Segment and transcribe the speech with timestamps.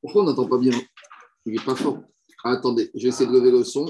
[0.00, 0.72] Pourquoi on n'entend pas bien
[1.44, 1.98] Il n'est pas fort.
[2.44, 3.86] Ah, attendez, je vais essayer de lever le son.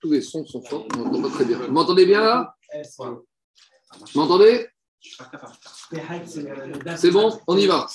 [0.00, 1.58] Tous les sons sont forts, on n'entend pas très bien.
[1.58, 2.54] Vous m'entendez bien là
[2.98, 4.66] Vous m'entendez
[6.96, 7.86] C'est bon, on y va.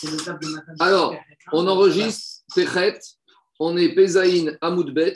[0.80, 1.16] Alors,
[1.52, 3.00] on enregistre Pechet,
[3.60, 5.14] on est Pesaïn Amoudbet,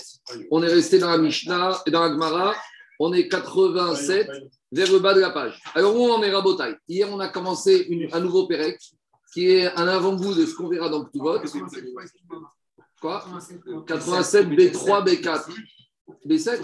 [0.52, 2.54] on est resté dans la Mishnah et dans la Gemara,
[3.00, 4.30] on est 87
[4.72, 5.60] vers le bas de la page.
[5.74, 6.76] Alors, où on est Rabotai?
[6.88, 8.78] Hier, on a commencé une, un nouveau Pérec
[9.34, 11.44] qui est un avant-goût de ce qu'on verra dans vote.
[13.02, 13.24] Quoi
[13.88, 15.50] 87 B3, B4,
[16.28, 16.60] B7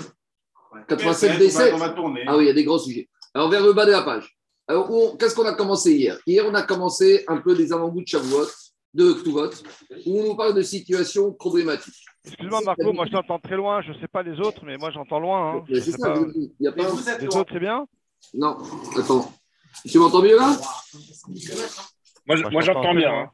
[0.87, 3.09] 87 B7 Ah oui, il y a des gros sujets.
[3.33, 4.37] Alors, vers le bas de la page.
[4.67, 6.17] Alors, qu'est-ce qu'on a commencé hier?
[6.25, 8.47] Hier, on a commencé un peu des avant-goûts de Shavuot,
[8.93, 9.51] de Ktuvot,
[10.05, 12.05] où on nous parle de situations problématiques.
[12.25, 13.81] Excuse-moi, Marco, moi je t'entends très loin.
[13.83, 15.57] Je ne sais pas les autres, mais moi j'entends loin.
[15.57, 15.63] Hein.
[15.69, 16.83] C'est ça, il y a pas...
[17.19, 17.85] Les autres, c'est bien?
[18.33, 18.57] Non,
[18.97, 19.31] attends.
[19.87, 20.57] Tu m'entends mieux là?
[22.27, 23.13] Moi, j'entends bien.
[23.13, 23.31] Hein.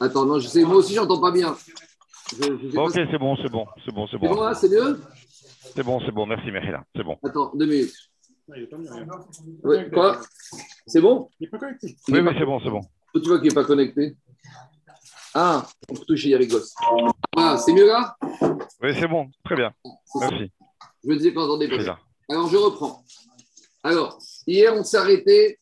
[0.00, 1.50] Attends, non, je sais, moi aussi j'entends pas bien.
[1.50, 4.28] ok, c'est bon, c'est bon, c'est bon, c'est bon.
[4.28, 5.00] C'est bon là, c'est mieux?
[5.74, 7.18] C'est bon, c'est bon, merci Merila, c'est bon.
[7.24, 7.94] Attends, deux minutes.
[9.64, 10.20] Oui, quoi?
[10.86, 11.28] C'est bon?
[11.40, 11.96] Il n'est pas connecté.
[12.08, 12.80] Oui, mais c'est bon, c'est bon.
[13.14, 14.16] Tu vois qu'il n'est pas connecté
[15.34, 16.74] Ah, on peut toucher avec gosse.
[17.36, 18.16] Ah, c'est mieux là?
[18.82, 19.72] Oui, c'est bon, très bien.
[20.20, 20.52] Merci.
[21.02, 21.98] Je me disais qu'on entendait pas.
[22.28, 23.02] Alors, je reprends.
[23.82, 25.58] Alors, hier, on s'est arrêté,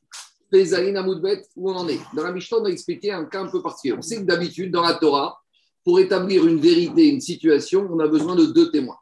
[0.55, 1.99] Pézaïn Amoudbet, où on en est.
[2.15, 3.97] Dans la Mishnah, on a expliqué un cas un peu particulier.
[3.99, 5.43] On sait que d'habitude, dans la Torah,
[5.83, 8.99] pour établir une vérité, une situation, on a besoin de deux témoins.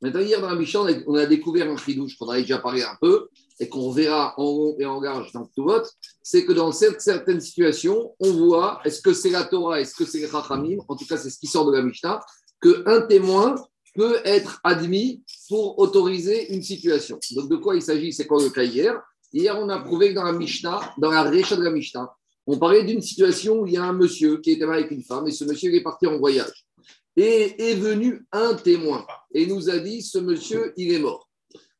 [0.00, 2.96] Maintenant, hier dans la Mishnah, on a découvert un fridouche qu'on avait déjà parlé un
[3.02, 3.28] peu
[3.60, 5.92] et qu'on verra en rond et en large dans tout vote.
[6.22, 10.20] C'est que dans certaines situations, on voit est-ce que c'est la Torah, est-ce que c'est
[10.20, 12.18] le Chachamim, en tout cas, c'est ce qui sort de la Mishnah,
[12.62, 13.56] qu'un témoin
[13.94, 17.20] peut être admis pour autoriser une situation.
[17.32, 18.98] Donc, de quoi il s'agit C'est quoi le cas hier?
[19.36, 22.08] Hier, on a prouvé que dans la Mishnah, dans la Récha de la Mishnah,
[22.46, 25.26] on parlait d'une situation où il y a un monsieur qui était avec une femme
[25.26, 26.64] et ce monsieur est parti en voyage.
[27.16, 31.28] Et est venu un témoin et nous a dit ce monsieur, il est mort.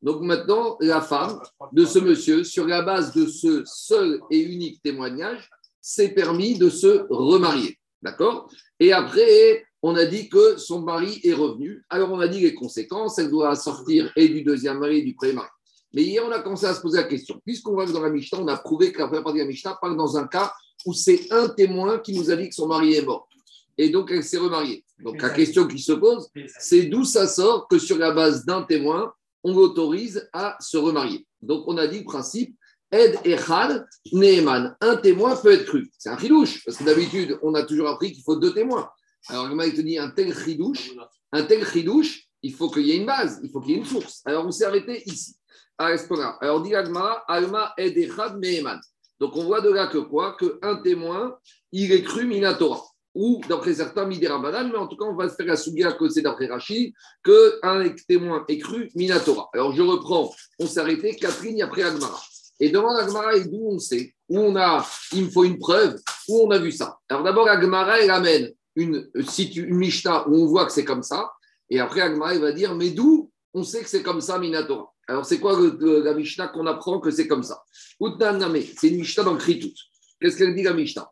[0.01, 1.39] Donc maintenant, la femme
[1.71, 5.49] de ce monsieur, sur la base de ce seul et unique témoignage,
[5.79, 7.79] s'est permis de se remarier.
[8.01, 8.51] D'accord?
[8.81, 11.85] Et après, on a dit que son mari est revenu.
[11.89, 15.15] Alors on a dit les conséquences, elle doit sortir et du deuxième mari et du
[15.15, 15.49] premier mari.
[15.95, 17.39] Mais hier, on a commencé à se poser la question.
[17.45, 19.77] Puisqu'on va dans la Mishnah, on a prouvé que la première partie de la Mishnah
[19.79, 20.51] parle dans un cas
[20.85, 23.29] où c'est un témoin qui nous a dit que son mari est mort.
[23.77, 24.83] Et donc, elle s'est remariée.
[24.99, 26.29] Donc, la question qui se pose,
[26.59, 29.13] c'est d'où ça sort que sur la base d'un témoin,
[29.43, 31.25] on l'autorise à se remarier.
[31.41, 32.57] Donc, on a dit principe,
[32.91, 34.75] Ed Echad Neeman.
[34.81, 35.89] Un témoin peut être cru.
[35.97, 38.89] C'est un chidouche, parce que d'habitude, on a toujours appris qu'il faut deux témoins.
[39.29, 40.91] Alors, le te dit un tel chidouche,
[41.31, 43.79] un tel chidouche, il faut qu'il y ait une base, il faut qu'il y ait
[43.79, 44.21] une source.
[44.25, 45.35] Alors, on s'est arrêté ici.
[45.77, 48.79] Alors, dit Alma Edechad Meheman.
[49.19, 50.37] Donc, on voit de là que quoi?
[50.61, 51.37] Un témoin,
[51.71, 52.81] il est cru Minatora.
[53.13, 56.09] Ou, d'après certains, Midirabanan, mais en tout cas, on va se faire la souga que
[56.09, 56.93] c'est d'après Rachid,
[57.23, 59.49] qu'un témoin est cru Minatora.
[59.53, 62.21] Alors, je reprends, on s'est arrêté quatre lignes après Agmara.
[62.59, 65.97] Et devant Agmara, et d'où on sait, où on a, il me faut une preuve,
[66.27, 66.97] où on a vu ça?
[67.09, 71.31] Alors, d'abord, Agmara, elle amène une, une Mishnah où on voit que c'est comme ça.
[71.69, 74.91] Et après, Agmara, il va dire, mais d'où on sait que c'est comme ça, Minatora
[75.07, 77.63] alors, c'est quoi la Mishnah qu'on apprend que c'est comme ça?
[77.99, 79.73] C'est une Mishnah dans Kritout.
[80.19, 81.07] Qu'est-ce qu'elle dit la Mishnah?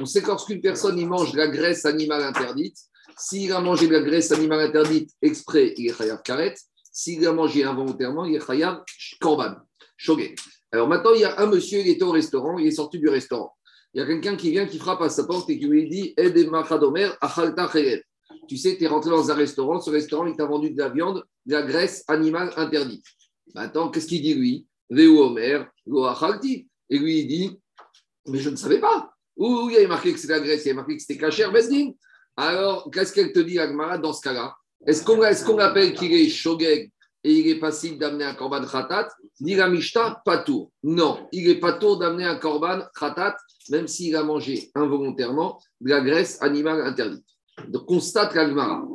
[0.00, 2.78] On sait que lorsqu'une personne il mange la graisse animale interdite,
[3.18, 6.54] s'il a mangé de la graisse animale interdite exprès, il est chayav karet.
[6.92, 8.82] S'il a mangé involontairement, il est chayav
[9.20, 9.56] korban,
[9.96, 10.34] shogé.
[10.72, 13.08] Alors maintenant, il y a un monsieur, il était au restaurant, il est sorti du
[13.08, 13.52] restaurant.
[13.92, 16.14] Il y a quelqu'un qui vient, qui frappe à sa porte et qui lui dit
[16.16, 16.36] Ed
[17.20, 17.70] achalta
[18.46, 20.88] tu sais, tu es rentré dans un restaurant, ce restaurant, il t'a vendu de la
[20.88, 23.04] viande, de la graisse animale interdite.
[23.54, 24.66] Maintenant, qu'est-ce qu'il dit lui?
[24.90, 25.70] Omer,
[26.90, 27.60] Et lui, il dit
[28.26, 29.10] Mais je ne savais pas.
[29.36, 31.18] Où il y avait marqué que c'était la graisse, il y avait marqué que c'était
[31.18, 31.92] cachère, Bezdin.
[32.36, 34.54] Alors, qu'est-ce qu'elle te dit, Agmara, dans ce cas-là?
[34.86, 36.90] Est-ce qu'on est appelle qu'il est shogeg
[37.26, 39.08] et il est possible d'amener un korban khatat?
[39.40, 40.70] Dit la Mishta, pas tout.
[40.82, 43.36] Non, il n'est pas tout d'amener un korban khatat,
[43.70, 47.24] même s'il a mangé involontairement de la graisse animale interdite.
[47.68, 48.86] Donc, constate l'Agmara.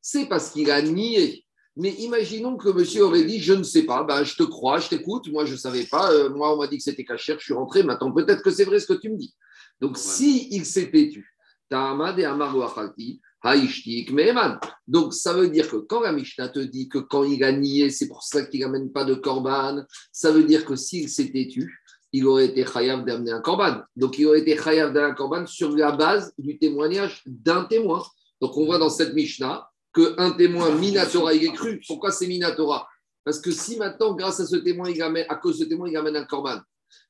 [0.00, 1.44] C'est parce qu'il a nié.
[1.76, 4.88] Mais imaginons que monsieur aurait dit Je ne sais pas, ben, je te crois, je
[4.88, 7.46] t'écoute, moi je ne savais pas, euh, moi on m'a dit que c'était cachère, je
[7.46, 9.34] suis rentré, maintenant peut-être que c'est vrai ce que tu me dis.
[9.80, 11.34] Donc, si il s'est têtu,
[14.86, 17.90] donc, ça veut dire que quand la Mishnah te dit que quand il a nié,
[17.90, 19.82] c'est pour ça qu'il n'amène pas de korban,
[20.12, 21.82] ça veut dire que s'il s'est têtu,
[22.14, 23.82] il aurait été chayav d'amener un korban.
[23.96, 28.04] Donc, il aurait été chayav d'amener un korban sur la base du témoignage d'un témoin.
[28.40, 31.82] Donc, on voit dans cette Mishnah qu'un témoin Minatora, il est cru.
[31.84, 32.86] Pourquoi c'est Minatora?
[33.24, 35.88] Parce que si maintenant, grâce à ce témoin, il amène, à cause de ce témoin,
[35.88, 36.60] il amène un korban,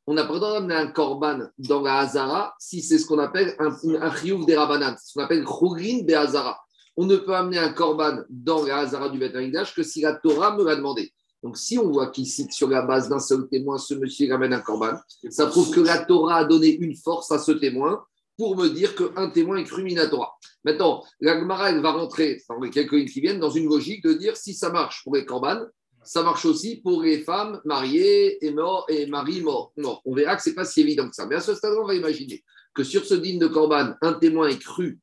[0.06, 3.19] On n'a pas le droit d'amener un korban dans la Hazara si c'est ce qu'on
[3.19, 6.59] appelle un, un des Rabanan, ce qu'on appelle chourin des Hazara.
[6.97, 9.35] On ne peut amener un korban dans la Hazara du Beth
[9.77, 11.12] que si la Torah me l'a demandé.
[11.44, 14.61] Donc, si on voit qu'ici, sur la base d'un seul témoin, ce monsieur ramène un
[14.61, 14.94] corban,
[15.29, 18.02] ça prouve que la Torah a donné une force à ce témoin
[18.38, 20.32] pour me dire qu'un témoin est cru Torah.
[20.64, 24.14] Maintenant, la Gemara, elle va rentrer, dans les quelques qui viennent, dans une logique de
[24.14, 25.69] dire si ça marche pour les corbanes,
[26.02, 29.75] ça marche aussi pour les femmes mariées et, morts, et maris morts.
[29.76, 31.26] Non, on verra que ce n'est pas si évident que ça.
[31.26, 32.43] Mais à ce stade, on va imaginer
[32.75, 34.99] que sur ce digne de corban, un témoin est cru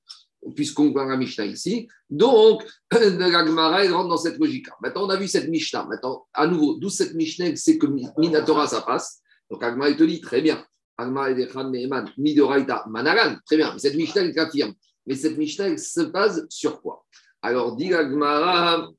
[0.56, 1.88] puisqu'on voit la Mishnah ici.
[2.10, 4.76] Donc, la Gemara, elle rentre dans cette logique-là.
[4.82, 5.86] Maintenant, on a vu cette Mishnah.
[5.86, 9.22] Maintenant, à nouveau, d'où cette Mishnah, c'est que Minatora, ça passe.
[9.50, 10.66] Donc, Agma, il te dit, très bien.
[10.98, 11.48] Managan,
[13.46, 13.74] très bien.
[13.74, 14.74] Mais cette Mishnah, elle confirme.
[15.06, 17.06] Mais cette Mishnah, elle se base sur quoi?
[17.42, 18.90] Alors, dit Agmara,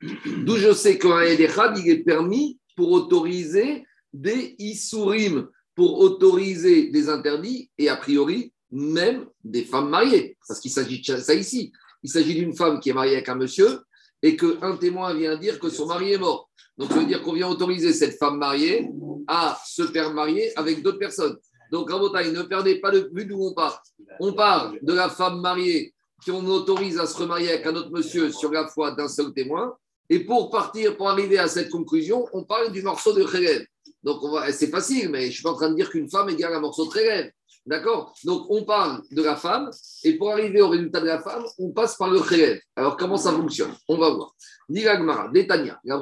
[0.44, 7.08] d'où je sais qu'un Edechad, il est permis pour autoriser des Isurim, pour autoriser des
[7.08, 10.36] interdits, et a priori, même des femmes mariées.
[10.46, 11.72] Parce qu'il s'agit de ça ici.
[12.02, 13.80] Il s'agit d'une femme qui est mariée avec un monsieur
[14.22, 16.50] et qu'un témoin vient dire que son mari est mort.
[16.78, 18.88] Donc, ça veut dire qu'on vient autoriser cette femme mariée
[19.26, 21.36] à se faire marier avec d'autres personnes.
[21.70, 23.74] Donc, Rabotaï, ne perdez pas le but d'où on parle.
[24.18, 27.90] On parle de la femme mariée qui on autorise à se remarier avec un autre
[27.90, 29.74] monsieur sur la foi d'un seul témoin.
[30.08, 33.64] Et pour partir, pour arriver à cette conclusion, on parle du morceau de Khélève.
[34.02, 34.20] Donc,
[34.52, 36.86] c'est facile, mais je suis pas en train de dire qu'une femme égale un morceau
[36.86, 37.30] de Khélève.
[37.66, 38.14] D'accord?
[38.24, 39.70] Donc, on parle de la femme,
[40.02, 42.58] et pour arriver au résultat de la femme, on passe par le khélèv.
[42.74, 43.72] Alors, comment ça fonctionne?
[43.86, 44.34] On va voir.
[44.68, 45.98] Niragmara, Détania, la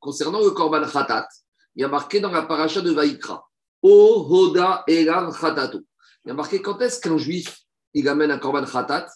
[0.00, 1.28] concernant le korban khatat,
[1.74, 3.46] il y a marqué dans la paracha de Vaikra,
[3.82, 5.80] O Hoda Elam Khatato.
[6.24, 7.58] Il y a marqué quand est-ce qu'un juif,
[7.92, 9.06] il amène un korban khatat?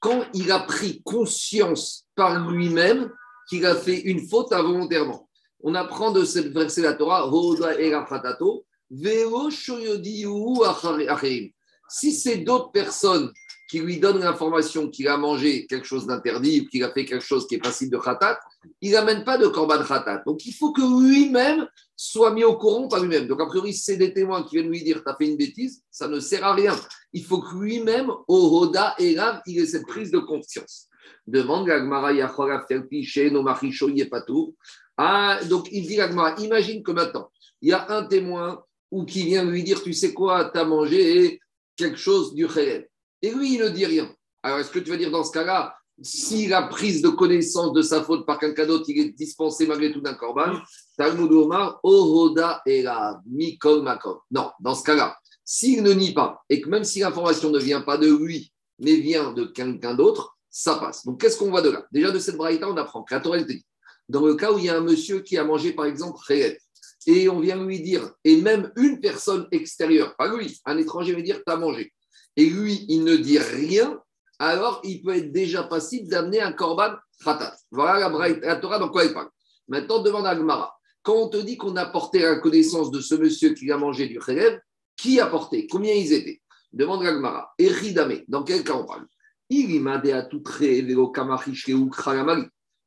[0.00, 3.10] Quand il a pris conscience par lui-même
[3.48, 5.28] qu'il a fait une faute involontairement.
[5.62, 8.64] On apprend de cette verset la Torah, Hoda Elam Khatato,
[11.88, 13.32] si c'est d'autres personnes
[13.68, 17.24] qui lui donnent l'information qu'il a mangé quelque chose d'interdit ou qu'il a fait quelque
[17.24, 18.38] chose qui est passible de khatat,
[18.80, 20.22] il n'amène pas de korban khatat.
[20.26, 21.66] Donc il faut que lui-même
[21.96, 23.26] soit mis au courant par lui-même.
[23.26, 25.36] Donc a priori, si c'est des témoins qui viennent lui dire tu as fait une
[25.36, 26.76] bêtise, ça ne sert à rien.
[27.12, 29.16] Il faut que lui-même, au Hoda et
[29.46, 30.88] il ait cette prise de conscience.
[31.26, 32.12] Demande Gagmara
[34.96, 37.30] Ah, donc il dit Gagmara, imagine que maintenant,
[37.62, 38.62] il y a un témoin
[38.94, 41.40] ou qui vient lui dire, tu sais quoi, tu as mangé
[41.76, 42.88] quelque chose du khayel.
[43.20, 44.08] Et lui, il ne dit rien.
[44.40, 47.82] Alors, est-ce que tu vas dire dans ce cas-là, s'il a prise de connaissance de
[47.82, 50.60] sa faute par quelqu'un d'autre, il est dispensé malgré tout d'un korban,
[50.96, 54.18] Talmud Omar, Ohoda la Mikol Makom.
[54.30, 57.80] Non, dans ce cas-là, s'il ne nie pas, et que même si l'information ne vient
[57.80, 61.04] pas de lui, mais vient de quelqu'un d'autre, ça passe.
[61.04, 61.84] Donc, qu'est-ce qu'on voit de là?
[61.90, 63.66] Déjà, de cette braïta, on apprend que la Torah dit,
[64.08, 66.56] dans le cas où il y a un monsieur qui a mangé, par exemple, khayel,
[67.06, 71.22] et on vient lui dire, et même une personne extérieure, pas lui, un étranger va
[71.22, 71.92] dire, tu as mangé.
[72.36, 74.00] Et lui, il ne dit rien,
[74.38, 77.56] alors il peut être déjà passible d'amener un korban khatat.
[77.70, 79.28] Voilà la, Torah dans quoi il parle.
[79.68, 80.74] Maintenant, demande à.
[81.02, 84.08] Quand on te dit qu'on a porté la connaissance de ce monsieur qui a mangé
[84.08, 84.58] du khelev,
[84.96, 85.66] qui a porté?
[85.66, 86.40] Combien ils étaient?
[86.72, 87.52] Demande à Gmara.
[87.58, 89.06] Eridame, dans quel cas on parle?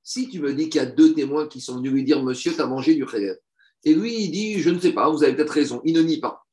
[0.03, 2.53] Si tu me dis qu'il y a deux témoins qui sont venus lui dire Monsieur,
[2.53, 3.37] tu as mangé du khelev,
[3.87, 6.19] et lui, il dit, je ne sais pas, vous avez peut-être raison, il ne nie
[6.19, 6.43] pas.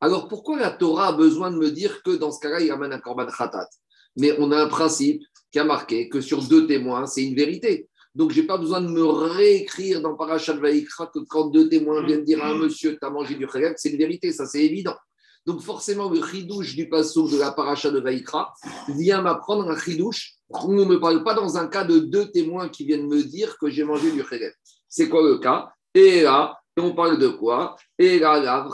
[0.00, 2.92] Alors pourquoi la Torah a besoin de me dire que dans ce cas-là, il amène
[2.92, 3.68] un korban khatat?
[4.14, 5.20] Mais on a un principe
[5.50, 7.88] qui a marqué que sur deux témoins, c'est une vérité.
[8.14, 12.06] Donc, je n'ai pas besoin de me réécrire dans Parashat Vaikra que quand deux témoins
[12.06, 14.64] viennent dire à un monsieur, tu as mangé du khayab, c'est une vérité, ça c'est
[14.64, 14.94] évident.
[15.44, 18.54] Donc, forcément, le chidouche du passage de la paracha de Vaikra
[18.90, 22.68] vient m'apprendre un chidouche on ne me parle pas dans un cas de deux témoins
[22.68, 24.52] qui viennent me dire que j'ai mangé du khayab.
[24.88, 25.68] C'est quoi le cas?
[25.92, 27.76] Et là, on parle de quoi?
[27.98, 28.68] Et la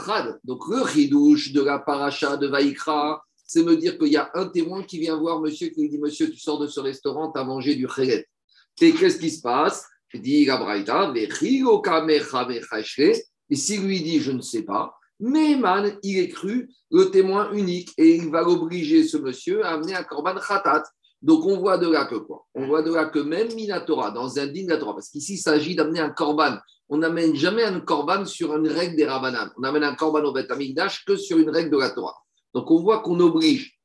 [0.44, 4.46] Donc le ridouche de la paracha de Vaikra, c'est me dire qu'il y a un
[4.46, 7.38] témoin qui vient voir monsieur qui lui dit Monsieur, tu sors de ce restaurant, tu
[7.38, 8.26] as mangé du chéret.
[8.80, 9.86] Et qu'est-ce qui se passe?
[10.08, 11.28] Je dis la Braïta, et
[13.56, 15.56] s'il lui dit Je ne sais pas, mais
[16.02, 20.02] il est cru le témoin unique et il va l'obliger, ce monsieur, à amener un
[20.02, 20.82] korban khatat.
[21.22, 22.44] Donc on voit de là que quoi?
[22.54, 25.76] On voit de là que même Minatora, dans un la Torah, parce qu'ici il s'agit
[25.76, 26.56] d'amener un korban
[26.92, 29.50] on n'amène jamais un korban sur une règle des Rabbanan.
[29.56, 30.52] On amène un korban au Beth
[31.06, 32.18] que sur une règle de la Torah.
[32.52, 33.78] Donc on voit qu'on oblige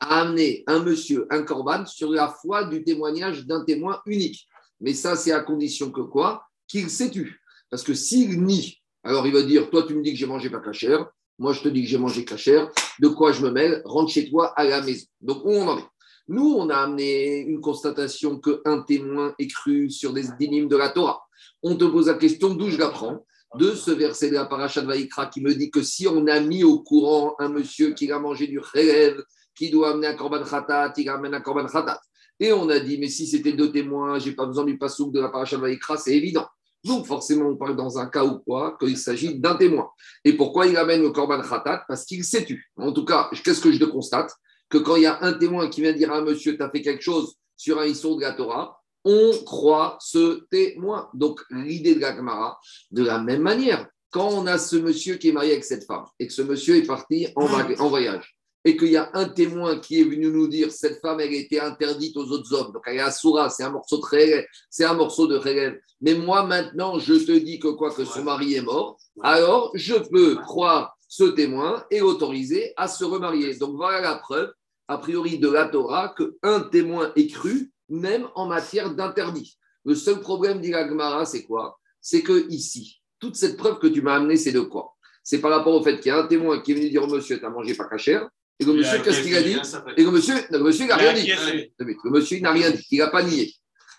[0.00, 4.48] à amener un monsieur, un korban, sur la foi du témoignage d'un témoin unique.
[4.80, 6.42] Mais ça, c'est à condition que quoi?
[6.66, 7.40] Qu'il s'est tu.
[7.70, 10.50] Parce que s'il nie, alors il va dire Toi, tu me dis que j'ai mangé
[10.50, 11.06] pas cachère,
[11.38, 12.68] moi, je te dis que j'ai mangé cachère,
[12.98, 13.82] de quoi je me mêle?
[13.84, 15.06] Rentre chez toi à la maison.
[15.20, 15.88] Donc, où on en est?
[16.26, 20.88] Nous, on a amené une constatation qu'un témoin est cru sur des dynimes de la
[20.88, 21.22] Torah
[21.62, 23.24] on te pose la question d'où je l'apprends
[23.58, 26.40] de ce verset de la paracha de Vaïkra qui me dit que si on a
[26.40, 29.22] mis au courant un monsieur qui a mangé du rêve,
[29.54, 32.00] qui doit amener un korban khatat, il amène un korban khatat.
[32.40, 35.20] Et on a dit, mais si c'était deux témoins, j'ai pas besoin du pasouk de
[35.20, 36.46] la paracha de Vaïkra, c'est évident.
[36.84, 39.88] Donc, forcément, on parle dans un cas ou quoi qu'il s'agit d'un témoin.
[40.24, 41.84] Et pourquoi il amène le korban khatat?
[41.86, 42.70] Parce qu'il s'est tu.
[42.76, 44.32] En tout cas, qu'est-ce que je constate?
[44.68, 46.70] Que quand il y a un témoin qui vient dire à un monsieur, tu as
[46.70, 51.08] fait quelque chose sur un histoire de la Torah, on croit ce témoin.
[51.14, 52.58] Donc, l'idée de la Gemara,
[52.90, 56.04] de la même manière, quand on a ce monsieur qui est marié avec cette femme
[56.18, 59.78] et que ce monsieur est parti en, en voyage, et qu'il y a un témoin
[59.80, 62.72] qui est venu nous dire cette femme, elle a été interdite aux autres hommes.
[62.72, 65.78] Donc elle est assoura, c'est un morceau de c'est un morceau de rêve.
[66.00, 69.94] Mais moi maintenant, je te dis que quoi que son mari est mort, alors je
[69.94, 73.54] peux croire ce témoin et autoriser à se remarier.
[73.56, 74.52] Donc voilà la preuve,
[74.86, 79.58] a priori de la Torah, qu'un témoin est cru, même en matière d'interdit.
[79.84, 81.78] Le seul problème d'Ilagmara, c'est quoi?
[82.00, 84.94] C'est que ici, toute cette preuve que tu m'as amenée, c'est de quoi?
[85.22, 87.06] C'est par rapport au fait qu'il y a un témoin qui est venu dire au
[87.06, 89.56] monsieur, tu n'as mangé pas cachère, et le monsieur, qu'est-ce qu'il a dit?
[89.96, 91.30] Et le monsieur, le monsieur, il n'a rien dit.
[91.78, 92.86] Le monsieur, il n'a rien dit.
[92.90, 93.52] Il n'a pas nié.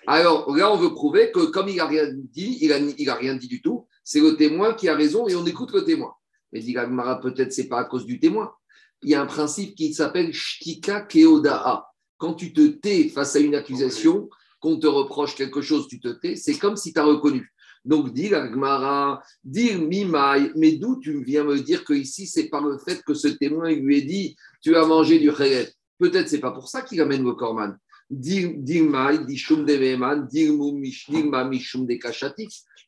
[0.07, 3.15] Alors là, on veut prouver que comme il n'a rien dit, il n'a il a
[3.15, 6.13] rien dit du tout, c'est le témoin qui a raison et on écoute le témoin.
[6.51, 8.53] Mais dit Gagmara, peut-être c'est pas à cause du témoin.
[9.01, 11.85] Il y a un principe qui s'appelle shtika keoda'a.
[12.23, 14.29] Quand tu te tais face à une accusation,
[14.61, 17.51] qu'on te reproche quelque chose, tu te tais, c'est comme si tu as reconnu.
[17.83, 22.63] Donc, dit l'Agmara, dit Mimai, mais d'où tu viens me dire que ici, c'est par
[22.63, 25.73] le fait que ce témoin lui ait dit Tu as mangé du khayet.
[25.99, 27.77] Peut-être c'est pas pour ça qu'il amène le korman.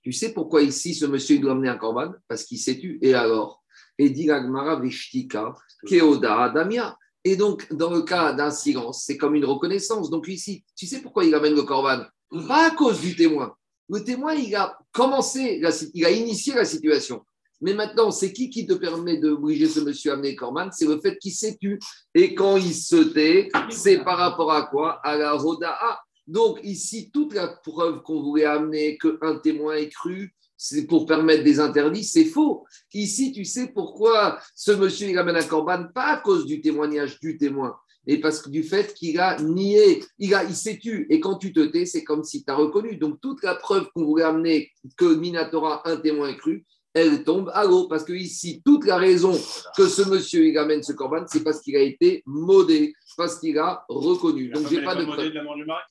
[0.02, 3.00] Tu sais pourquoi ici ce monsieur doit amener un korban Parce qu'il s'est tu.
[3.02, 3.66] Et alors?
[3.98, 5.54] Et dit l'Agmara Vishtika,
[5.86, 6.98] Keoda Adamia.
[7.26, 10.10] Et donc, dans le cas d'un silence, c'est comme une reconnaissance.
[10.10, 12.04] Donc ici, tu sais pourquoi il amène le korban
[12.48, 13.54] Pas à cause du témoin
[13.90, 15.62] le témoin, il a commencé,
[15.94, 17.24] il a initié la situation.
[17.62, 21.00] Mais maintenant, c'est qui qui te permet d'obliger ce monsieur à amener Corman C'est le
[21.00, 21.80] fait qu'il s'est tu.
[22.14, 25.00] Et quand il se tait, c'est par rapport à quoi?
[25.04, 26.02] À la Roda'a.
[26.28, 31.44] Donc ici, toute la preuve qu'on voulait amener qu'un témoin est cru, c'est pour permettre
[31.44, 32.66] des interdits, c'est faux.
[32.94, 37.20] Ici, tu sais pourquoi ce monsieur il amène un corban, pas à cause du témoignage
[37.20, 37.76] du témoin,
[38.08, 41.08] et parce que du fait qu'il a nié, il, a, il s'est tu.
[41.10, 42.98] Et quand tu te tais, c'est comme si tu reconnu.
[42.98, 47.66] Donc, toute la preuve qu'on voulait amener que Minatora, un témoin cru, elle tombe à
[47.66, 47.88] l'eau.
[47.88, 49.40] Parce que ici, toute la raison
[49.78, 53.60] que ce monsieur il amène ce corban, c'est parce qu'il a été modé, parce qu'il
[53.60, 54.50] a reconnu.
[54.50, 55.32] Donc, j'ai pas de preuve.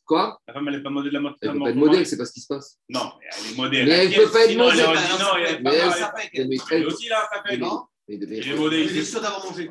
[0.05, 0.39] Quoi?
[0.49, 1.35] La femme, elle n'est pas modée de la mort.
[1.41, 2.79] Elle peut pas être modée, c'est pas ce qui se passe.
[2.89, 3.85] Non, elle est modée.
[3.85, 5.61] Mais elle ne peut pas être modée.
[5.63, 5.77] Mais
[6.33, 9.71] elle, elle, aussi là, ça fait, non il est sûr d'avoir mangé.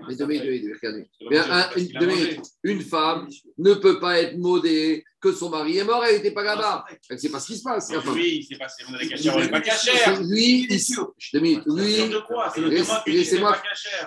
[2.63, 6.43] une, femme ne peut pas être modée que son mari est mort, elle n'était pas
[6.43, 6.83] là-bas.
[7.09, 7.91] Elle ne sait pas ce qui se passe.
[8.07, 10.23] Oui, il s'est passé, on a cachères, on n'est pas cachère.
[10.23, 13.13] Lui, il je te dis, lui,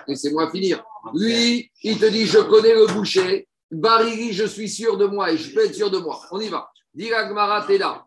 [0.07, 0.83] laissez-moi finir.
[1.13, 3.47] Lui, il te dit, je connais le boucher.
[3.71, 6.21] Bariri, je suis sûr de moi et je peux être sûr de moi.
[6.31, 6.69] On y va.
[6.93, 8.05] Dis Agmara, t'es là.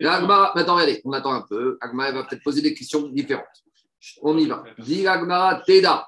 [0.00, 1.76] Agmara, maintenant, regardez, on attend un peu.
[1.80, 3.46] Agmara va peut-être poser des questions différentes.
[4.22, 4.64] On y va.
[4.78, 5.04] Dit
[5.66, 6.06] Teda.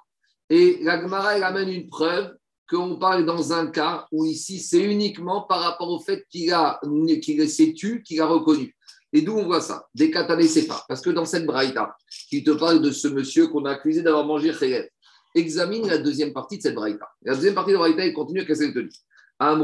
[0.51, 2.35] Et l'Agmara, elle amène une preuve
[2.69, 6.81] qu'on parle dans un cas où ici, c'est uniquement par rapport au fait qu'il a,
[7.23, 8.75] qu'il s'est tu, qu'il a reconnu.
[9.13, 9.87] Et d'où on voit ça?
[9.95, 10.85] Des pas.
[10.89, 11.95] Parce que dans cette braïta,
[12.29, 14.89] qui te parle de ce monsieur qu'on a accusé d'avoir mangé Khayef,
[15.35, 17.07] examine la deuxième partie de cette braïta.
[17.23, 18.91] La deuxième partie de la braïta, elle continue avec cette tenue.
[19.39, 19.57] Dans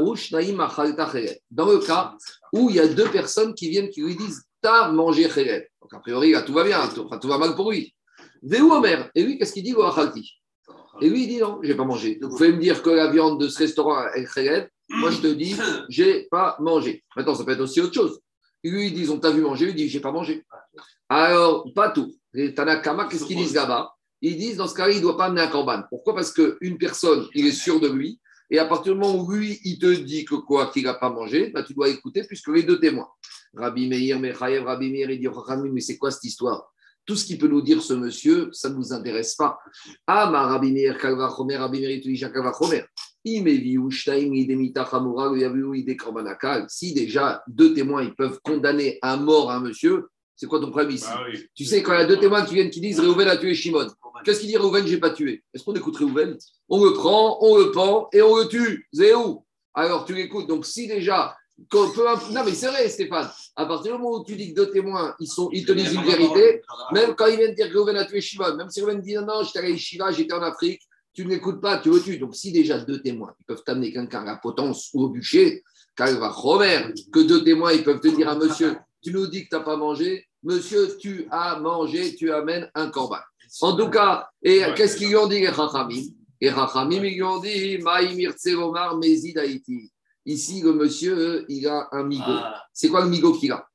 [1.65, 2.15] le cas
[2.53, 5.65] où il y a deux personnes qui viennent qui lui disent T'as mangé Khayef.
[5.81, 7.93] Donc a priori, tout va bien, tout, tout va mal pour lui.
[8.43, 9.09] Omer.
[9.15, 9.75] Et lui, qu'est-ce qu'il dit
[11.01, 12.19] Et lui, il dit non, je n'ai pas mangé.
[12.21, 15.27] Vous pouvez me dire que la viande de ce restaurant est très Moi, je te
[15.27, 15.55] dis,
[15.89, 17.03] j'ai pas mangé.
[17.15, 18.19] Maintenant, ça peut être aussi autre chose.
[18.63, 19.69] Lui, ils disent, on t'a vu manger.
[19.69, 20.43] Il dit, j'ai pas mangé.
[21.09, 22.13] Alors, pas tout.
[22.33, 23.93] Les Tanakama, qu'est-ce qu'ils disent là-bas?
[24.21, 25.83] Ils disent, dans ce cas-là, il ne doit pas amener un corban.
[25.89, 26.13] Pourquoi?
[26.13, 28.19] Parce qu'une personne, il est sûr de lui.
[28.49, 31.09] Et à partir du moment où lui, il te dit que quoi, qu'il n'a pas
[31.09, 33.07] mangé, bah, tu dois écouter puisque les deux témoins.
[33.53, 35.27] Rabbi Meir, Mechayev, Rabbi Meir, il dit,
[35.71, 36.70] mais c'est quoi cette histoire?
[37.05, 39.59] Tout ce qui peut nous dire ce monsieur, ça ne nous intéresse pas.
[40.07, 40.59] Ah, ma
[42.01, 42.29] Tuisha.
[46.67, 50.91] Si déjà deux témoins ils peuvent condamner à mort un monsieur, c'est quoi ton problème
[50.91, 51.05] ici?
[51.07, 53.37] Bah Tu sais, quand il y a deux témoins qui viennent qui disent Réhouven a
[53.37, 53.87] tué Shimon,
[54.23, 55.43] qu'est-ce qu'il dit Réhouven, je n'ai pas tué?
[55.53, 56.35] Est-ce qu'on écoute Réhouven?
[56.67, 58.87] On le prend, on le pend et on le tue.
[58.91, 60.47] Zéou Alors tu l'écoutes.
[60.47, 61.35] Donc si déjà
[61.73, 63.29] non, mais c'est vrai, Stéphane.
[63.55, 65.93] À partir du moment où tu dis que deux témoins, ils, sont, ils te disent
[65.93, 66.61] une vérité,
[66.93, 69.43] même quand ils viennent dire que Reuven a tué Shiva, même si Reuven dit non,
[69.43, 70.81] j'étais allé à Shiva, j'étais en Afrique,
[71.13, 72.17] tu ne l'écoutes pas, tu le tues.
[72.17, 75.63] Donc, si déjà deux témoins, ils peuvent t'amener quelqu'un à la potence ou au bûcher,
[75.97, 79.49] va Robert, que deux témoins, ils peuvent te dire à monsieur, tu nous dis que
[79.49, 83.19] tu n'as pas mangé, Monsieur, tu as mangé, tu amènes un corban.
[83.61, 86.01] En tout cas, et qu'est-ce qu'ils lui ont dit les Rachamim?
[86.39, 89.91] Et Rachamim, ils lui ont dit Maïmir Tselomar Mezid Haïti.
[90.25, 92.23] Ici, le monsieur, il a un migo.
[92.27, 92.63] Ah.
[92.73, 93.67] C'est quoi le migo qu'il a?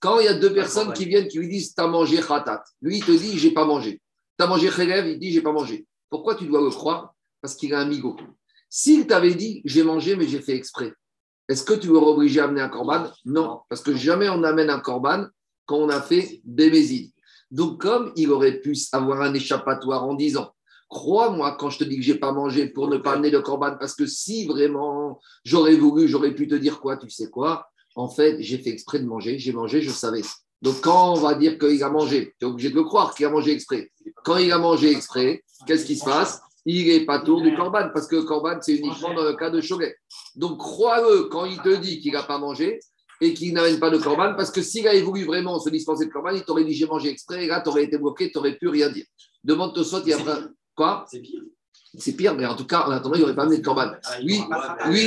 [0.00, 2.64] Quand il y a deux personnes qui viennent qui lui disent T'as mangé khatat.
[2.80, 4.00] Lui, il te dit J'ai pas mangé.
[4.36, 5.86] T'as mangé khelev, il dit J'ai pas mangé.
[6.10, 7.14] Pourquoi tu dois le croire?
[7.40, 8.16] Parce qu'il a un migo.
[8.68, 10.92] S'il t'avait dit J'ai mangé, mais j'ai fait exprès,
[11.48, 14.70] est-ce que tu l'aurais obligé à amener un corban Non, parce que jamais on amène
[14.70, 15.26] un corban
[15.66, 17.12] quand on a fait des mésides.
[17.50, 20.52] Donc, comme il aurait pu avoir un échappatoire en disant
[20.92, 23.76] Crois-moi quand je te dis que j'ai pas mangé pour ne pas amener le corban,
[23.80, 27.66] parce que si vraiment j'aurais voulu, j'aurais pu te dire quoi, tu sais quoi?
[27.94, 30.20] En fait, j'ai fait exprès de manger, j'ai mangé, je savais.
[30.60, 33.24] Donc, quand on va dire qu'il a mangé, tu es obligé de le croire qu'il
[33.24, 33.90] a mangé exprès.
[34.22, 36.42] Quand il a mangé exprès, qu'est-ce qui se passe?
[36.66, 39.48] Il n'est pas tour du corban, parce que le corban, c'est uniquement dans le cas
[39.48, 39.96] de Choguet.
[40.36, 42.80] Donc, crois-le quand il te dit qu'il n'a pas mangé
[43.22, 46.10] et qu'il n'amène pas de corban, parce que s'il avait voulu vraiment se dispenser de
[46.10, 48.56] corban, il t'aurait dit j'ai mangé exprès, et là, tu aurais été bloqué, tu n'aurais
[48.56, 49.06] pu rien dire.
[49.42, 50.18] Demande toi il y a
[50.74, 51.42] Quoi C'est pire.
[51.98, 53.92] C'est pire, mais en tout cas, en attendant, il n'aurait pas amené de corban.
[54.22, 54.40] Lui,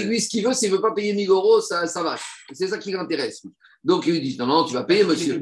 [0.03, 2.15] lui, ce qu'il veut, s'il ne veut pas payer 1000 euros, ça, ça va.
[2.53, 3.43] C'est ça qui l'intéresse.
[3.83, 5.39] Donc, il lui dit Non, non, tu vas payer, monsieur.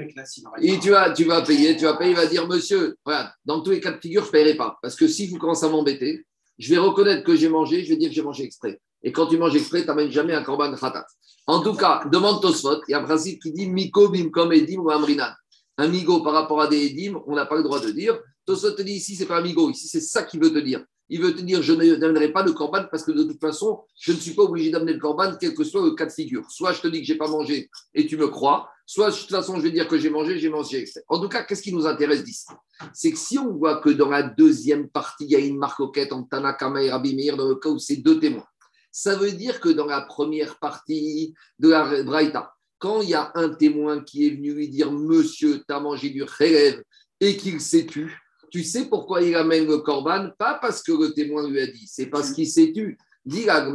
[0.62, 3.62] Et tu vas, tu vas payer, tu vas payer, il va dire Monsieur, voilà, dans
[3.62, 4.78] tous les cas de figure, je ne paierai pas.
[4.82, 6.26] Parce que si vous commencez à m'embêter,
[6.58, 8.80] je vais reconnaître que j'ai mangé, je vais dire que j'ai mangé exprès.
[9.02, 11.06] Et quand tu manges exprès, tu n'amènes jamais un corban khatat.
[11.46, 14.80] En tout cas, demande Tosfot, il y a un principe qui dit Miko bimkom edim
[14.80, 15.32] ou amrinan.
[15.78, 18.18] Un migo par rapport à des edim, on n'a pas le droit de dire.
[18.46, 20.84] Tosfot te dit ici, c'est pas un migo, ici, c'est ça qu'il veut te dire.
[21.10, 24.14] Il veut te dire je n'amènerai pas le corban parce que de toute façon, je
[24.14, 26.50] ne suis pas obligé d'amener le corban, quel que soit le cas de figure.
[26.50, 29.30] Soit je te dis que j'ai pas mangé et tu me crois, soit de toute
[29.30, 30.86] façon, je vais dire que j'ai mangé, j'ai mangé.
[31.08, 32.48] En tout cas, qu'est-ce qui nous intéresse d'ici?
[32.94, 36.14] C'est que si on voit que dans la deuxième partie, il y a une marcoquette
[36.14, 38.48] entre Tanakama et Rabbi Meir, dans le cas où c'est deux témoins,
[38.92, 43.32] ça veut dire que dans la première partie de la Braïta, quand il y a
[43.36, 46.84] un témoin qui est venu lui dire Monsieur, tu as mangé du rêve
[47.20, 48.20] et qu'il s'est tu,
[48.54, 51.88] tu sais pourquoi il amène le corban Pas parce que le témoin lui a dit,
[51.88, 53.00] c'est parce qu'il s'est tu.
[53.26, 53.66] Dit Dans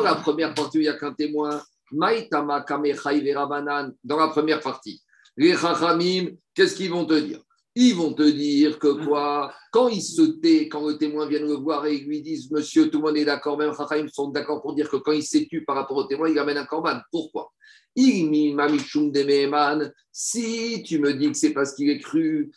[0.00, 1.60] la première partie, il n'y a qu'un témoin.
[1.92, 2.64] Maïtama
[4.02, 5.02] Dans la première partie.
[5.36, 7.40] Les Chachamim, qu'est-ce qu'ils vont te dire?
[7.74, 9.52] Ils vont te dire que quoi?
[9.70, 12.88] Quand il se tait, quand le témoin vient le voir et ils lui disent Monsieur,
[12.88, 15.46] tout le monde est d'accord, même Chachamim sont d'accord pour dire que quand il s'est
[15.50, 17.00] tu par rapport au témoin, il amène un corban.
[17.12, 17.52] Pourquoi?
[20.12, 22.52] Si tu me dis que c'est parce qu'il est cru,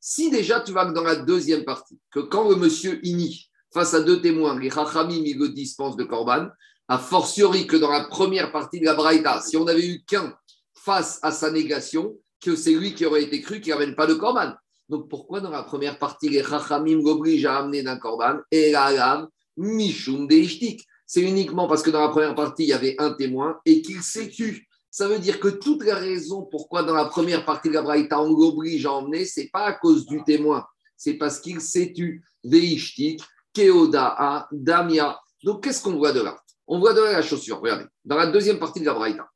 [0.00, 4.00] si déjà tu vas dans la deuxième partie, que quand le monsieur ini, face à
[4.00, 6.48] deux témoins, les Chachamim, il le dispense de Corban,
[6.88, 10.36] a fortiori que dans la première partie de la Braïta, si on n'avait eu qu'un
[10.74, 14.14] face à sa négation, que c'est lui qui aurait été cru qui n'amène pas de
[14.14, 14.52] Corban.
[14.88, 19.26] Donc pourquoi dans la première partie, les Chachamim l'obligent à amener d'un Corban et la
[19.56, 23.58] Mishum Deishtik C'est uniquement parce que dans la première partie, il y avait un témoin
[23.64, 24.66] et qu'il s'est tu.
[24.90, 28.20] Ça veut dire que toutes les raisons pourquoi dans la première partie de la Braïta,
[28.20, 30.64] on l'oblige à emmener, ce n'est pas à cause du témoin,
[30.96, 32.22] c'est parce qu'il s'est tu.
[32.44, 33.22] Deishtik,
[33.54, 35.18] Keodaa, Damia.
[35.42, 36.36] Donc qu'est-ce qu'on voit de là?
[36.66, 37.60] On voit de là la chaussure.
[37.60, 39.26] Regardez, dans la deuxième partie de la Braïta,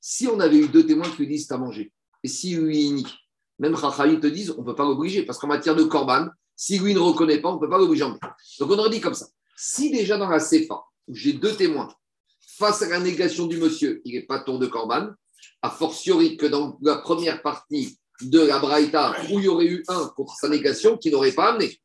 [0.00, 1.92] si on avait eu deux témoins qui lui disent à manger,
[2.22, 3.04] et si lui,
[3.58, 6.78] même Chachamim te disent, on ne peut pas l'obliger, parce qu'en matière de Corban, si
[6.78, 8.04] lui ne reconnaît pas, on ne peut pas l'obliger.
[8.04, 9.26] Donc on aurait dit comme ça.
[9.56, 11.88] Si déjà dans la CFA, où j'ai deux témoins,
[12.58, 15.08] face à la négation du monsieur, il n'est pas tour de Corban,
[15.62, 19.84] a fortiori que dans la première partie de la Braïta, où il y aurait eu
[19.88, 21.78] un contre sa négation, qui n'aurait pas amené.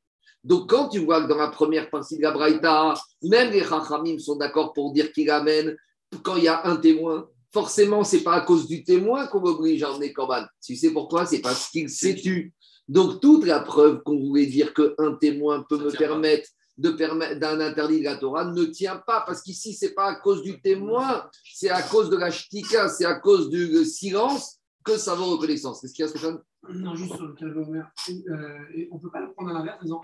[0.44, 4.20] Donc, quand tu vois que dans la première partie de la Braïta, même les Chachamim
[4.20, 5.78] sont d'accord pour dire qu'il amène
[6.22, 9.40] quand il y a un témoin, forcément, ce n'est pas à cause du témoin qu'on
[9.40, 10.46] m'oblige à emmener Corban.
[10.62, 11.26] Tu sais pourquoi?
[11.26, 12.54] C'est parce qu'il s'est tu.
[12.88, 17.60] Donc, toute la preuve qu'on voulait dire qu'un témoin peut me permettre de permettre d'un
[17.60, 20.60] interdit de la Torah ne tient pas, parce qu'ici, ce n'est pas à cause du
[20.60, 25.26] témoin, c'est à cause de la shtika, c'est à cause du silence que ça vaut
[25.26, 25.82] reconnaissance.
[25.82, 26.40] Qu'est-ce qu'il y a, Stéphane
[26.70, 29.84] Non, juste sur le cas euh, on ne peut pas le prendre à l'inverse en
[29.84, 30.02] disant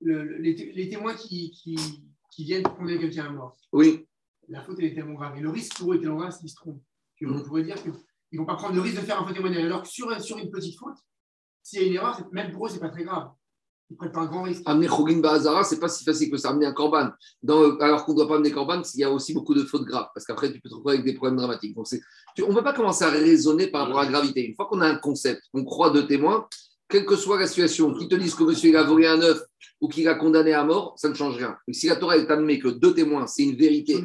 [0.00, 3.56] les, témoins qui, qui, viennent pour condamner quelqu'un à mort.
[3.72, 4.07] Oui.
[4.48, 5.36] La faute, elle est tellement grave.
[5.36, 6.82] Et le risque pour eux est tellement grave s'ils se trompent.
[7.22, 7.44] On mm.
[7.44, 7.92] pourrait dire qu'ils
[8.32, 9.64] ne vont pas prendre le risque de faire un faux témoignage.
[9.64, 10.96] Alors que sur, sur une petite faute,
[11.62, 13.30] s'il y a une erreur, même pour eux, ce n'est pas très grave.
[13.90, 14.62] Ils prennent pas un grand risque.
[14.66, 16.50] Amener Khogin Bahazara, ce n'est pas si facile que ça.
[16.50, 17.10] Amener un corban.
[17.80, 20.08] alors qu'on ne doit pas amener corban, il y a aussi beaucoup de fautes graves.
[20.14, 21.74] Parce qu'après, tu peux te retrouver avec des problèmes dramatiques.
[21.74, 21.86] Donc,
[22.42, 24.46] on ne peut pas commencer à raisonner par rapport à la gravité.
[24.46, 26.46] Une fois qu'on a un concept, on croit deux témoins,
[26.88, 29.40] quelle que soit la situation, qu'ils te disent que monsieur il a volé un œuf
[29.80, 31.56] ou qu'il a condamné à mort, ça ne change rien.
[31.70, 34.04] si la Torah est admet que deux témoins, c'est une vérité.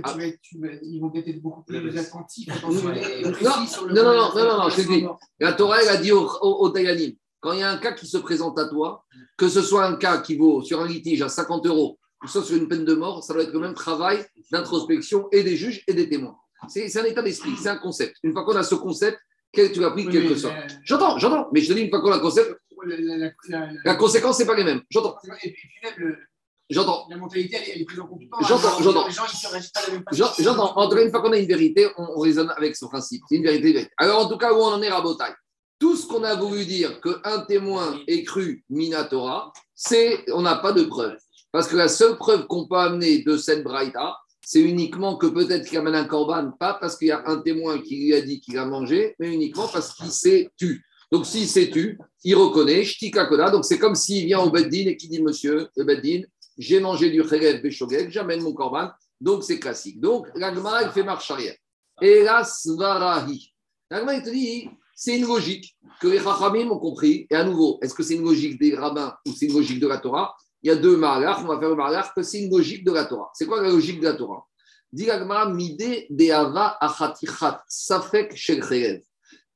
[0.84, 2.50] ils vont être beaucoup plus attentifs.
[2.62, 5.06] Non, non, non, non, non, je dis.
[5.40, 6.72] La Torah, elle a dit au, au,
[7.40, 9.04] quand il y a un cas qui se présente à toi,
[9.38, 12.56] que ce soit un cas qui vaut sur un litige à 50 euros soit sur
[12.56, 15.94] une peine de mort, ça doit être le même travail d'introspection et des juges et
[15.94, 16.36] des témoins.
[16.68, 18.16] C'est un état d'esprit, c'est un concept.
[18.24, 19.20] Une fois qu'on a ce concept,
[19.54, 20.52] tu as pris quelque chose.
[20.84, 22.58] J'entends, j'entends, mais je te dis une fois qu'on a le concept,
[23.86, 24.82] la, conséquence, c'est pas les mêmes.
[24.90, 25.18] J'entends.
[26.70, 27.06] J'entends.
[27.10, 28.10] La mentalité, elle, est plus en
[28.48, 29.08] J'entends, j'entends.
[29.08, 30.34] Les gens, ils se restent pas la même façon.
[30.40, 30.78] J'entends.
[30.78, 33.24] En tout cas, une fois qu'on a une vérité, on, raisonne avec ce principe.
[33.30, 35.34] C'est une vérité, Alors, en tout cas, où on en est, Rabotai?
[35.80, 40.72] Tout ce qu'on a voulu dire qu'un témoin est cru Minatora, c'est on n'a pas
[40.72, 41.18] de preuve.
[41.52, 44.16] Parce que la seule preuve qu'on peut amener de cette braïta,
[44.46, 47.80] c'est uniquement que peut-être qu'il amène un corban, pas parce qu'il y a un témoin
[47.80, 50.84] qui lui a dit qu'il a mangé, mais uniquement parce qu'il s'est tu.
[51.14, 52.84] Donc s'il s'est tu, il reconnaît.
[53.52, 56.24] Donc c'est comme s'il vient au Beddin et qui dit Monsieur, le Beddin,
[56.58, 58.90] j'ai mangé du Kherev Beshogeg, j'amène mon corban.
[59.22, 60.00] Donc c'est classique.
[60.02, 61.54] Donc l'agma, il fait marche arrière.
[62.02, 63.54] Et la svarahi.
[63.92, 67.28] L'agma, il te dit, c'est une logique que les Chachamim ont compris.
[67.30, 69.88] Et à nouveau, est-ce que c'est une logique des rabbins ou c'est une logique de
[69.88, 70.36] la Torah?
[70.64, 72.92] Il y a deux marlach, on va faire le marlach que c'est une logique de
[72.92, 73.30] la Torah.
[73.36, 74.48] C'est quoi la logique de la Torah?
[74.92, 76.08] Mide
[77.68, 78.36] safek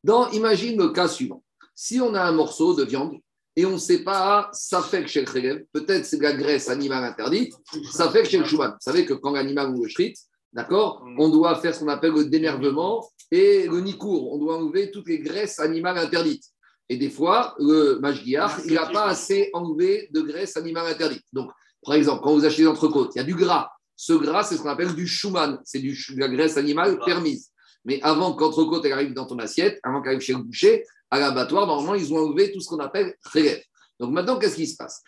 [0.04, 1.44] Dans, imagine le cas suivant.
[1.80, 3.20] Si on a un morceau de viande
[3.56, 5.26] et on ne sait pas safek shel
[5.72, 7.54] peut-être c'est de la graisse animale interdite,
[7.92, 10.16] safek shel Vous savez que quand l'animal ou le shrit,
[10.52, 14.34] d'accord, on doit faire ce qu'on appelle le dénervement et le nikour.
[14.34, 16.46] On doit enlever toutes les graisses animales interdites.
[16.90, 21.26] Et des fois, le mashgiach, il n'a pas assez enlevé de graisse animale interdite.
[21.32, 21.52] Donc,
[21.86, 23.70] par exemple, quand vous achetez des entrecôtes, il y a du gras.
[23.96, 27.52] Ce gras, c'est ce qu'on appelle du schumann, c'est de la graisse animale permise.
[27.86, 31.68] Mais avant qu'entrecôte arrive dans ton assiette, avant qu'elle arrive chez le boucher, à l'abattoir,
[31.68, 33.62] normalement, ils ont enlevé tout ce qu'on appelle relève.
[34.00, 35.02] Donc maintenant, qu'est-ce qui se passe?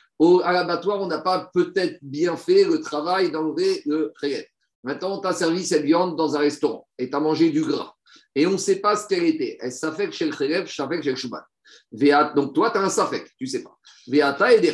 [0.43, 4.45] À l'abattoir, on n'a pas peut-être bien fait le travail d'enlever le relève.
[4.83, 7.93] Maintenant, on t'a servi cette viande dans un restaurant et tu as mangé du gras.
[8.35, 9.57] Et on ne sait pas ce qu'elle était.
[9.59, 11.43] Elle s'affecte chez le relève, fait chez le schumann
[12.35, 13.77] donc toi, tu as un safek, tu ne sais pas.
[14.07, 14.73] Veata et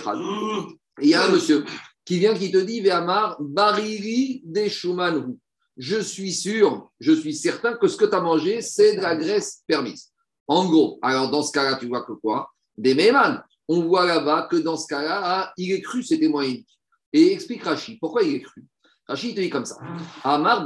[1.02, 1.66] Il y a un monsieur
[2.04, 4.68] qui vient qui te dit Veamar bariri de
[5.78, 9.16] Je suis sûr, je suis certain que ce que tu as mangé, c'est de la
[9.16, 10.12] graisse permise.
[10.47, 12.49] En gros, alors dans ce cas-là, tu vois que quoi?
[12.77, 13.43] Des méman.
[13.67, 16.45] On voit là-bas que dans ce cas-là, ah, il est cru, c'est témoin
[17.13, 18.63] Et explique Rashi, pourquoi il est cru?
[19.08, 19.77] Rashi, il te dit comme ça.
[20.23, 20.63] Amar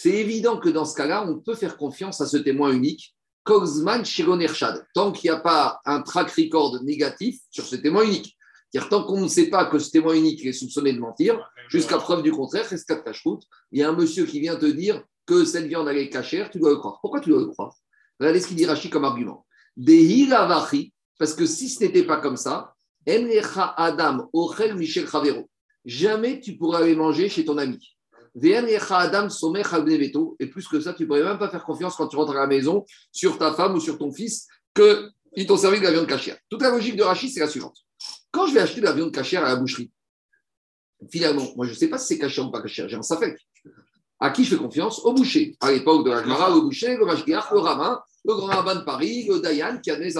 [0.00, 4.04] c'est évident que dans ce cas-là, on peut faire confiance à ce témoin unique, Kozman
[4.04, 8.36] Shironershad, tant qu'il n'y a pas un track record négatif sur ce témoin unique.
[8.70, 11.96] C'est-à-dire, tant qu'on ne sait pas que ce témoin unique est soupçonné de mentir, jusqu'à
[11.96, 15.86] preuve du contraire, il y a un monsieur qui vient te dire que cette viande
[15.88, 16.98] est cachère, tu dois le croire.
[17.02, 17.76] Pourquoi tu dois le croire?
[18.18, 19.44] Regardez ce qu'il dit Rashi comme argument.
[21.18, 22.72] parce que si ce n'était pas comme ça,
[23.06, 24.30] Adam,
[24.74, 25.06] Michel
[25.84, 27.78] jamais tu pourrais aller manger chez ton ami.
[28.40, 28.62] Et
[30.46, 32.86] plus que ça, tu pourrais même pas faire confiance quand tu rentres à la maison
[33.12, 36.38] sur ta femme ou sur ton fils qu'ils t'ont servi de la viande cachère.
[36.48, 37.76] Toute la logique de Rachid, c'est la suivante.
[38.30, 39.90] Quand je vais acheter de la viande cachère à la boucherie,
[41.10, 43.36] finalement, moi, je ne sais pas si c'est cachère ou pas cachère, j'ai un safek.
[44.20, 45.56] À qui je fais confiance Au boucher.
[45.60, 48.84] À l'époque de la Gemara, le boucher, le mashgiach, le rabbin, le grand rabbin de
[48.84, 50.12] Paris, le Dayan qui a donné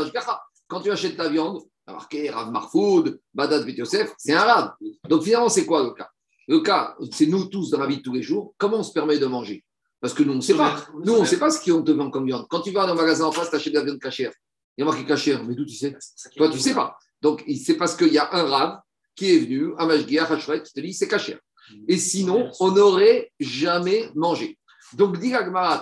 [0.68, 3.76] Quand tu achètes ta viande, marqué Rav Marfoud, Badad Bet
[4.18, 4.74] c'est un rab.
[5.08, 6.08] Donc finalement, c'est quoi le cas?
[6.46, 8.92] Le cas, c'est nous tous dans la vie de tous les jours, comment on se
[8.92, 9.64] permet de manger?
[10.00, 10.76] Parce que nous, on ne sait pas.
[11.04, 12.46] Nous, on ne sait pas ce qu'on te vend comme viande.
[12.48, 14.32] Quand tu vas dans un magasin en face, tu achètes de la viande cachère.
[14.76, 15.96] Il y a marqué cachère, mais d'où tu sais?
[16.36, 16.96] Toi, tu ne sais pas.
[17.20, 18.80] Donc, c'est parce qu'il y a un rab
[19.16, 21.40] qui est venu, un Mashgiach, un qui te dit c'est cachère.
[21.86, 24.58] Et sinon, on n'aurait jamais mangé.
[24.94, 25.32] Donc, dit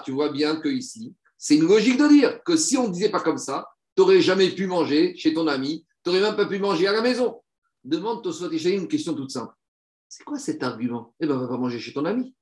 [0.04, 3.10] tu vois bien que ici, c'est une logique de dire que si on ne disait
[3.10, 6.46] pas comme ça, tu n'aurais jamais pu manger chez ton ami, tu n'aurais même pas
[6.46, 7.40] pu manger à la maison.
[7.84, 9.54] Demande Tosfot une question toute simple.
[10.08, 11.14] C'est quoi cet argument?
[11.20, 12.34] Eh bien, on va pas manger chez ton ami.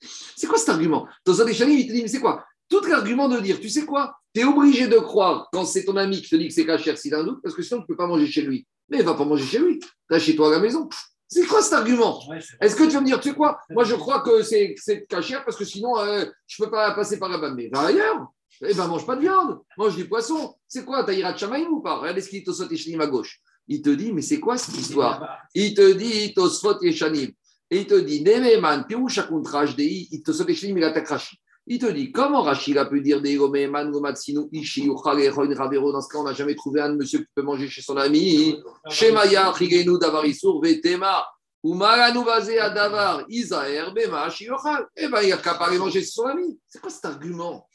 [0.00, 1.06] C'est quoi cet argument?
[1.26, 2.44] Échange, il te dit, mais c'est quoi?
[2.68, 4.16] Tout l'argument de dire, tu sais quoi?
[4.34, 6.96] Tu es obligé de croire quand c'est ton ami qui te dit que c'est cachère
[6.96, 8.66] si un doute, parce que sinon, tu ne peux pas manger chez lui.
[8.88, 9.78] Mais il va pas manger chez lui.
[9.78, 10.88] Tu chez toi à la maison.
[11.32, 12.20] C'est quoi cet argument
[12.60, 14.74] Est-ce que tu vas me dire, tu sais quoi Moi, je crois que c'est
[15.08, 17.54] cachère parce que sinon, euh, je ne peux pas passer par là-bas.
[17.54, 18.26] Mais va ailleurs.
[18.60, 20.54] Eh ben, mange pas de viande, mange du poisson.
[20.68, 23.90] C'est quoi T'as Chamaïm ou pas Regardez ce qu'il te saute à gauche il te
[23.90, 27.30] dit, mais c'est quoi cette histoire Il te dit, Tosfot Yeshanim.
[27.70, 28.84] Et il te dit, Nememan,
[29.76, 31.36] Dei, il te saute Yeshanim, il attaque Rashi.
[31.74, 36.08] Il te dit, comment Rachid a pu dire des Gomeman, Gomatsinu, Ishi, Ravero, dans ce
[36.08, 38.60] cas, on n'a jamais trouvé un monsieur qui peut manger chez son ami.
[38.90, 41.26] Shemaya, Chigenu, Davarisur, Vetema,
[41.64, 44.86] Umaranu, Bazé, Davar, Isaer, Bema, Shiochal.
[44.94, 46.58] Eh bien, il n'y a qu'à pas manger chez son ami.
[46.68, 47.66] C'est quoi cet argument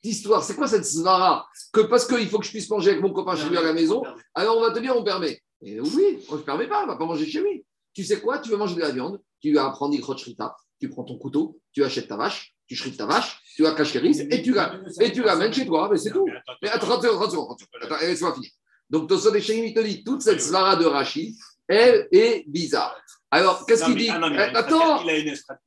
[0.00, 0.44] d'histoire?
[0.44, 3.34] C'est quoi cette svara Que parce qu'il faut que je puisse manger avec mon copain
[3.34, 5.42] chez lui à la maison, alors on va te dire on permet.
[5.60, 7.64] Et oui, on ne permet pas, on ne va pas manger chez lui.
[7.94, 8.38] Tu sais quoi?
[8.38, 11.82] Tu veux manger de la viande, tu vas prendre shrita, tu prends ton couteau, tu
[11.82, 15.24] achètes ta vache, tu shrites ta vache, tu la caches et tu la, et tu
[15.24, 16.24] l'amènes chez toi, mais c'est tout.
[16.62, 18.50] Mais attends, attends, attends, attends, attends, laisse-moi finir.
[18.88, 21.34] Donc, Tosot et il te dit toute cette svara de Rachid,
[21.66, 22.96] elle est bizarre.
[23.32, 25.58] Alors, qu'est-ce qu'il dit ah eh, Attends Il a une escrate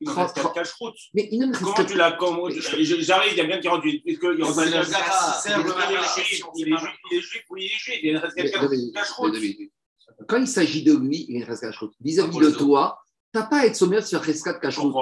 [0.54, 0.96] cache-route.
[1.12, 2.16] Mais il Comment tu l'as
[3.00, 3.84] J'arrive, il y a bien qui rentre.
[3.84, 4.16] Il est
[7.20, 9.36] juif ou il est juif Il y a une cache-route.
[10.26, 11.92] Quand il s'agit de lui, il y a une cache-route.
[12.00, 13.03] Vis-à-vis de toi,
[13.34, 14.94] tu n'as pas à être sommaire sur Rescat cache-route.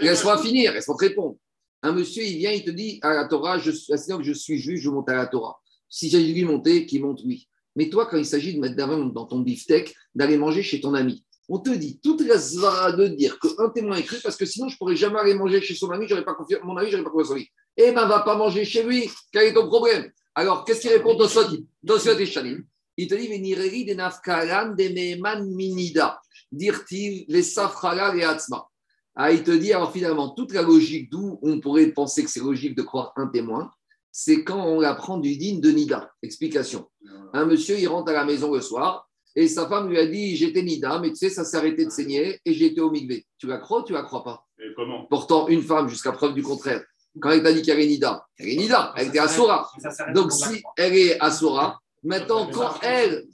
[0.00, 1.36] Laisse-moi finir, laisse-moi te répondre.
[1.82, 4.80] Un monsieur, il vient, il te dit à la Torah, je, que je suis juif,
[4.80, 5.58] je monte à la Torah.
[5.88, 7.48] Si j'ai lui monter, qu'il monte lui.
[7.74, 10.94] Mais toi, quand il s'agit de mettre d'avant dans ton beefsteak, d'aller manger chez ton
[10.94, 14.44] ami, on te dit toute la zvara de dire qu'un témoin est cru parce que
[14.44, 16.88] sinon je ne pourrais jamais aller manger chez son ami, j'aurais pas confiance, mon ami,
[16.88, 17.50] j'aurais pas confiance en lui.
[17.76, 19.10] Eh ben, va pas manger chez lui.
[19.32, 20.08] Quel est ton problème?
[20.36, 22.64] Alors, qu'est-ce qu'il répond dans et Shalim
[22.96, 26.20] Il te dit Venireri de nafkaran de minida,
[26.52, 28.66] dirtiv les safrala et atzma.
[29.14, 32.40] Ah, il te dit, alors finalement, toute la logique d'où on pourrait penser que c'est
[32.40, 33.70] logique de croire un témoin,
[34.12, 36.10] c'est quand on apprend du digne de Nida.
[36.22, 36.88] Explication.
[37.32, 40.36] Un monsieur, il rentre à la maison le soir, et sa femme lui a dit
[40.36, 43.26] J'étais Nida, mais tu sais, ça s'est arrêté de saigner et été au Migvé.
[43.38, 44.44] Tu la crois ou tu la crois pas?
[44.58, 45.06] Et comment?
[45.06, 46.82] Pourtant, une femme, jusqu'à preuve du contraire,
[47.20, 49.70] quand elle t'a dit qu'elle est Nida, elle est Nida, elle était Asura.
[50.14, 53.26] Donc, si elle est Asura, maintenant, quand elle,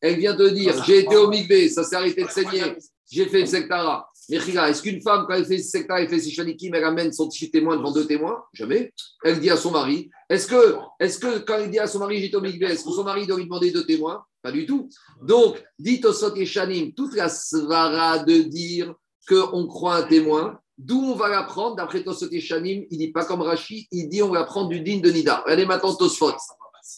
[0.00, 2.76] elle vient te dire J'ai été au Migvé, ça s'est arrêté de saigner,
[3.10, 4.08] j'ai fait le sectara.
[4.28, 7.12] Mais est-ce qu'une femme, quand elle fait le sectara, elle fait ses shanikim, elle amène
[7.12, 8.44] son petit témoin devant deux témoins?
[8.52, 8.92] Jamais.
[9.24, 12.20] Elle dit à son mari Est-ce que, est que quand elle dit à son mari
[12.20, 14.22] J'étais au Migvé, est-ce que son mari doit lui demander deux témoins?
[14.42, 14.88] Pas du tout.
[15.22, 18.94] Donc, dit Osot et Shanim, toute la svara de dire
[19.26, 21.76] qu'on croit un témoin, d'où on va l'apprendre?
[21.76, 24.80] D'après Tosot et Shanim, il dit pas comme Rashi, il dit on va prendre du
[24.80, 25.42] digne de Nida.
[25.44, 26.34] Regardez maintenant Tosfot.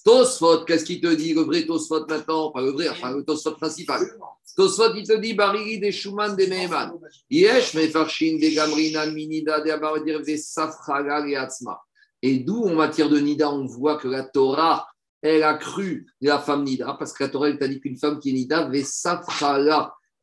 [0.05, 3.53] Tosfot, qu'est-ce qu'il te dit Le vrai Tosfot maintenant, pas le vrai, enfin le Tosfot
[3.53, 4.01] principal.
[4.57, 6.93] Tosfot, il te dit Bariri des Shuman des Meheman.
[7.29, 11.81] Yesh mefarshin des Gamrina minida de Abadir des Safraga et Atzma.
[12.23, 14.87] Et d'où, en matière de Nida, on voit que la Torah
[15.23, 18.31] elle a cru la femme Nida, parce que la Torah t'a dit qu'une femme qui
[18.31, 18.71] est Nida,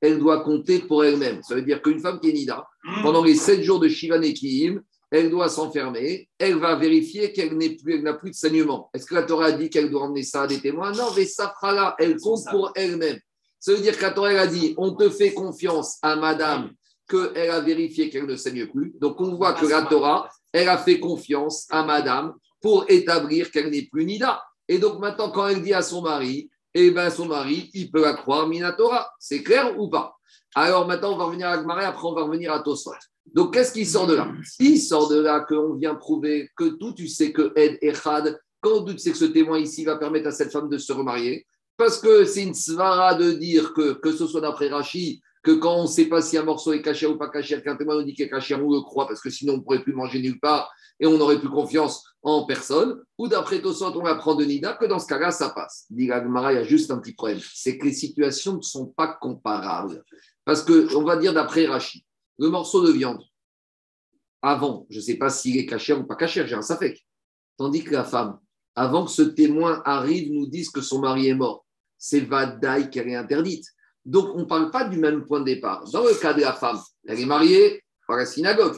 [0.02, 1.42] elle doit compter pour elle-même.
[1.44, 2.68] Ça veut dire qu'une femme qui est Nida,
[3.02, 8.14] pendant les sept jours de Shiva Nekiim, elle doit s'enfermer, elle va vérifier qu'elle n'a
[8.14, 8.90] plus, de saignement.
[8.94, 10.92] Est-ce que la Torah a dit qu'elle doit emmener ça à des témoins?
[10.92, 13.20] Non, mais Safrala, elle compte pour elle-même.
[13.60, 16.72] Ça veut dire que la Torah a dit on te fait confiance à madame
[17.10, 18.94] qu'elle a vérifié qu'elle ne saigne plus.
[19.00, 23.70] Donc on voit que la Torah, elle a fait confiance à madame pour établir qu'elle
[23.70, 24.44] n'est plus Nida.
[24.68, 28.02] Et donc maintenant, quand elle dit à son mari, eh bien son mari, il peut
[28.02, 29.10] la croire Minatora.
[29.20, 30.18] C'est clair ou pas?
[30.54, 32.92] Alors maintenant, on va revenir à Gmaré, après on va revenir à Tosfot.
[33.34, 34.32] Donc qu'est-ce qui sort de là?
[34.60, 38.40] Il sort de là qu'on vient prouver que tout, tu sais que Ed et Khad,
[38.62, 41.46] quand tu sais que ce témoin ici va permettre à cette femme de se remarier,
[41.78, 45.76] parce que c'est une svara de dire que, que ce soit d'après Rachid, que quand
[45.76, 48.04] on ne sait pas si un morceau est caché ou pas caché, qu'un témoin nous
[48.04, 50.20] dit qu'il est caché, on le croit, parce que sinon on ne pourrait plus manger
[50.20, 54.44] nulle part et on n'aurait plus confiance en personne, ou d'après Tosot, on apprend de
[54.44, 55.86] Nida que dans ce cas-là, ça passe.
[55.90, 59.16] Dit il y a juste un petit problème, c'est que les situations ne sont pas
[59.22, 60.04] comparables.
[60.44, 62.02] Parce qu'on va dire d'après Rachid,
[62.38, 63.24] le morceau de viande,
[64.42, 67.06] avant, je ne sais pas s'il est caché ou pas caché, j'ai un safek.
[67.58, 68.40] Tandis que la femme,
[68.76, 71.66] avant que ce témoin arrive, nous dise que son mari est mort.
[71.98, 73.66] C'est Vadaï qu'elle est interdite.
[74.06, 75.84] Donc, on ne parle pas du même point de départ.
[75.92, 78.78] Dans le cas de la femme, elle est mariée par la synagogue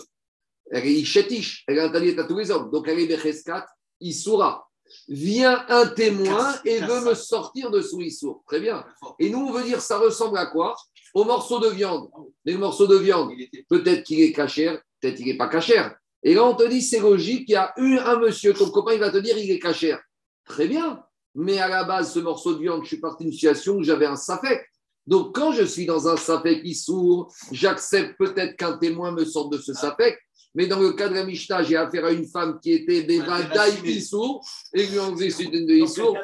[0.72, 2.69] elle est Ishetish, elle est interdite à tous les hommes.
[2.72, 3.65] Donc elle est Becheskat,
[4.00, 4.69] Issoura.
[5.08, 8.43] Vient un témoin et veut me sortir de son Issour.
[8.47, 8.86] Très bien.
[9.19, 10.75] Et nous, on veut dire, ça ressemble à quoi?
[11.13, 12.10] Au morceau de viande.
[12.45, 13.32] Mais le morceau de viande,
[13.69, 15.95] peut-être qu'il est cachère, peut-être qu'il n'est pas cachère.
[16.23, 18.93] Et là, on te dit, c'est logique, il y a eu un monsieur, ton copain,
[18.93, 20.02] il va te dire, il est cachère.
[20.45, 21.04] Très bien.
[21.36, 24.06] Mais à la base, ce morceau de viande, je suis parti d'une situation où j'avais
[24.06, 24.65] un safek.
[25.08, 29.58] Donc, quand je suis dans un safek Issour, j'accepte peut-être qu'un témoin me sorte de
[29.58, 30.19] ce safek
[30.56, 33.44] mais dans le cas de la Mishnah, j'ai affaire à une femme qui était Beva
[33.44, 36.18] Daï Issour et lui ont dit de Issour.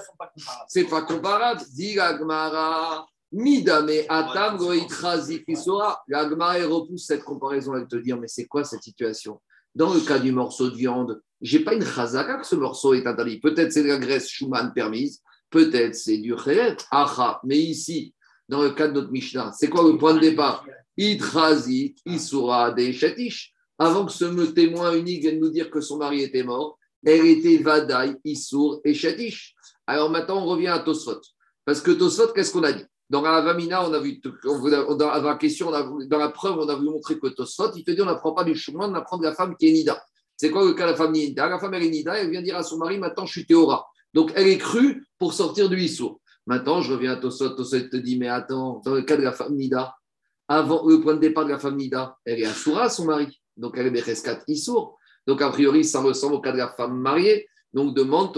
[0.67, 1.61] C'est pas comparable.
[1.73, 4.57] Dit la Gemara, Midame Atam.
[6.07, 7.75] La Gemara repousse cette comparaison.
[7.75, 9.39] Elle te dire, mais c'est quoi cette situation?
[9.75, 13.05] Dans le cas du morceau de viande, j'ai pas une chazaka que ce morceau est
[13.05, 13.39] interdit.
[13.39, 17.41] Peut-être c'est de la graisse Schumann permise, peut-être c'est du Chéret, Acha.
[17.43, 18.13] Mais ici,
[18.47, 20.65] dans le cas de notre Mishnah, c'est quoi le point de départ?
[20.97, 26.21] Itrazik Isura de Shetish avant que ce témoin unique vienne nous dire que son mari
[26.21, 29.55] était mort, elle était Vadaï, Issour et Shadish.
[29.85, 31.21] Alors maintenant, on revient à Tosfot.
[31.65, 32.83] Parce que Tosfot, qu'est-ce qu'on a dit?
[33.09, 36.89] Dans la Vamina, on a vu, dans la question, dans la preuve, on a voulu
[36.89, 39.33] montrer que Tosfot, il te dit on n'apprend pas du chemin, on apprend de la
[39.33, 40.01] femme qui est Nida.
[40.35, 41.47] C'est quoi le cas de la femme Nida?
[41.47, 43.85] La femme, elle est Nida, elle vient dire à son mari maintenant, je suis Théora.
[44.13, 46.19] Donc, elle est crue pour sortir du Issour.
[46.47, 47.49] Maintenant, je reviens à Tosfot.
[47.49, 49.95] Tosfot te dit mais attends, dans le cas de la femme Nida,
[50.47, 53.39] avant le point de départ de la femme Nida, elle est Assoura, son mari.
[53.57, 54.97] Donc elle est Becheskat Issour.
[55.27, 57.47] Donc a priori, ça ressemble au cas de la femme mariée.
[57.73, 58.33] Donc demande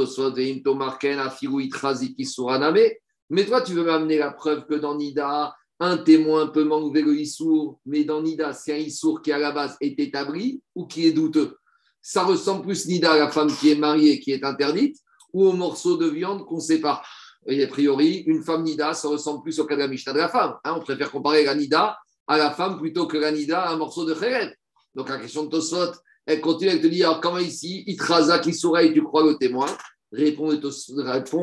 [3.29, 7.15] mais toi, tu veux m'amener la preuve que dans Nida, un témoin peut m'enlever le
[7.19, 11.05] Issour, mais dans Nida, c'est un Issour qui à la base est établi ou qui
[11.05, 11.57] est douteux?
[12.01, 14.97] Ça ressemble plus Nida à la femme qui est mariée, qui est interdite,
[15.33, 17.05] ou au morceau de viande qu'on sépare.
[17.47, 20.19] Et a priori, une femme Nida, ça ressemble plus au cas de la Mishnah de
[20.19, 20.55] la femme.
[20.63, 20.75] Hein.
[20.77, 24.05] on préfère comparer la Nida à la femme plutôt que la Nida à un morceau
[24.05, 24.55] de Khéred.
[24.97, 25.91] Donc la question de Tosot,
[26.25, 29.67] elle continue, elle te dit alors comment ici, Itraza qui et tu crois le témoin?
[30.11, 30.49] Répond,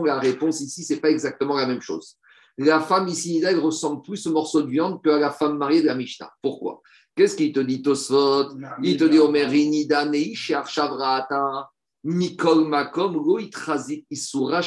[0.05, 2.17] la réponse ici, c'est pas exactement la même chose.
[2.59, 5.83] La femme ici, elle ressemble plus au morceau de viande que à la femme mariée
[5.83, 6.31] de la Mishnah.
[6.43, 6.83] Pourquoi?
[7.15, 11.71] Qu'est-ce qu'il te dit Tosfot Il te dit Omer Inida Neishar Shavrata
[12.03, 13.39] Mikol Makom Lo
[14.11, 14.63] Isura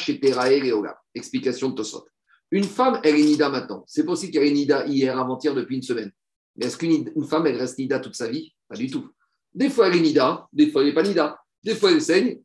[1.13, 2.05] Explication de Tosfot.
[2.51, 3.83] Une femme, elle est Nida maintenant.
[3.85, 6.11] C'est possible qu'elle est Nida hier, avant-hier, depuis une semaine.
[6.55, 8.53] Mais est-ce qu'une femme, elle reste Nida toute sa vie?
[8.67, 9.09] Pas du tout.
[9.53, 11.39] Des fois, elle est Nida, des fois, elle n'est pas Nida.
[11.63, 12.39] Des fois, elle saigne,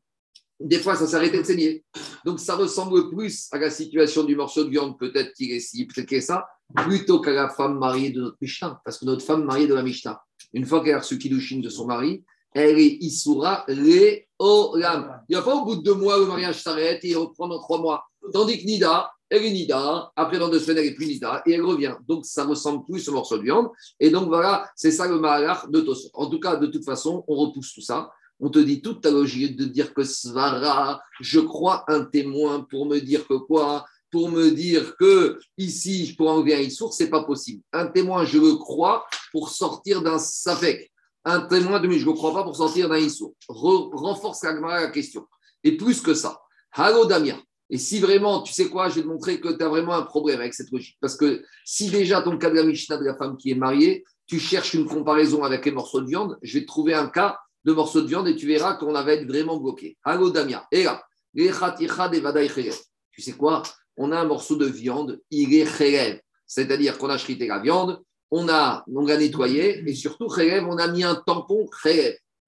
[0.60, 1.84] des fois, ça s'arrêtait de saigner.
[2.24, 5.86] Donc, ça ressemble plus à la situation du morceau de viande, peut-être qu'il est ci,
[5.86, 8.80] peut-être qu'il est ça, plutôt qu'à la femme mariée de notre Mishnah.
[8.84, 11.68] Parce que notre femme mariée de la Mishnah, une fois qu'elle a reçu Kiddushin de
[11.68, 15.22] son mari, elle est Isura les Olam.
[15.28, 17.48] Il n'y a pas au bout de deux mois, le mariage s'arrête et il reprend
[17.48, 18.04] dans trois mois.
[18.32, 21.52] Tandis que Nida, elle est Nida, après dans deux semaines, elle est plus Nida et
[21.52, 21.94] elle revient.
[22.06, 23.68] Donc, ça ressemble plus au morceau de viande.
[23.98, 26.10] Et donc, voilà, c'est ça le malach de Tos.
[26.12, 28.10] En tout cas, de toute façon, on repousse tout ça
[28.44, 32.86] on te dit toute ta logique de dire que Svara, je crois un témoin pour
[32.86, 33.86] me dire que quoi?
[34.10, 37.62] Pour me dire que ici, je pourrais enlever un Issour, ce n'est pas possible.
[37.72, 40.90] Un témoin, je le crois pour sortir d'un Safek.
[41.24, 43.32] Un témoin de je ne le crois pas pour sortir d'un Issour.
[43.48, 45.24] renforce la question.
[45.62, 46.42] Et plus que ça,
[46.72, 47.40] Halo Damien.
[47.72, 50.02] Et si vraiment, tu sais quoi, je vais te montrer que tu as vraiment un
[50.02, 50.98] problème avec cette logique.
[51.00, 54.04] Parce que si déjà ton cas de la Mishnah de la femme qui est mariée,
[54.26, 57.38] tu cherches une comparaison avec les morceaux de viande, je vais te trouver un cas
[57.64, 59.96] de morceaux de viande et tu verras qu'on va être vraiment bloqué.
[60.04, 60.66] Allo Damia.
[60.70, 61.02] Et là,
[61.34, 63.62] tu sais quoi
[63.96, 68.50] On a un morceau de viande, il est C'est-à-dire qu'on a chrité la viande, on
[68.50, 71.66] a, on a nettoyé et surtout, on a mis un tampon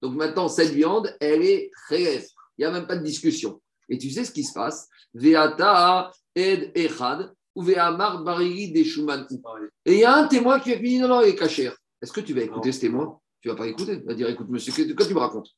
[0.03, 2.27] Donc maintenant, cette viande, elle est khelev.
[2.59, 3.59] Il n'y a même pas de discussion.
[3.89, 4.87] Et tu sais ce qui se passe?
[5.13, 8.85] Veata ed echad ou ve'amar des
[9.85, 11.71] Et il y a un témoin qui a fini non, non, il est caché.
[12.01, 13.19] Est-ce que tu vas écouter ce témoin?
[13.41, 14.01] Tu vas pas écouter?
[14.01, 15.49] Tu vas dire, écoute, monsieur, quoi tu me racontes?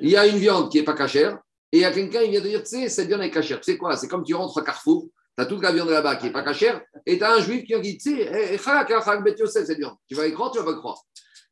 [0.00, 1.38] Il y a une viande qui n'est pas cachère
[1.70, 3.60] et il y a quelqu'un qui vient te dire, tu sais, cette viande est cachère.
[3.60, 3.96] Tu sais quoi?
[3.96, 6.42] C'est comme tu rentres à Carrefour, tu as toute la viande là-bas qui n'est pas
[6.42, 9.94] cachère et tu as un juif qui dit, tu sais, eh, eh, cette viande.
[10.08, 11.02] Tu vas y croire, tu vas pas le croire.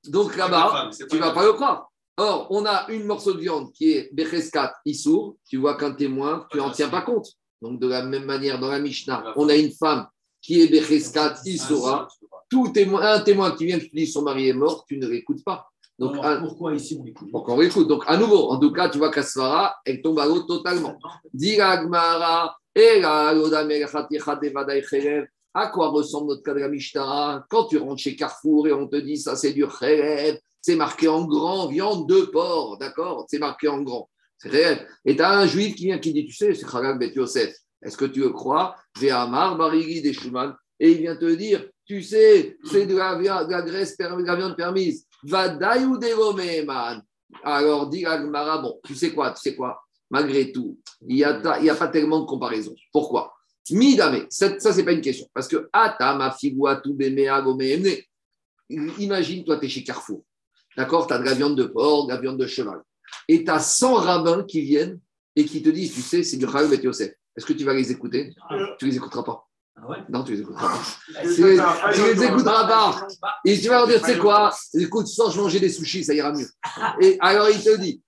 [0.05, 1.92] Donc là-bas, tu ne vas pas le croire.
[2.19, 5.37] Or, on a une morceau de viande qui est Becheskat Issour.
[5.49, 7.27] Tu vois qu'un témoin, tu n'en tiens pas compte.
[7.63, 10.07] Donc, de la même manière, dans la Mishnah, on a une femme
[10.41, 12.09] qui est Becheskat Issoura.
[12.51, 15.43] Tout témoin, un témoin qui vient te dire son mari est mort, tu ne l'écoutes
[15.43, 15.67] pas.
[15.99, 17.29] Donc, pourquoi ici on écoute?
[17.31, 20.27] Pourquoi on écoute Donc, à nouveau, en tout cas, tu vois qu'Asfara, elle tombe à
[20.27, 20.99] l'eau totalement.
[25.55, 27.47] À quoi ressemble notre cas de la Mishnah?
[27.49, 31.09] Quand tu rentres chez Carrefour et on te dit ça, c'est du khelev, c'est marqué
[31.09, 33.27] en grand, viande de porc, d'accord?
[33.29, 34.09] C'est marqué en grand.
[34.39, 34.89] C'est réel.
[35.05, 37.55] Et tu as un juif qui vient qui dit Tu sais, c'est Khalal Bet Yosef.
[37.83, 40.17] Est-ce que tu le crois Ve'amar Barigi des
[40.81, 44.37] Et il vient te dire Tu sais, c'est de la, de la graisse, de la
[44.37, 45.07] viande permise.
[47.45, 51.35] Alors, dit Agmara, bon, tu sais quoi, tu sais quoi, malgré tout, il n'y a,
[51.75, 52.75] pas tellement de comparaison.
[52.93, 53.33] Pourquoi?
[54.29, 55.27] Ça, ça c'est pas une question.
[55.33, 56.37] Parce que Atama
[58.99, 60.25] Imagine, toi, tu es chez Carrefour.
[60.77, 61.07] D'accord?
[61.07, 62.81] Tu as de la viande de porc, de la viande de cheval.
[63.29, 64.99] Et tu as 100 rabbins qui viennent
[65.37, 67.13] et qui te disent, tu sais, c'est du Khalil et Yosef.
[67.37, 68.35] Est-ce que tu vas les écouter?
[68.79, 69.47] Tu ne les écouteras pas?
[69.77, 70.83] Ah non, tu les écouteras pas.
[71.23, 73.07] Tu, les écouteras pas.
[73.45, 76.33] Et tu vas leur dire, tu sais quoi Écoute, sans manger des sushis, ça ira
[76.33, 76.49] mieux.
[77.01, 78.03] Et alors il te dit,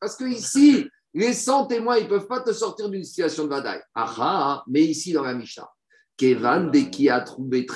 [0.00, 3.48] parce que ici, les 100 témoins, ils ne peuvent pas te sortir d'une situation de
[3.48, 3.82] badaille.
[3.94, 5.68] Ah, mais ici, dans la Mishnah,
[6.16, 7.66] Kevan, dès qui a trouvé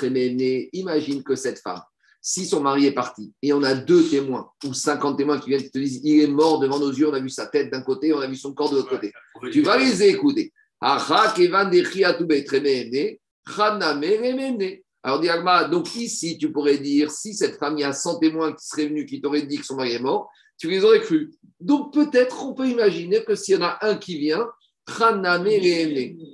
[0.73, 1.81] imagine que cette femme,
[2.21, 5.71] si son mari est parti et on a deux témoins ou 50 témoins qui viennent
[5.71, 8.13] te disent il est mort devant nos yeux, on a vu sa tête d'un côté,
[8.13, 9.13] on a vu son corps de l'autre côté.
[9.53, 10.53] Tu vas les écouter.
[10.81, 11.07] Alors,
[15.71, 18.89] donc ici, tu pourrais dire, si cette femme, il y a 100 témoins qui seraient
[18.89, 20.29] venus, qui t'auraient dit que son mari est mort,
[20.59, 21.33] tu les aurais cru.
[21.61, 24.47] Donc peut-être, on peut imaginer que s'il y en a un qui vient,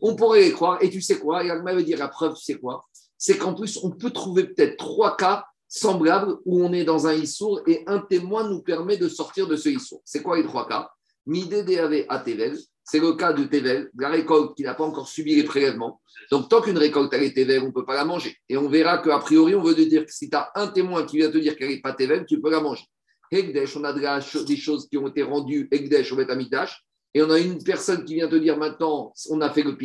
[0.02, 0.82] on pourrait les croire.
[0.82, 1.42] Et tu sais quoi?
[1.42, 2.84] Yagma veut dire la preuve, tu sais quoi?
[3.16, 7.14] C'est qu'en plus, on peut trouver peut-être trois cas semblable où on est dans un
[7.14, 10.02] Issour et un témoin nous permet de sortir de ce Issour.
[10.04, 10.90] C'est quoi les trois cas?
[11.24, 11.78] Midé
[12.08, 15.44] à Tevel, c'est le cas de Tevel, la récolte qui n'a pas encore subi les
[15.44, 16.02] prélèvements.
[16.30, 18.36] Donc, tant qu'une récolte est Tevel, on ne peut pas la manger.
[18.48, 21.04] Et on verra qu'a priori, on veut te dire que si tu as un témoin
[21.04, 22.84] qui vient te dire qu'elle n'est pas Tevel, tu peux la manger.
[23.30, 26.84] Hegdesh, on a des choses qui ont été rendues Hegdesh au Betamidash,
[27.14, 29.76] et on a une personne qui vient te dire maintenant, on a fait le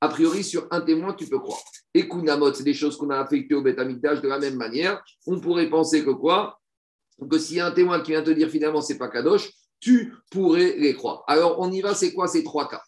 [0.00, 1.60] a priori, sur un témoin, tu peux croire.
[1.94, 5.00] Et Kunamot, c'est des choses qu'on a affectées au Betamidash de la même manière.
[5.28, 6.58] On pourrait penser que quoi?
[7.30, 9.48] Que s'il y a un témoin qui vient te dire finalement, c'est pas Kadosh,
[9.78, 11.22] tu pourrais les croire.
[11.28, 12.26] Alors, on y va, c'est quoi?
[12.26, 12.82] Ces trois cas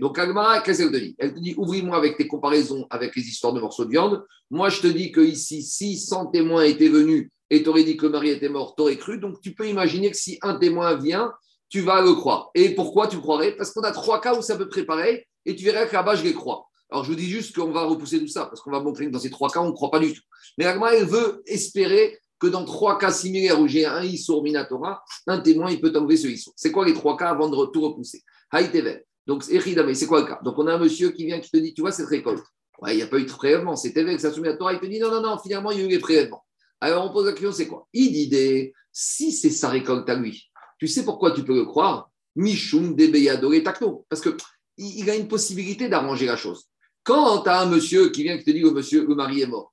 [0.00, 1.16] donc, Agmara, qu'est-ce qu'elle te dit?
[1.18, 4.24] Elle te dit ouvris-moi avec tes comparaisons avec les histoires de morceaux de viande.
[4.50, 8.06] Moi, je te dis que ici, si 100 témoins étaient venus et t'aurais dit que
[8.06, 9.18] Marie était morte, t'aurais cru.
[9.18, 11.32] Donc, tu peux imaginer que si un témoin vient,
[11.72, 12.50] tu vas le croire.
[12.54, 13.56] Et pourquoi tu croirais?
[13.56, 15.94] Parce qu'on a trois cas où c'est à peu près pareil et tu verras que
[15.94, 16.66] là-bas, je les crois.
[16.90, 19.10] Alors, je vous dis juste qu'on va repousser tout ça parce qu'on va montrer que
[19.10, 20.20] dans ces trois cas, on ne croit pas du tout.
[20.58, 25.02] Mais Agmara, elle veut espérer que dans trois cas similaires où j'ai un Issour Minatora,
[25.26, 26.52] un témoin, il peut enlever ce Issour.
[26.56, 28.22] C'est quoi les trois cas avant de tout repousser?
[28.50, 29.02] Haïtevel.
[29.26, 30.40] Donc, c'est quoi le cas?
[30.44, 32.44] Donc, on a un monsieur qui vient qui te dit, tu vois, cette récolte,
[32.86, 34.84] il n'y a pas eu de prélèvement, c'est évêque, ça soumet à Torah, il te
[34.84, 36.44] dit, non, non, non, finalement, il y a eu les prélèvements.
[36.80, 37.86] Alors, on pose la question, c'est quoi?
[37.94, 40.50] Dit, si c'est sa récolte à lui,
[40.82, 42.10] tu sais pourquoi tu peux le croire?
[42.34, 44.04] Michoum, Debeyado et Takno.
[44.08, 46.64] Parce qu'il a une possibilité d'arranger la chose.
[47.04, 49.46] Quand tu as un monsieur qui vient qui te dit, le monsieur, le mari est
[49.46, 49.72] mort,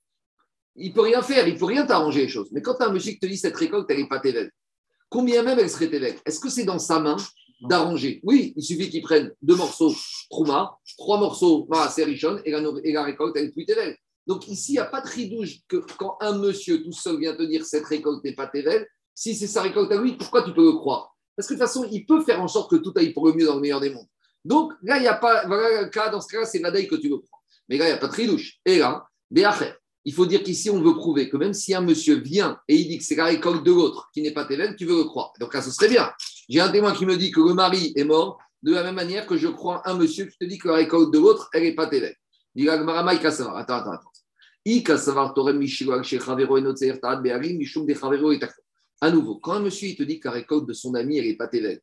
[0.76, 2.50] il ne peut rien faire, il ne peut rien t'arranger les choses.
[2.52, 4.52] Mais quand tu as un monsieur qui te dit, cette récolte, elle n'est pas évêque,
[5.10, 7.18] combien même elle serait évêque Est-ce que c'est dans sa main
[7.62, 8.20] d'arranger?
[8.22, 9.96] Oui, il suffit qu'ils prennent deux morceaux
[10.30, 13.98] Trouma, trois morceaux Maaser Richon et la, récolte, elle est plus Tével.
[14.28, 17.36] Donc ici, il n'y a pas de ridouche que quand un monsieur tout seul vient
[17.36, 18.86] te dire cette récolte n'est pas Tével,
[19.20, 21.14] si c'est sa récolte à lui, pourquoi tu peux le croire?
[21.36, 23.34] Parce que de toute façon, il peut faire en sorte que tout aille pour le
[23.34, 24.08] mieux dans le meilleur des mondes.
[24.46, 27.18] Donc là, il n'y a pas, voilà dans ce cas-là, c'est Vadaï que tu veux
[27.18, 27.42] croire.
[27.68, 28.60] Mais là, il n'y a pas de ridouche.
[28.66, 29.06] Et là,
[30.06, 32.88] il faut dire qu'ici, on veut prouver que même si un monsieur vient et il
[32.88, 35.34] dit que c'est la récolte de l'autre qui n'est pas Tével, tu veux le croire.
[35.42, 36.10] Donc là, ce serait bien.
[36.48, 39.28] J'ai un témoin qui me dit que le mari est mort, de la même manière
[39.28, 41.76] que je crois un monsieur qui te dit que la récolte de l'autre, elle n'est
[41.76, 42.16] pas Tével.
[42.56, 44.12] Attends, attends, attends.
[49.02, 51.26] À nouveau, quand un monsieur il te dit que la récolte de son ami, elle
[51.26, 51.80] n'est pas Tével,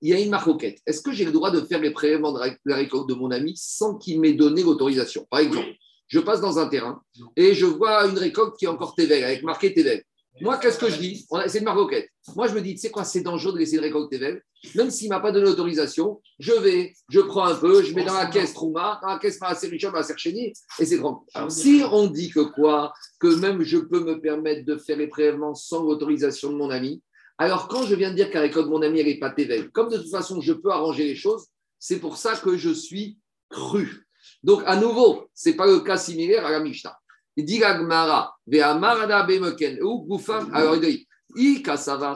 [0.00, 0.80] il y a une maroquette.
[0.86, 3.54] Est-ce que j'ai le droit de faire les prélèvements de la récolte de mon ami
[3.56, 5.26] sans qu'il m'ait donné l'autorisation?
[5.30, 5.72] Par exemple,
[6.06, 7.02] je passe dans un terrain
[7.36, 10.02] et je vois une récolte qui est encore Tevel, avec marqué Tevel.
[10.40, 12.08] Moi, qu'est-ce que je dis C'est une maroquette.
[12.36, 14.42] Moi, je me dis, tu sais quoi, c'est dangereux de laisser une récolte Tevel.
[14.74, 18.04] Même s'il ne m'a pas donné l'autorisation, je vais, je prends un peu, je mets
[18.04, 21.24] dans la caisse Trouma, dans la caisse Maaser ma Sercheni, et c'est grand.
[21.34, 25.06] Alors, si on dit que quoi Que même je peux me permettre de faire les
[25.06, 27.02] prélèvements sans l'autorisation de mon ami,
[27.38, 29.70] alors quand je viens de dire qu'à récolte de mon ami, elle n'est pas Tevel,
[29.70, 31.46] comme de toute façon, je peux arranger les choses,
[31.78, 33.18] c'est pour ça que je suis
[33.48, 34.06] cru.
[34.42, 36.96] Donc, à nouveau, ce n'est pas le cas similaire à la Mishnah.
[37.38, 38.40] Il dit Alors,
[40.74, 41.06] il dit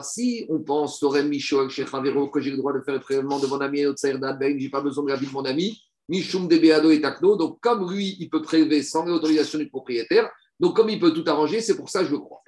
[0.01, 3.83] si on pense, que j'ai le droit de faire le prélèvement de mon ami et
[3.83, 7.61] je n'ai pas besoin de la vie de mon ami, Mishum de et Takno, donc
[7.61, 11.61] comme lui, il peut prélever sans l'autorisation du propriétaire, donc comme il peut tout arranger,
[11.61, 12.41] c'est pour ça que je le crois.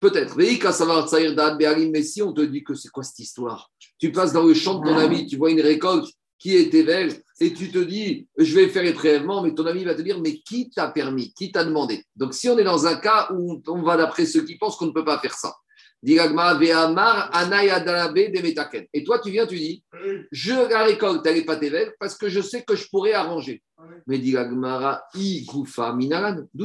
[0.00, 0.36] Peut-être.
[0.36, 3.70] Mais si on te dit que c'est quoi cette histoire?
[3.98, 7.14] Tu passes dans le champ de ton ami, tu vois une récolte qui est Tevel,
[7.40, 10.20] et tu te dis, je vais faire les prélèvements, mais ton ami va te dire,
[10.20, 12.04] mais qui t'a permis Qui t'a demandé?
[12.16, 14.86] Donc, si on est dans un cas où on va d'après ceux qui pensent qu'on
[14.86, 15.54] ne peut pas faire ça,
[16.00, 16.16] et
[19.04, 19.82] toi, tu viens, tu dis,
[20.30, 23.64] je la récolte, elle n'est pas Tevel, parce que je sais que je pourrais arranger.
[24.06, 24.30] Mais d'où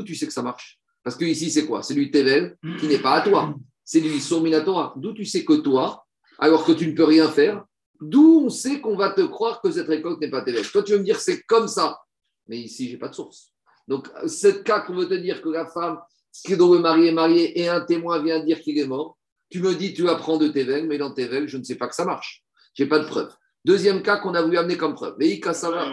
[0.03, 0.80] tu sais que ça marche?
[1.03, 1.82] Parce que ici, c'est quoi?
[1.82, 3.55] C'est du Tevel qui n'est pas à toi.
[3.84, 4.11] C'est du
[4.41, 4.93] Minatora.
[4.97, 6.05] D'où tu sais que toi,
[6.38, 7.65] alors que tu ne peux rien faire,
[8.09, 10.61] D'où on sait qu'on va te croire que cette récolte n'est pas telle.
[10.69, 12.01] Toi, tu veux me dire c'est comme ça.
[12.47, 13.51] Mais ici, je n'ai pas de source.
[13.87, 15.99] Donc, ce cas qu'on veut te dire que la femme
[16.45, 19.17] qui dont le mari est marié et un témoin vient dire qu'il est mort,
[19.49, 21.95] tu me dis tu apprends de tes mais dans tes je ne sais pas que
[21.95, 22.43] ça marche.
[22.73, 23.31] Je n'ai pas de preuve.
[23.65, 25.15] Deuxième cas qu'on a voulu amener comme preuve.
[25.19, 25.87] Mais ça va.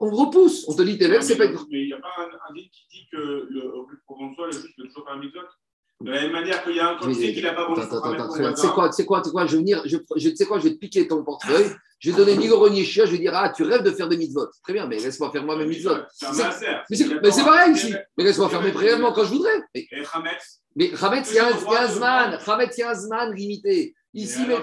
[0.00, 0.66] On repousse.
[0.68, 1.48] On te dit tes c'est pas.
[1.48, 4.48] Mais il n'y a pas un, un qui dit que le, plus profond de soi,
[4.48, 5.20] le toujours un
[6.00, 7.80] de la même manière qu'il y a un courtier qui n'a pas vendu
[8.56, 10.74] C'est quoi, c'est quoi, c'est quoi Je vais venir, je, je sais quoi, je vais
[10.74, 13.64] te piquer ton portefeuille, je vais te donner 1000 euros je vais dire, ah, tu
[13.64, 14.46] rêves de faire des mitzvot.
[14.62, 15.96] Très bien, mais laisse-moi faire moi mes mitzvot.
[16.90, 17.94] Mais c'est pareil ici.
[18.16, 19.60] Mais laisse-moi faire mes prélèvements quand je voudrais.
[19.74, 23.34] Et Hametz Mais Hametz, il y a un Zman, Hametz, il y a un Zman
[23.34, 23.94] limité.
[24.14, 24.56] Ici, mais,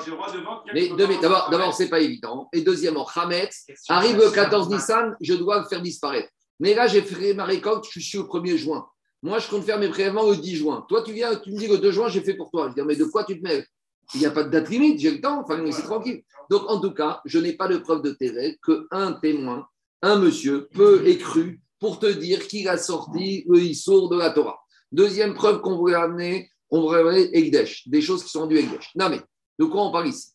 [0.73, 2.49] mais d'abord, d'abord, c'est pas évident.
[2.51, 6.29] Et deuxièmement, Hametz arrive le 14 Nissan, je dois le faire disparaître.
[6.59, 8.87] Mais là, j'ai fait ma récolte, je suis au 1er juin.
[9.25, 10.85] Moi, je compte faire mes prélèvements le 10 juin.
[10.87, 12.69] Toi, tu viens, tu me dis le 2 juin, j'ai fait pour toi.
[12.69, 13.65] Je dis, mais de quoi tu te mets
[14.13, 16.21] Il n'y a pas de date limite, j'ai le temps, enfin, c'est tranquille.
[16.51, 19.65] Donc, en tout cas, je n'ai pas de preuve de terrain qu'un témoin,
[20.03, 24.29] un monsieur, peut et cru pour te dire qu'il a sorti le Issour de la
[24.29, 24.59] Torah.
[24.91, 28.91] Deuxième preuve qu'on voulait amener, on voulait amener Egdesh, des choses qui sont du Egdesh.
[28.93, 29.21] Non, mais
[29.57, 30.33] de quoi on parle ici?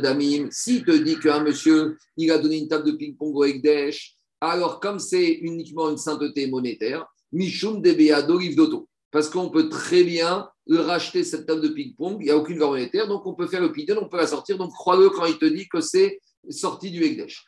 [0.00, 4.14] Damim, s'il te dit qu'un monsieur, il a donné une table de ping-pong au Egdesh,
[4.40, 8.88] alors comme c'est uniquement une sainteté monétaire, Mishum de d'Oto.
[9.10, 12.70] Parce qu'on peut très bien racheter cette table de ping-pong, il n'y a aucune valeur
[12.70, 14.58] monétaire, donc on peut faire le pidon, on peut la sortir.
[14.58, 16.20] Donc crois-le quand il te dit que c'est
[16.50, 17.44] sorti du Ekdesh.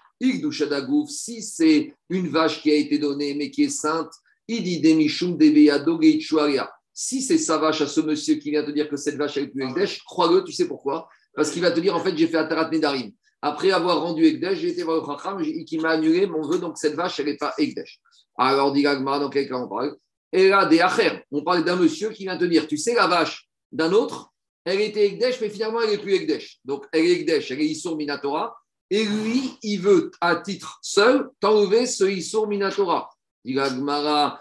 [1.08, 4.12] si c'est une vache qui a été donnée mais qui est sainte,
[4.46, 5.36] il dit Demishum
[6.94, 9.48] Si c'est sa vache à ce monsieur qui vient te dire que cette vache est
[9.48, 11.08] plus Ekdesh, crois-le, tu sais pourquoi?
[11.34, 13.12] Parce qu'il va te dire en fait, j'ai fait Atarat Nedarim.
[13.42, 16.78] Après avoir rendu Ekdesh, j'ai été voir le Chacham qui m'a annulé mon vœu, donc
[16.78, 18.00] cette vache, elle n'est pas Ekdesh.
[18.38, 19.96] Alors, dit Gagmar, dans quel cas on parle
[20.32, 23.08] Et là, des Acher, on parle d'un monsieur qui vient te dire, tu sais, la
[23.08, 24.30] vache d'un autre,
[24.64, 26.60] elle était Ekdesh, mais finalement, elle n'est plus Ekdesh.
[26.64, 28.56] Donc, elle est Ekdesh, elle est Issour Minatora.
[28.90, 33.10] Et lui, il veut, à titre seul, t'enlever ce Issour Minatora.
[33.44, 34.40] Dit Gagmara,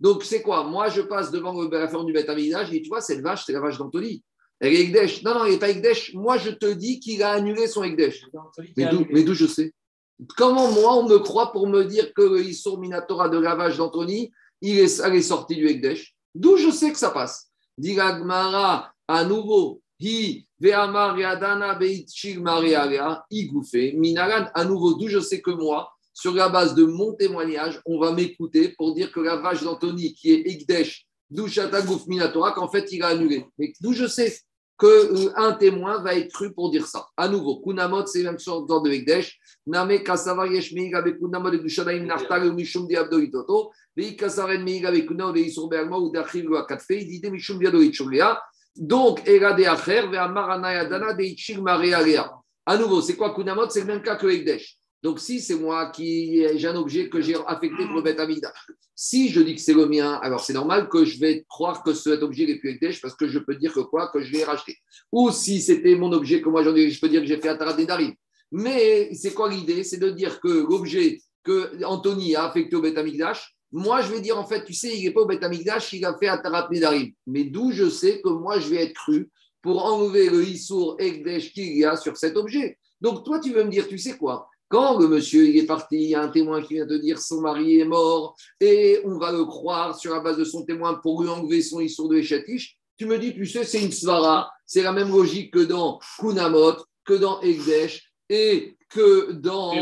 [0.00, 0.64] donc, c'est quoi?
[0.64, 3.52] Moi, je passe devant la ferme du Beth Amidash et tu vois, cette vache, c'est
[3.52, 4.22] la vache d'Anthony.
[4.60, 5.22] Elle est Ekdesh.
[5.22, 6.14] Non, non, elle n'est pas Ekdesh.
[6.14, 8.24] Moi, je te dis qu'il a annulé son Ekdesh.
[8.76, 9.72] Mais d'où je sais?
[10.36, 14.78] Comment moi, on me croit pour me dire que le Minatora de lavage d'Anthony, il
[14.78, 17.50] est, elle est sortie du Ekdesh D'où je sais que ça passe?
[17.76, 21.78] Dit Gmara, à nouveau, Hi, Ve'amar Yadana
[22.40, 27.14] Maria, Igoufe, Minaran, à nouveau, d'où je sais que moi, sur la base de mon
[27.14, 32.06] témoignage, on va m'écouter pour dire que la vache d'Anthony, qui est Ekdesh, d'où Chatagouf
[32.06, 33.46] Minatora, qu'en fait, il a annulé.
[33.58, 34.40] Mais d'où je sais?
[34.78, 37.06] Qu'un euh, témoin va être cru pour dire ça.
[37.16, 39.38] À nouveau, Kunamot, c'est même sorte de Ekdesh.
[39.66, 43.72] Name Kasava Yeshmi avec Kunamot de Gushadaim Nartal ou Mishum Diabdoitoto.
[43.96, 46.88] Vei Kasaren Meig avec Kunamot de Isur Berma ou d'Achil ou Akatfe.
[46.88, 48.40] Dit Mishum Diabdoitchulia.
[48.76, 52.30] Donc, Era de Acher, Ve'amarana Yadana de Ichil Marealea.
[52.64, 53.68] À nouveau, c'est quoi Kunamot?
[53.70, 54.77] C'est le même cas que Ekdesh.
[55.02, 58.20] Donc, si c'est moi qui j'ai un objet que j'ai affecté pour le Beth
[59.00, 61.94] si je dis que c'est le mien, alors c'est normal que je vais croire que
[61.94, 64.42] cet objet est plus Ekdesh parce que je peux dire que quoi Que je l'ai
[64.42, 64.76] racheté.
[65.12, 67.48] Ou si c'était mon objet que moi j'en ai, je peux dire que j'ai fait
[67.48, 68.12] Atarat Nedarim.
[68.50, 69.84] Mais c'est quoi l'idée?
[69.84, 72.98] C'est de dire que l'objet que Anthony a affecté au Beth
[73.70, 75.44] moi je vais dire en fait, tu sais, il n'est pas au Beth
[75.92, 77.12] il a fait Atarat Nedarim.
[77.28, 79.30] Mais d'où je sais que moi je vais être cru
[79.62, 82.76] pour enlever le Issour Ekdesh qu'il y a sur cet objet?
[83.00, 84.48] Donc toi tu veux me dire, tu sais quoi?
[84.68, 87.18] Quand le monsieur il est parti, il y a un témoin qui vient te dire
[87.18, 90.94] son mari est mort et on va le croire sur la base de son témoin
[90.94, 92.76] pour lui enlever son histoire de Echatish.
[92.96, 96.76] Tu me dis, tu sais, c'est une svara, c'est la même logique que dans Kunamot,
[97.04, 99.72] que dans Egdesh et que dans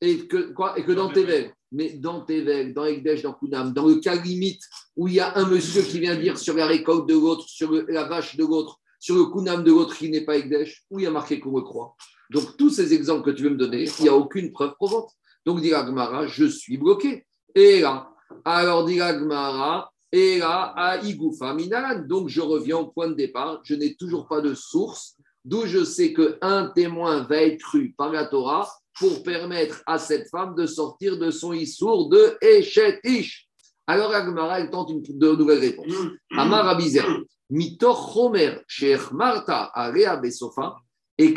[0.00, 1.52] et que quoi et que dans Tevel.
[1.72, 4.62] Mais dans Tevel, dans Egdesh, dans Kunam, dans le cas limite
[4.96, 7.70] où il y a un monsieur qui vient dire sur la récolte de l'autre, sur
[7.88, 11.04] la vache de l'autre, sur le Kunam de l'autre qui n'est pas Egdesh, où il
[11.04, 11.94] y a marqué qu'on le croit.
[12.30, 15.10] Donc, tous ces exemples que tu veux me donner, il n'y a aucune preuve probante.
[15.44, 17.26] Donc, dit Gmara, je suis bloqué.
[17.54, 18.08] Et là,
[18.44, 22.04] alors dit Gmara, et là, à Igoufa Minalan.
[22.06, 23.60] Donc, je reviens au point de départ.
[23.64, 28.12] Je n'ai toujours pas de source, d'où je sais qu'un témoin va être cru par
[28.12, 28.68] la Torah
[28.98, 33.48] pour permettre à cette femme de sortir de son issour de Eshet Ish.
[33.86, 35.92] Alors, Agmara, elle tente une de nouvelle réponse.
[36.36, 37.06] Amar Abizer,
[37.48, 40.76] Mitoch Homer, Sheikh Marta, Area Besofa,
[41.20, 41.34] et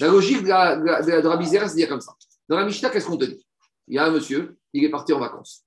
[0.00, 2.12] La logique de, la, de, Rabbi Zera, c'est dire comme ça.
[2.48, 3.46] Dans la Mishnah, qu'est-ce qu'on te dit?
[3.86, 5.64] Il y a un monsieur, il est parti en vacances.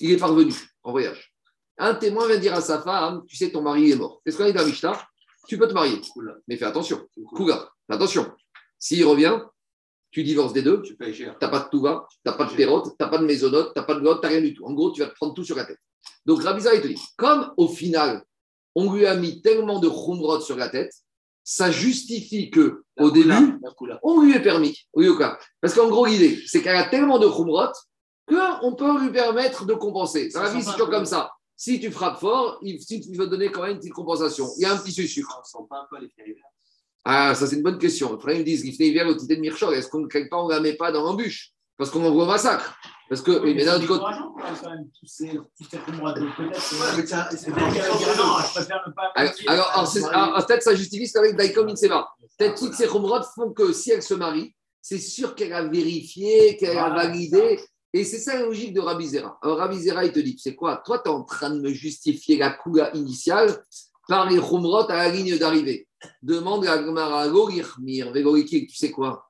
[0.00, 0.52] Il est parvenu
[0.82, 1.34] en voyage.
[1.76, 4.22] Un témoin vient dire à sa femme Tu sais, ton mari est mort.
[4.24, 5.06] Qu'est-ce qu'on dit dans la Mishnah?
[5.46, 6.00] Tu peux te marier.
[6.48, 7.06] Mais fais attention.
[7.34, 8.32] Kouga, attention.
[8.78, 9.38] S'il revient,
[10.10, 10.80] tu divorces des deux.
[10.80, 13.74] Tu n'as pas de touva, tu n'as pas de pérote, tu n'as pas de maisonnote,
[13.74, 14.64] tu n'as pas de lot, tu n'as rien du tout.
[14.64, 15.78] En gros, tu vas te prendre tout sur la tête.
[16.24, 18.24] Donc Rabbi Zera, il te dit Comme au final,
[18.74, 20.92] on lui a mis tellement de khumrot sur la tête,
[21.44, 23.58] ça justifie que au début,
[24.02, 24.78] on lui ait permis.
[25.60, 27.72] Parce qu'en gros, l'idée, c'est qu'elle a tellement de khumrot
[28.26, 30.28] qu'on peut lui permettre de compenser.
[30.28, 31.30] Dans la vie, c'est toujours comme ça.
[31.56, 34.48] Si tu frappes fort, si tu veux donner quand même une petite compensation.
[34.58, 35.42] Il y a un petit sucre.
[37.04, 38.14] Ah, ça, c'est une bonne question.
[38.14, 40.48] Après, ils me disent, l'ifné hiver, le titre de Mirchol, est-ce qu'on quelque part, on
[40.48, 41.51] ne la met pas dans l'embûche?
[41.76, 42.76] Parce qu'on envoie au massacre.
[43.08, 44.04] Parce que, oui, mais d'un autre côté.
[49.46, 52.08] Alors, peut-être ça justifie ce qu'avec Daikom Inseva.
[52.38, 56.56] Peut-être toutes ces khumrot font que si elle se marie, c'est sûr qu'elle a vérifié,
[56.56, 57.60] qu'elle a validé.
[57.92, 59.38] Et c'est ça la logique de Rabizera.
[59.42, 62.38] Alors Rabizera, il te dit, c'est quoi Toi, tu es en train de me justifier
[62.38, 63.62] la coula initiale
[64.08, 65.86] par les khumrot à la ligne d'arrivée.
[66.22, 69.28] Demande à Gmara, tu sais quoi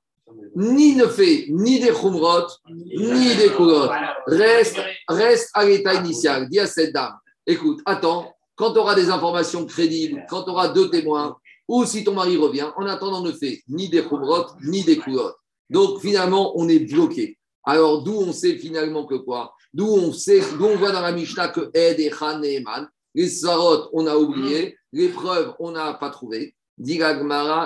[0.54, 3.88] ni ne fait ni des khumrot, ni des koulot.
[4.26, 6.48] Reste, reste à l'état initial.
[6.48, 7.14] Dis à cette dame,
[7.46, 11.36] écoute, attends, quand tu auras des informations crédibles, quand tu auras deux témoins,
[11.68, 15.32] ou si ton mari revient, en attendant, ne fait ni des khumrot, ni des koulot.
[15.70, 17.38] Donc finalement, on est bloqué.
[17.64, 19.54] Alors d'où on sait finalement que quoi?
[19.72, 22.88] D'où on sait, d'où on voit dans la Mishnah que Ed et Khan et Eman,
[23.14, 26.54] les sarot, on a oublié, les preuves, on n'a pas trouvé.
[26.78, 27.00] Dit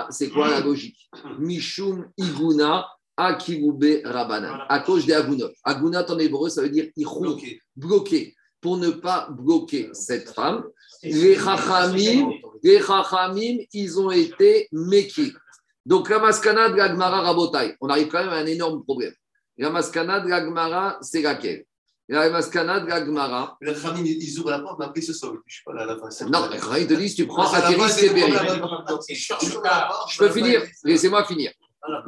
[0.09, 1.09] c'est quoi la logique?
[1.39, 2.87] Mishum Iguna
[3.19, 5.49] Akiroube Rabanan, à cause des Agunot.
[5.63, 7.59] Agunot en hébreu, ça veut dire bloqué.
[7.75, 8.35] bloqué.
[8.61, 10.63] Pour ne pas bloquer cette femme,
[11.01, 12.31] les Chachamim,
[12.63, 15.33] les Chachamim, ils ont été mekis.
[15.85, 19.13] Donc la maskana de l'Agmara Rabotai, on arrive quand même à un énorme problème.
[19.57, 21.65] La maskana de l'Agmara, c'est laquelle?
[22.09, 23.57] La maskana de l'Agmara.
[23.61, 25.39] Les Chachamim, ils ouvrent la porte, mais après ils se sauvent.
[25.45, 26.07] Je sais pas, là, la fin.
[26.27, 28.15] Non, les Chachamim te disent tu prends Akiris, c'est
[30.09, 31.51] Je peux finir Laissez-moi finir.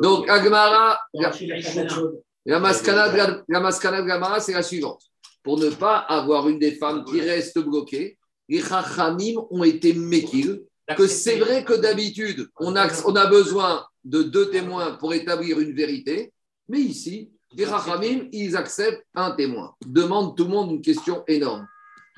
[0.02, 5.02] Donc, Agmara, la, maskana de l'Agmara, c'est la suivante.
[5.44, 10.64] Pour ne pas avoir une des femmes qui reste bloquée, les Chachamim ont été mekil,
[10.96, 15.60] que c'est vrai que d'habitude, on a, on a besoin de deux témoins pour établir
[15.60, 16.34] une vérité,
[16.68, 19.74] mais ici, les Chachamim, ils acceptent un témoin.
[19.86, 21.68] Demande tout le monde une question énorme.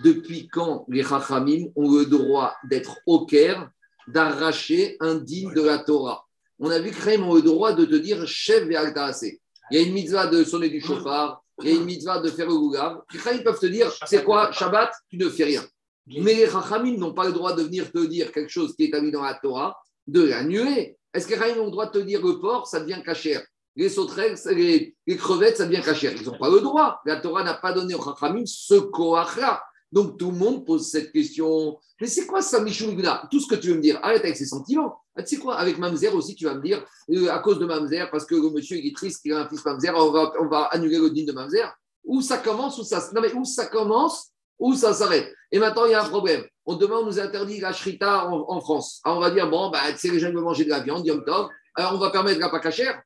[0.03, 3.69] Depuis quand les Chachamim ont le droit d'être au Caire,
[4.07, 6.25] d'arracher un digne de la Torah?
[6.59, 9.39] On a vu que ont le droit de te dire chef et
[9.71, 12.29] Il y a une mitzvah de sonner du chauffard, il y a une mitzvah de
[12.29, 13.01] faire le goulav.
[13.13, 15.63] Les peuvent te dire c'est quoi, Shabbat, tu ne fais rien.
[16.07, 18.87] Mais les Chachamim n'ont pas le droit de venir te dire quelque chose qui est
[18.87, 19.77] établi dans la Torah,
[20.07, 20.97] de l'annuler.
[21.13, 23.43] Est-ce que les Chachamim ont le droit de te dire le porc, ça devient cachère
[23.75, 26.13] les sauterelles, les, crevettes, ça devient cachère.
[26.13, 27.01] Ils n'ont pas le droit.
[27.05, 29.63] La Torah n'a pas donné aux Chachamim ce koach-là.
[29.91, 31.77] Donc tout le monde pose cette question.
[31.99, 34.45] Mais c'est quoi ça, Michoulgna Tout ce que tu veux me dire, arrête avec ses
[34.45, 34.97] sentiments.
[35.15, 37.65] Ah, tu sais quoi, avec Mamzer aussi, tu vas me dire, euh, à cause de
[37.65, 40.63] Mamzer, parce que le monsieur il est triste qu'il a un fils Mamzer, on va,
[40.71, 41.75] annuler le dîne de Mamzer.
[42.05, 45.33] Où ça commence, où ça, non mais où ça commence, où ça s'arrête?
[45.51, 46.43] Et maintenant, il y a un problème.
[46.65, 49.01] On demande, on nous interdit la shrita en, France.
[49.03, 51.05] Alors, on va dire, bon, bah, tu sais, les gens veulent manger de la viande,
[51.05, 53.01] yom tov, alors on va permettre la pas cachère.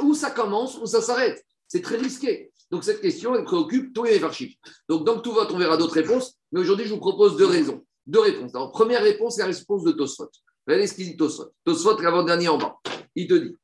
[0.00, 1.44] Où ça commence, où ça s'arrête?
[1.68, 2.50] C'est très risqué.
[2.70, 4.58] Donc, cette question, elle préoccupe tous les farchis.
[4.88, 6.34] Donc, dans tout vote, on verra d'autres réponses.
[6.52, 7.84] Mais aujourd'hui, je vous propose deux raisons.
[8.06, 8.54] Deux réponses.
[8.54, 10.30] Alors, première réponse, la réponse de Tosfot.
[10.66, 11.50] Regardez ce qu'il dit Tosfot.
[11.64, 12.76] Tosfot, l'avant-dernier en bas.
[13.14, 13.56] Il te dit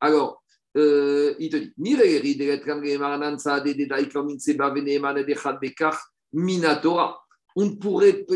[0.00, 0.42] Alors,
[0.76, 1.72] euh, il te dit
[7.56, 8.26] on ne pourrait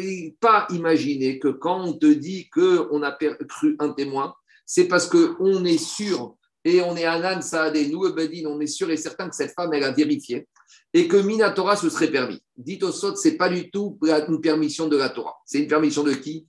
[0.41, 3.16] pas imaginer que quand on te dit qu'on a
[3.49, 8.47] cru un témoin, c'est parce qu'on est sûr et on est Anan Saadé, nous, Bedin,
[8.47, 10.47] on est sûr et certain que cette femme, elle a vérifié
[10.93, 12.43] et que Minatora se serait permis.
[12.57, 15.37] Dit au Sot, ce n'est pas du tout une permission de la Torah.
[15.45, 16.47] C'est une permission de qui?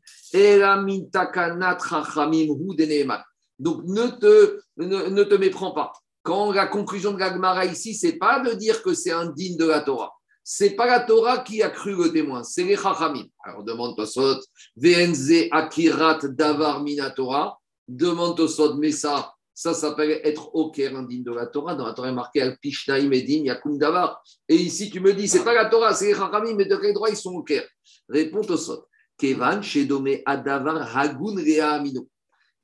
[3.60, 5.92] Donc ne te, ne, te méprends pas.
[6.24, 9.82] Quand la conclusion de la ici, c'est pas de dire que c'est indigne de la
[9.82, 10.19] Torah.
[10.52, 13.26] C'est pas la Torah qui a cru le témoin, c'est les Chachamim.
[13.44, 14.40] Alors demande Tosot,
[14.76, 17.60] VNZ Akirat Davar Minatora.
[17.88, 21.76] Demande Tosot, mais ça, ça s'appelle être Caire, indigne de la Torah.
[21.76, 24.24] Dans la Torah, il est marqué Al Pishnaim Yakum Davar.
[24.48, 26.96] Et ici, tu me dis, c'est pas la Torah, c'est les Chachamim, mais de quel
[26.96, 27.70] droit ils sont au Caire?
[28.10, 28.88] Réponds Tosot.
[29.20, 32.08] Kevan Shedome Adavar Hagun Amino.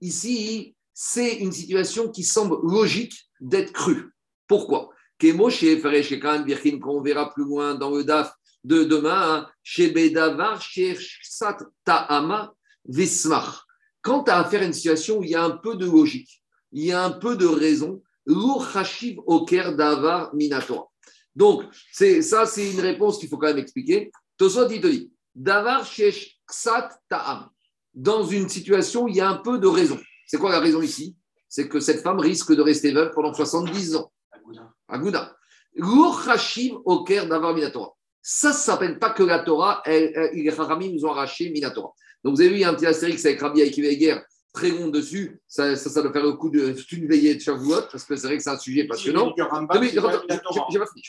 [0.02, 4.12] Ici, c'est une situation qui semble logique d'être crue.
[4.48, 4.90] Pourquoi?
[5.18, 6.44] Kemo chez quand
[6.86, 10.98] on verra plus loin dans le DAF de demain, chez Bedavar, chez
[11.84, 12.54] Ta'ama
[12.86, 13.66] Vismach.
[14.02, 16.42] Quand tu as affaire à une situation où il y a un peu de logique,
[16.72, 20.86] il y a un peu de raison, Lourchachiv Oker Davar Minatora.
[21.36, 24.12] Donc, ça, c'est une réponse qu'il faut quand même expliquer.
[24.38, 27.50] Tosot, il te dit Davar Shesh Ksat Ta'am.
[27.94, 30.00] Dans une situation où il y a un peu de raison.
[30.28, 31.16] C'est quoi la raison ici?
[31.48, 34.12] C'est que cette femme risque de rester veuve pendant 70 ans.
[34.88, 35.36] Agouda.
[35.76, 37.94] L'Urchashim au Caire d'avoir Minatora.
[38.22, 41.94] Ça, ça ne s'appelle pas que la Torah, les Haramim nous ont arraché Minatora.
[42.24, 44.20] Donc vous avez vu, il y a un petit astérix avec Rabbi Akiveger
[44.56, 45.40] très long dessus.
[45.48, 48.28] Ça, ça, ça, doit faire le coup de une veillée de Shavuot, parce que c'est
[48.28, 49.34] vrai que c'est un sujet passionnant.
[49.38, 49.94] Je n'ai pas fini,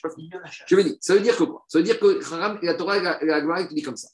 [0.02, 0.30] pas fini.
[0.66, 0.96] Je vais dire.
[1.00, 1.64] Ça veut dire que quoi?
[1.68, 2.20] Ça veut dire que
[2.62, 4.08] la Torah, la, la, la dit comme ça.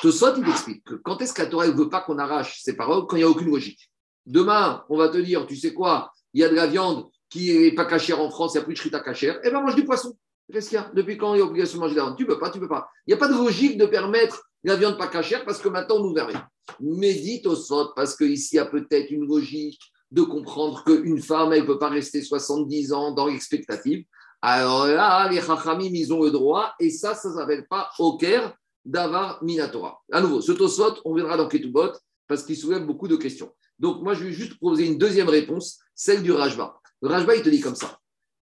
[0.00, 2.76] Tosot, il explique que quand est-ce que la Torah ne veut pas qu'on arrache ses
[2.76, 3.06] paroles?
[3.08, 3.90] Quand il n'y a aucune logique
[4.26, 7.52] Demain, on va te dire, tu sais quoi, il y a de la viande qui
[7.52, 9.74] n'est pas cachère en France, il n'y a plus de shrita cachère, eh bien mange
[9.74, 10.16] du poisson.
[10.52, 12.16] Qu'est-ce qu'il y a Depuis quand il y a obligation de manger de la viande
[12.16, 12.88] Tu ne peux pas, tu ne peux pas.
[13.06, 15.96] Il n'y a pas de logique de permettre la viande pas cachère parce que maintenant
[15.96, 16.34] on nous permet.
[16.78, 19.80] Mais dites au sot, parce qu'ici il y a peut-être une logique
[20.12, 24.04] de comprendre qu'une femme, elle ne peut pas rester 70 ans dans l'expectative.
[24.40, 28.54] Alors là, les Chachamim, ils ont le droit, et ça, ça ne s'appelle pas Oker
[28.84, 29.98] Davar Minatora.
[30.12, 31.90] À nouveau, ce Tosot, on verra dans Ketubot,
[32.28, 33.50] parce qu'il soulève beaucoup de questions.
[33.80, 36.78] Donc, moi, je vais juste proposer une deuxième réponse, celle du Rajba.
[37.04, 38.00] Le Rajba, il te dit comme ça.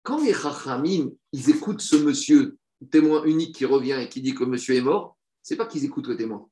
[0.03, 2.55] Quand les Chachamim, ils écoutent ce monsieur
[2.91, 6.07] témoin unique qui revient et qui dit que monsieur est mort, c'est pas qu'ils écoutent
[6.07, 6.47] le témoin.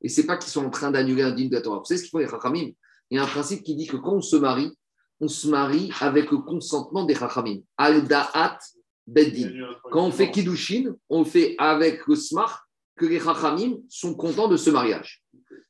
[0.00, 1.58] Et c'est pas qu'ils sont en train d'annuler un digne de.
[1.58, 2.72] Vous savez ce qu'ils font les Chachamim?
[3.10, 4.72] Il y a un principe qui dit que quand on se marie,
[5.20, 7.60] on se marie avec le consentement des Chachamim.
[7.76, 8.58] Al-Da'at
[9.06, 9.52] Beddin.
[9.92, 12.64] Quand on fait Kiddushin, on fait avec le smart
[12.96, 15.22] que les Chachamim sont contents de ce mariage.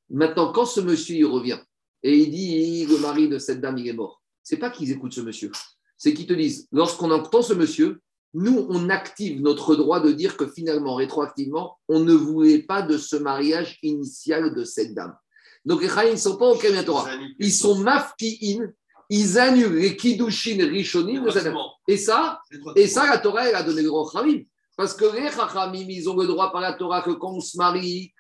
[0.08, 1.60] Maintenant, quand ce monsieur revient
[2.02, 4.22] et il dit le mari de cette dame, il est mort.
[4.48, 5.50] C'est pas qu'ils écoutent ce monsieur,
[5.98, 8.00] c'est qu'ils te disent lorsqu'on entend ce monsieur,
[8.32, 12.96] nous, on active notre droit de dire que finalement, rétroactivement, on ne voulait pas de
[12.96, 15.16] ce mariage initial de cette dame.
[15.64, 17.10] Donc les Chaim ne sont pas au Kémen Torah.
[17.40, 18.68] Ils sont mafki'in,
[19.10, 21.58] ils annulent les Kiddushin Rishonim de cette dame.
[21.88, 22.40] Et ça,
[22.76, 24.26] et ça, la Torah, elle a donné le droit aux
[24.76, 27.56] Parce que les Chachamim, ils ont le droit par la Torah que quand on se
[27.56, 28.12] marie,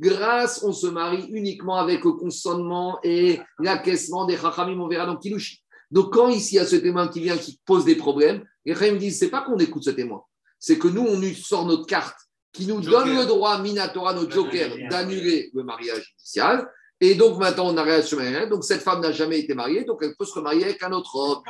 [0.00, 5.16] Grâce, on se marie uniquement avec le consentement et l'acquiescement des Chachamim, on verra dans
[5.16, 5.62] Kilushi.
[5.90, 8.74] Donc, quand ici il y a ce témoin qui vient, qui pose des problèmes, les
[8.74, 10.22] Chachamim disent c'est pas qu'on écoute ce témoin,
[10.58, 12.16] c'est que nous, on sort notre carte
[12.52, 16.68] qui nous donne le droit, Minatora, notre joker, d'annuler le mariage initial.
[17.00, 18.48] Et donc maintenant, on arrête ce mariage.
[18.48, 21.14] Donc cette femme n'a jamais été mariée, donc elle peut se remarier avec un autre
[21.14, 21.42] homme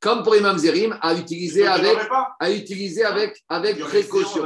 [0.00, 1.96] comme pour Imam Zerim, à utiliser avec,
[2.40, 4.42] à utiliser avec, avec précaution.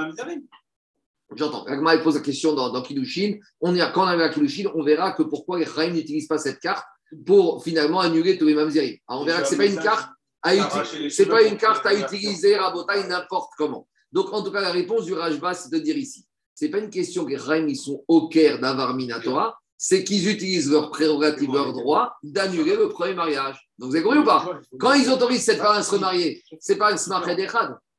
[1.35, 1.65] J'entends.
[1.65, 3.39] Agma pose la question dans, dans Kiddushin.
[3.61, 6.39] On a, quand on arrive à Kiddushin, on verra que pourquoi les Chaim n'utilisent pas
[6.39, 6.85] cette carte
[7.27, 8.97] pour finalement annuler tous les Mamzerim.
[9.09, 10.11] On verra que ce n'est pas une carte
[10.43, 12.73] à utiliser, c'est pas une carte à utiliser à
[13.09, 13.89] n'importe comment.
[14.13, 16.79] Donc en tout cas, la réponse du Rajba, c'est de dire ici, ce n'est pas
[16.79, 21.51] une question que les ils sont au cœur d'Avar Minatora, c'est qu'ils utilisent leur prérogative,
[21.53, 23.69] leur droit d'annuler le premier mariage.
[23.79, 24.61] Donc vous avez compris ou pas?
[24.79, 27.25] Quand ils autorisent cette femme à se remarier, ce n'est pas un smart.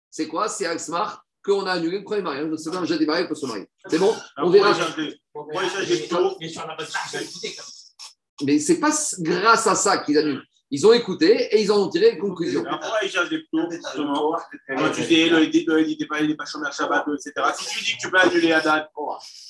[0.09, 0.47] C'est quoi?
[0.47, 2.49] C'est un smart qu'on a annulé le premier mariage.
[2.49, 3.67] Donc c'est un jeune marié pour se marier.
[3.87, 4.73] C'est bon On verra.
[8.43, 10.43] Mais c'est pas grâce à ça qu'ils annulent.
[10.71, 12.63] Ils ont écouté et ils en ont tiré une conclusion.
[12.67, 14.35] Pourquoi ils cherchent des plots, justement
[14.67, 17.31] Quand tu dis, le il n'est pas, pas chômeur Shabbat, etc.
[17.55, 18.89] Si tu dis que tu peux annuler à date,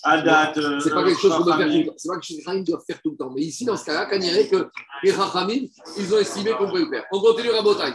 [0.03, 0.57] à date.
[0.57, 1.93] Euh, c'est pas quelque chose qu'on doit faire tout le temps.
[1.97, 3.31] C'est pas quelque chose que les doivent faire tout le temps.
[3.33, 4.69] Mais ici, dans ce cas-là, quand il y que
[5.03, 5.65] les Rachamim,
[5.97, 7.05] ils ont estimé qu'on pouvait le faire.
[7.11, 7.93] On continue la bataille.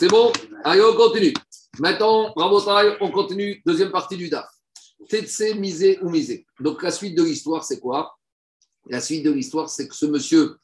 [0.00, 0.32] C'est bon
[0.64, 1.34] Allez, on continue.
[1.78, 3.60] Maintenant, Rabotai, on continue.
[3.66, 4.48] Deuxième partie du DAF.
[5.10, 6.46] Tetse, misé ou misé.
[6.58, 8.16] Donc, la suite de l'histoire, c'est quoi?
[8.88, 10.56] La suite de l'histoire, c'est que ce monsieur,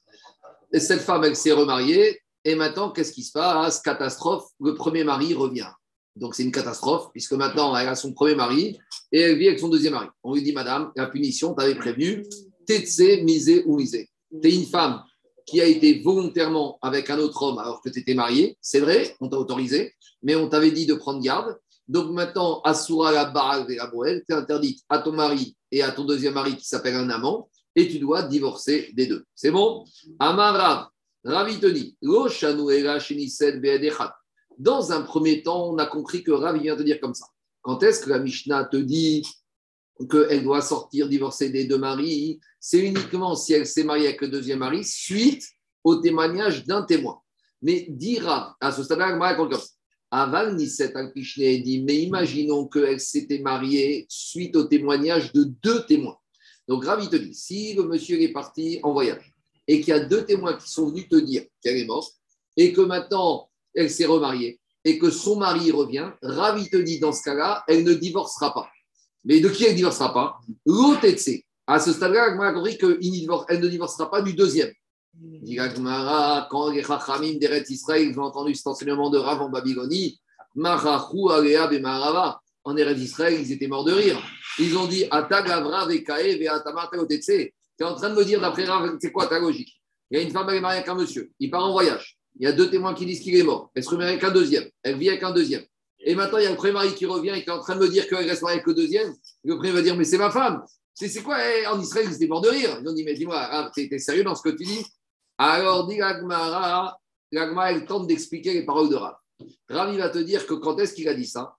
[0.72, 3.82] et cette femme, elle s'est remariée, et maintenant, qu'est-ce qui se passe?
[3.82, 5.68] Catastrophe, le premier mari revient.
[6.16, 8.78] Donc c'est une catastrophe, puisque maintenant, elle a son premier mari,
[9.12, 10.08] et elle vit avec son deuxième mari.
[10.22, 12.24] On lui dit, Madame, la punition, t'avais prévenu,
[12.66, 12.86] t'es
[13.22, 14.08] misé ou misé.
[14.40, 15.02] T'es une femme
[15.46, 19.16] qui a été volontairement avec un autre homme alors que tu étais mariée, c'est vrai,
[19.20, 21.56] on t'a autorisé, mais on t'avait dit de prendre garde.
[21.88, 25.92] Donc maintenant, Asura la Baral et la Boël, tu interdite à ton mari et à
[25.92, 29.24] ton deuxième mari qui s'appelle un amant et tu dois divorcer des deux.
[29.34, 29.84] C'est bon?
[30.18, 30.88] Amarav,
[31.24, 31.96] Ravi te dit,
[34.58, 37.26] dans un premier temps, on a compris que Ravi vient te dire comme ça.
[37.62, 39.26] Quand est-ce que la Mishnah te dit
[40.10, 44.28] qu'elle doit sortir, divorcer des deux maris C'est uniquement si elle s'est mariée avec le
[44.28, 45.44] deuxième mari suite
[45.84, 47.20] au témoignage d'un témoin.
[47.62, 49.18] Mais dira, à ce stade-là.
[50.10, 50.92] Aval Nisset
[51.62, 56.16] dit, mais imaginons qu'elle s'était mariée suite au témoignage de deux témoins.
[56.68, 59.32] Donc, Ravi te si le monsieur est parti en voyage
[59.68, 62.12] et qu'il y a deux témoins qui sont venus te dire qu'elle est morte
[62.56, 67.22] et que maintenant elle s'est remariée et que son mari revient, Ravi te dans ce
[67.22, 68.68] cas-là, elle ne divorcera pas.
[69.26, 70.38] Mais de qui elle ne divorcera pas?
[70.64, 71.06] L'autre
[71.66, 74.72] À ce stade-là, elle a compris qu'elle ne divorcera pas du deuxième.
[76.50, 80.20] Quand les Chachamim d'Eret Israël ont entendu cet enseignement de Rav en Babylonie,
[80.54, 84.18] Machachu Alea Bemarava, en Eretz Israël, ils étaient morts de rire.
[84.58, 89.10] Ils ont dit Atagavra Vekae Tu es en train de me dire, d'après Rav, c'est
[89.10, 89.80] quoi ta logique?
[90.10, 92.16] Il y a une femme, elle est mariée avec un monsieur, il part en voyage.
[92.38, 93.70] Il y a deux témoins qui disent qu'il est mort.
[93.74, 94.68] Elle se remet avec un deuxième.
[94.82, 95.64] Elle vit avec un deuxième.
[96.08, 97.74] Et maintenant, il y a le premier mari qui revient et qui est en train
[97.74, 99.12] de me dire qu'elle reste mariée avec le deuxième.
[99.44, 100.64] Le premier va dire Mais c'est ma femme.
[100.94, 101.36] C'est quoi?
[101.44, 102.78] Eh, En Israël, ils étaient morts de rire.
[102.80, 104.86] Ils ont dit Mais dis-moi, tu es sérieux dans ce que tu dis?
[105.36, 106.96] Alors, dit l'Agmara,
[107.32, 109.16] l'Agmara, elle tente d'expliquer les paroles de Rav.
[109.68, 111.54] Ravi va te dire que quand est-ce qu'il a dit ça?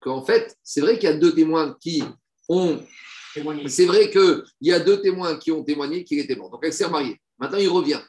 [0.00, 2.02] Qu'en fait, c'est vrai qu'il y a deux témoins qui
[2.48, 2.80] ont.
[3.68, 6.50] C'est vrai qu'il y a deux témoins qui ont témoigné qu'il était mort.
[6.50, 7.18] Donc elle s'est remariée.
[7.38, 8.00] Maintenant, il revient.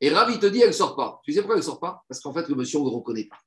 [0.00, 1.20] Et Ravi te dit, elle ne sort pas.
[1.24, 2.02] Tu sais pourquoi elle ne sort pas?
[2.08, 3.38] Parce qu'en fait, le monsieur, on ne le reconnaît pas.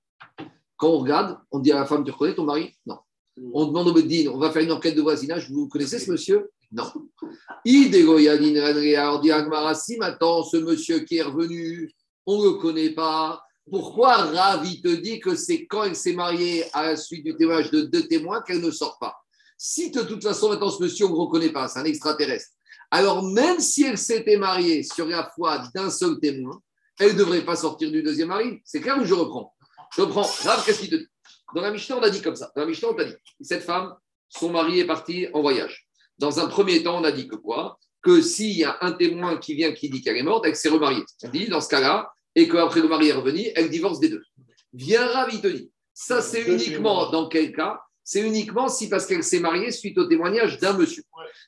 [0.78, 2.74] Quand on regarde, on dit à la femme, tu reconnais ton mari?
[2.86, 3.00] Non.
[3.54, 6.52] On demande au Beddin, on va faire une enquête de voisinage, vous connaissez ce monsieur?
[6.72, 6.92] Non.
[7.66, 7.90] Si
[9.98, 11.92] maintenant, ce monsieur qui est revenu,
[12.26, 13.42] on ne le connaît pas.
[13.70, 17.72] Pourquoi Ravi te dit que c'est quand elle s'est mariée à la suite du témoignage
[17.72, 19.16] de deux témoins qu'elle ne sort pas?
[19.58, 22.52] Si de toute façon, maintenant, ce monsieur, on ne le reconnaît pas, c'est un extraterrestre.
[22.92, 26.60] Alors, même si elle s'était mariée sur la foi d'un seul témoin,
[27.00, 28.62] elle ne devrait pas sortir du deuxième mari.
[28.66, 29.54] C'est clair où je reprends?
[29.96, 30.28] Je reprends.
[30.44, 31.08] Rav, qu'est-ce qu'il te dit?
[31.54, 32.52] Dans la Mishnah, on a dit comme ça.
[32.56, 33.96] Dans la Mishnah, on a dit cette femme,
[34.28, 35.88] son mari est parti en voyage.
[36.18, 37.80] Dans un premier temps, on a dit que quoi?
[38.02, 40.70] Que s'il y a un témoin qui vient qui dit qu'elle est morte, elle s'est
[40.70, 41.04] remariée.
[41.24, 44.24] On dit, dans ce cas-là, et qu'après le mari est revenu, elle divorce des deux.
[44.74, 47.80] Viens Rav, il te dit, Ça, c'est uniquement dans quel cas?
[48.12, 51.04] C'est uniquement si parce qu'elle s'est mariée suite au témoignage d'un monsieur.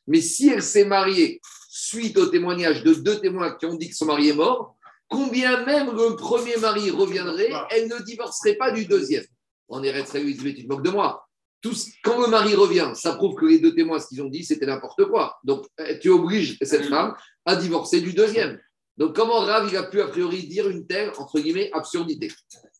[0.05, 3.95] Mais si elle s'est mariée suite au témoignage de deux témoins qui ont dit que
[3.95, 4.77] son mari est mort,
[5.09, 9.25] combien même le premier mari reviendrait, elle ne divorcerait pas du deuxième.
[9.69, 11.27] On est resté tu te moques de moi.
[11.61, 14.43] Tout, quand le mari revient, ça prouve que les deux témoins, ce qu'ils ont dit,
[14.43, 15.39] c'était n'importe quoi.
[15.43, 18.59] Donc, eh, tu obliges cette femme à divorcer du deuxième.
[18.97, 22.31] Donc, comment Rav, il a pu a priori dire une telle, entre guillemets, absurdité?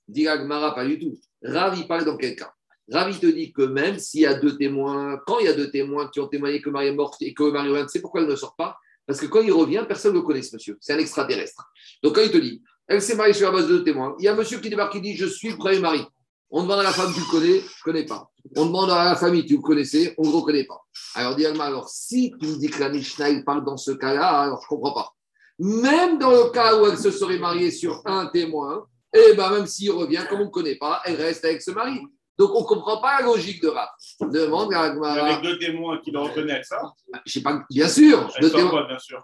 [0.08, 1.20] Dit Gmara, pas du tout.
[1.42, 2.54] Rav, il parle dans quel cas?
[2.92, 5.54] Rav, il te dit que même s'il y a deux témoins, quand il y a
[5.54, 7.86] deux témoins qui ont témoigné que le mari est mort et que le mari revient,
[7.88, 8.78] sais pourquoi elle ne sort pas?
[9.08, 10.78] Parce que quand il revient, personne ne le connaît, ce monsieur.
[10.82, 11.72] C'est un extraterrestre.
[12.04, 14.26] Donc, quand il te dit, elle s'est mariée sur la base de deux témoins, il
[14.26, 16.06] y a un monsieur qui débarque qui dit Je suis le premier mari.
[16.50, 17.60] On demande à la femme, tu le connais?
[17.60, 18.30] Je ne connais pas.
[18.58, 20.14] On demande à la famille, tu le connaissais?
[20.18, 20.82] On ne le reconnaît pas.
[21.16, 24.66] Alors, alors, si tu me dis que la Mishnah parle dans ce cas-là, alors je
[24.66, 25.14] ne comprends pas.
[25.60, 29.68] Même dans le cas où elle se serait mariée sur un témoin, eh ben, même
[29.68, 32.02] s'il revient, comme on ne connaît pas, elle reste avec ce mari.
[32.42, 33.90] Donc, on ne comprend pas la logique de Raph.
[34.22, 36.82] Demande à Avec deux témoins qui le reconnaissent, ça
[37.26, 38.28] Je sais pas, bien sûr.
[38.42, 38.88] deux témoins.
[38.88, 39.22] bien sûr.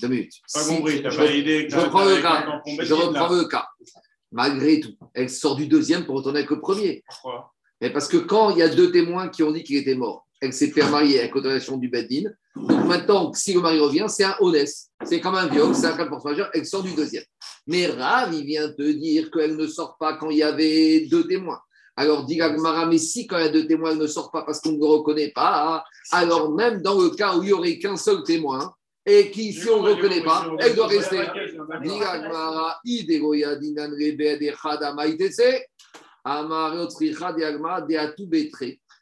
[0.00, 0.34] Deux minutes.
[0.52, 1.68] Pas compris, tu pas idée.
[1.70, 2.60] Je reprends le cas.
[2.80, 3.66] Je reprends le cas
[4.34, 7.02] malgré tout, elle sort du deuxième pour retourner avec le premier.
[7.08, 7.52] Pourquoi?
[7.80, 10.26] Mais Parce que quand il y a deux témoins qui ont dit qu'il était mort,
[10.40, 12.30] elle s'est fait marier avec autorisation du Beddin.
[12.56, 14.68] Donc maintenant, si le mari revient, c'est un honnête.
[15.04, 17.24] C'est comme un viol, c'est un cas de force majeure, elle sort du deuxième.
[17.66, 21.26] Mais Rav, il vient te dire qu'elle ne sort pas quand il y avait deux
[21.26, 21.60] témoins.
[21.96, 24.42] Alors, dit Gagmara, mais si quand il y a deux témoins, elle ne sort pas
[24.42, 27.78] parce qu'on ne le reconnaît pas, alors même dans le cas où il n'y aurait
[27.78, 28.74] qu'un seul témoin,
[29.06, 31.18] et qui, si on ne reconnaît pas, elle doit rester.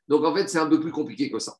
[0.09, 1.55] Donc en fait, c'est un peu plus compliqué que ça.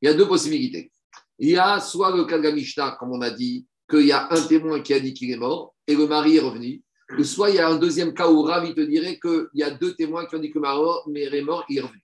[0.00, 0.92] Il y a deux possibilités.
[1.38, 4.12] Il y a soit le cas de la Mishnah, comme on a dit, qu'il y
[4.12, 6.82] a un témoin qui a dit qu'il est mort et le mari est revenu.
[7.16, 9.70] Ou soit il y a un deuxième cas où Ravi te dirait qu'il y a
[9.70, 10.80] deux témoins qui ont dit que mari
[11.14, 12.02] est mort, il est revenu.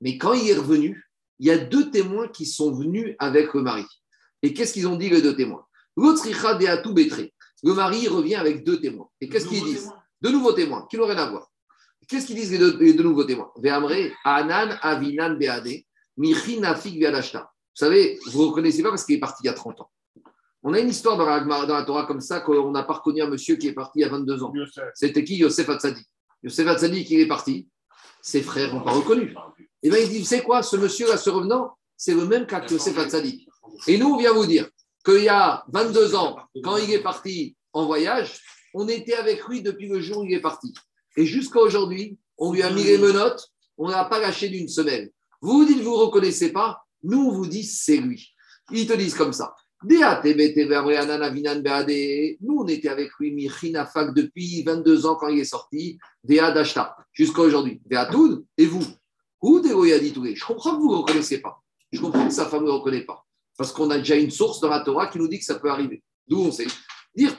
[0.00, 1.04] Mais quand il est revenu,
[1.38, 3.84] il y a deux témoins qui sont venus avec le mari.
[4.42, 5.66] Et qu'est-ce qu'ils ont dit les deux témoins?
[5.96, 9.08] Le mari revient avec deux témoins.
[9.20, 9.90] Et qu'est-ce qu'ils disent?
[10.20, 11.50] De nouveaux témoins, qui n'ont rien à voir.
[12.08, 13.50] Qu'est-ce qu'ils disent les deux, nouveaux témoins?
[14.24, 15.82] Anan, Avinan, Beade,
[16.16, 16.34] Vous
[17.74, 19.90] savez, vous ne reconnaissez pas parce qu'il est parti il y a 30 ans.
[20.62, 23.56] On a une histoire dans la, Torah comme ça qu'on n'a pas reconnu un monsieur
[23.56, 24.52] qui est parti il y a 22 ans.
[24.94, 26.02] C'était qui Yosef Hatzadi?
[26.42, 27.68] Yosef Hatzadi qui est parti,
[28.22, 29.34] ses frères n'ont pas reconnu.
[29.82, 32.72] Et bien il dit, c'est quoi, ce monsieur-là, ce revenant, c'est le même cas que
[32.72, 33.46] Yosef Hatzadi.
[33.86, 34.68] Et nous, on vient vous dire
[35.04, 38.40] qu'il y a 22 ans, quand il est parti en voyage,
[38.74, 40.72] on était avec lui depuis le jour où il est parti.
[41.16, 43.48] Et jusqu'à aujourd'hui, on lui a mis les menottes,
[43.78, 45.08] on n'a pas lâché d'une semaine.
[45.40, 48.34] Vous vous dites, vous ne reconnaissez pas, nous, on vous dit, c'est lui.
[48.72, 49.54] Ils te disent comme ça.
[49.82, 50.00] Nous,
[52.58, 55.98] on était avec lui, Michinafak, depuis 22 ans quand il est sorti,
[57.12, 57.82] jusqu'à aujourd'hui.
[58.58, 58.84] et vous?
[59.42, 61.62] Je comprends que vous ne reconnaissez pas.
[61.92, 63.24] Je comprends que sa femme ne reconnaît pas.
[63.56, 65.70] Parce qu'on a déjà une source dans la Torah qui nous dit que ça peut
[65.70, 66.02] arriver.
[66.26, 66.66] D'où on sait.
[67.14, 67.36] Dire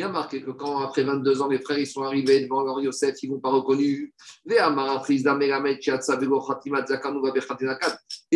[0.00, 2.62] Il y a marqué que quand, après 22 ans, les frères ils sont arrivés devant
[2.62, 4.14] leur Yosef, ils ne l'ont pas reconnu.
[4.48, 4.58] Et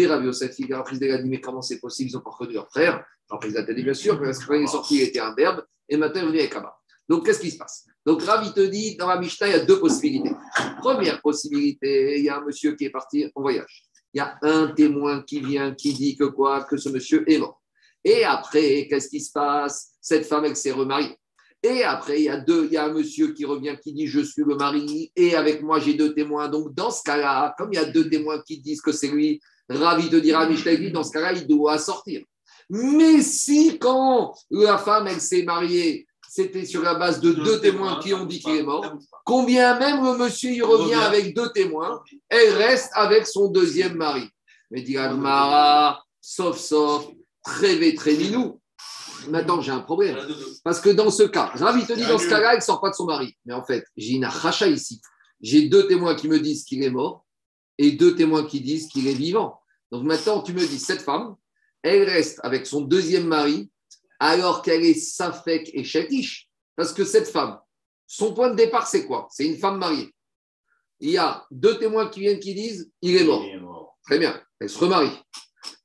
[0.07, 0.83] Rav Yosef, il a
[1.23, 2.11] dit Mais comment c'est possible?
[2.11, 3.03] Ils n'ont pas reconnu leur frère.
[3.31, 5.35] Après, ils a dit Bien sûr, parce que quand il est sorti, il était un
[5.35, 6.77] verbe, et maintenant il est venu avec Abba.
[7.09, 7.87] Donc, qu'est-ce qui se passe?
[8.05, 10.33] Donc, Rav, il te dit Dans la Mishnah, il y a deux possibilités.
[10.81, 14.39] Première possibilité, il y a un monsieur qui est parti en voyage il y a
[14.43, 16.63] un témoin qui vient, qui dit que quoi?
[16.65, 17.61] Que ce monsieur est mort.
[18.05, 19.95] Et après, qu'est-ce qui se passe?
[20.01, 21.19] Cette femme, elle s'est remariée.
[21.65, 24.07] Et après, il y a deux, il y a un monsieur qui revient qui dit
[24.07, 26.51] je suis le mari et avec moi j'ai deux témoins.
[26.51, 29.41] Donc dans ce cas-là, comme il y a deux témoins qui disent que c'est lui,
[29.71, 32.23] ravi de dire à Michel, dans ce cas-là, il doit sortir.
[32.69, 38.01] Mais si quand la femme elle s'est mariée c'était sur la base de deux témoins
[38.01, 38.99] qui ont dit qu'il est mort.
[39.25, 44.29] Combien même le monsieur il revient avec deux témoins, elle reste avec son deuxième mari.
[44.73, 47.07] Mais dit Mara, sauf, sauf,
[47.45, 48.61] très très minou.
[49.29, 50.17] Maintenant, j'ai un problème.
[50.63, 52.91] Parce que dans ce cas, Ravi te dit dans ce cas-là, elle ne sort pas
[52.91, 53.37] de son mari.
[53.45, 55.01] Mais en fait, j'ai une racha ici.
[55.41, 57.25] J'ai deux témoins qui me disent qu'il est mort
[57.79, 59.61] et deux témoins qui disent qu'il est vivant.
[59.91, 61.37] Donc maintenant, tu me dis, cette femme,
[61.83, 63.71] elle reste avec son deuxième mari
[64.19, 66.49] alors qu'elle est Safek et Shatish.
[66.77, 67.59] Parce que cette femme,
[68.07, 69.29] son point de départ, c'est quoi?
[69.31, 70.15] C'est une femme mariée.
[71.01, 73.99] Il y a deux témoins qui viennent qui disent il est mort.
[74.05, 75.13] Très bien, elle se remarie.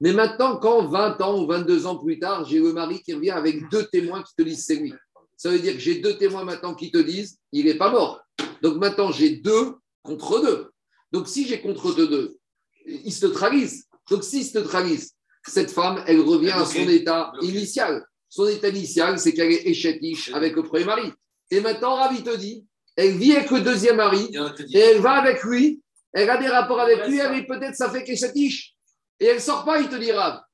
[0.02, 3.32] Mais maintenant, quand 20 ans ou 22 ans plus tard, j'ai le mari qui revient
[3.32, 4.94] avec deux témoins qui te disent c'est lui.
[5.38, 8.22] Ça veut dire que j'ai deux témoins maintenant qui te disent il n'est pas mort.
[8.62, 10.70] Donc maintenant, j'ai deux contre deux.
[11.12, 12.38] Donc si j'ai contre deux, deux,
[12.86, 13.86] ils se trahissent.
[14.10, 15.14] Donc s'ils se trahissent,
[15.48, 18.06] cette femme, elle revient à son état initial.
[18.28, 21.12] Son état initial, c'est qu'elle est échetiche avec le premier mari.
[21.52, 22.66] Et maintenant, Ravi te dit,
[22.96, 24.30] elle vit avec le deuxième mari,
[24.74, 25.82] et elle va avec lui,
[26.14, 28.76] elle a des rapports avec lui, elle peut-être ça fait qu'elle s'affiche.
[29.20, 30.46] Et elle ne sort pas, il te dira.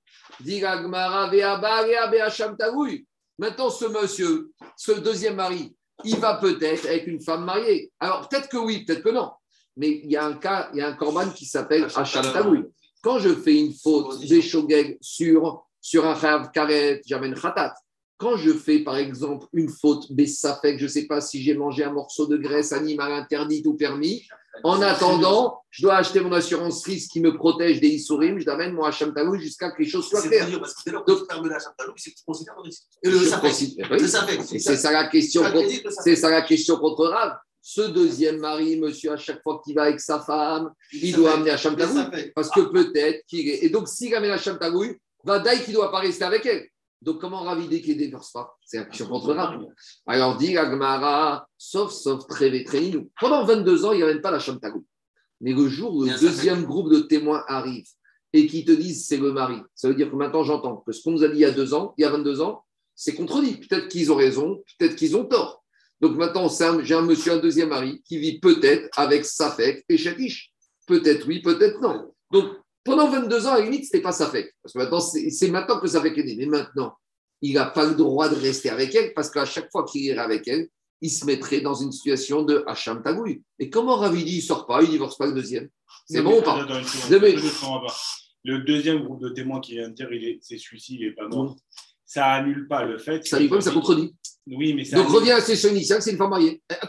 [3.37, 7.91] Maintenant, ce monsieur, ce deuxième mari, il va peut-être avec une femme mariée.
[7.99, 9.31] Alors, peut-être que oui, peut-être que non.
[9.77, 12.65] Mais il y a un cas, il y a un corban qui s'appelle Hacham
[13.01, 14.41] Quand je fais une faute des
[15.01, 17.75] sur, sur un chav karet, j'amène khatat.
[18.17, 21.19] Quand je fais, par exemple, une faute, mais ça fait que je ne sais pas
[21.19, 24.25] si j'ai mangé un morceau de graisse animale interdite ou permis,
[24.63, 28.73] en attendant, je dois acheter mon assurance risque qui me protège des Issourim, je d'amène
[28.73, 30.47] mon Hacham jusqu'à que les choses soient claires.
[30.59, 32.83] Parce que dès lors que tu permets l'Hacham Talou, c'est que tu considères le risque.
[33.03, 33.17] Et le
[34.59, 35.43] C'est ça la question.
[35.89, 37.33] C'est ça la question contre Rav.
[37.61, 41.49] Ce deuxième mari, monsieur, à chaque fois qu'il va avec sa femme, il doit amener
[41.49, 41.99] Hacham Talou.
[42.33, 43.65] Parce que peut-être qu'il est.
[43.65, 44.85] Et donc, s'il amène Hacham Talou,
[45.23, 46.65] va d'ailleurs qu'il ne doit pas rester avec elle.
[47.01, 49.61] Donc, comment ravider qu'il ne divorce pas C'est la question contre Rav.
[50.07, 53.11] Alors, dit Agmara, sauf, sauf, très, très, nous.
[53.19, 54.85] Pendant 22 ans, il n'amène pas la Tagou.
[55.41, 57.85] Mais le jour où le deuxième groupe de témoins arrive
[58.33, 61.03] et qui te disent c'est le mari, ça veut dire que maintenant j'entends que ce
[61.03, 62.63] qu'on nous a dit il y a deux ans, il y a 22 ans,
[62.95, 63.57] c'est contredit.
[63.57, 65.63] Peut-être qu'ils ont raison, peut-être qu'ils ont tort.
[66.01, 66.49] Donc maintenant,
[66.83, 70.51] j'ai un monsieur, un deuxième mari qui vit peut-être avec Safek et Chatiche.
[70.87, 72.13] Peut-être oui, peut-être non.
[72.31, 72.45] Donc
[72.85, 74.53] pendant 22 ans, à la limite, ce n'était pas sa fête.
[74.63, 76.35] Parce que maintenant, c'est maintenant que sa fête est née.
[76.37, 76.95] Mais maintenant,
[77.41, 80.19] il n'a pas le droit de rester avec elle parce qu'à chaque fois qu'il irait
[80.19, 80.69] avec elle,
[81.01, 83.43] il se mettrait dans une situation de Hacham Tagoui.
[83.59, 85.67] Et comment Ravidi ne sort pas, il ne divorce pas le deuxième?
[86.07, 86.65] C'est bon ou pas?
[88.43, 90.05] Le deuxième groupe de témoins qui est inter,
[90.41, 91.57] c'est celui-ci, il n'est pas mort.
[92.05, 93.25] Ça annule pas le fait.
[93.25, 94.15] Ça annule pas, mais ça contredit.
[94.47, 96.61] Oui, mais ça Donc reviens à la situation initiale, c'est une femme mariée.
[96.71, 96.87] Eh,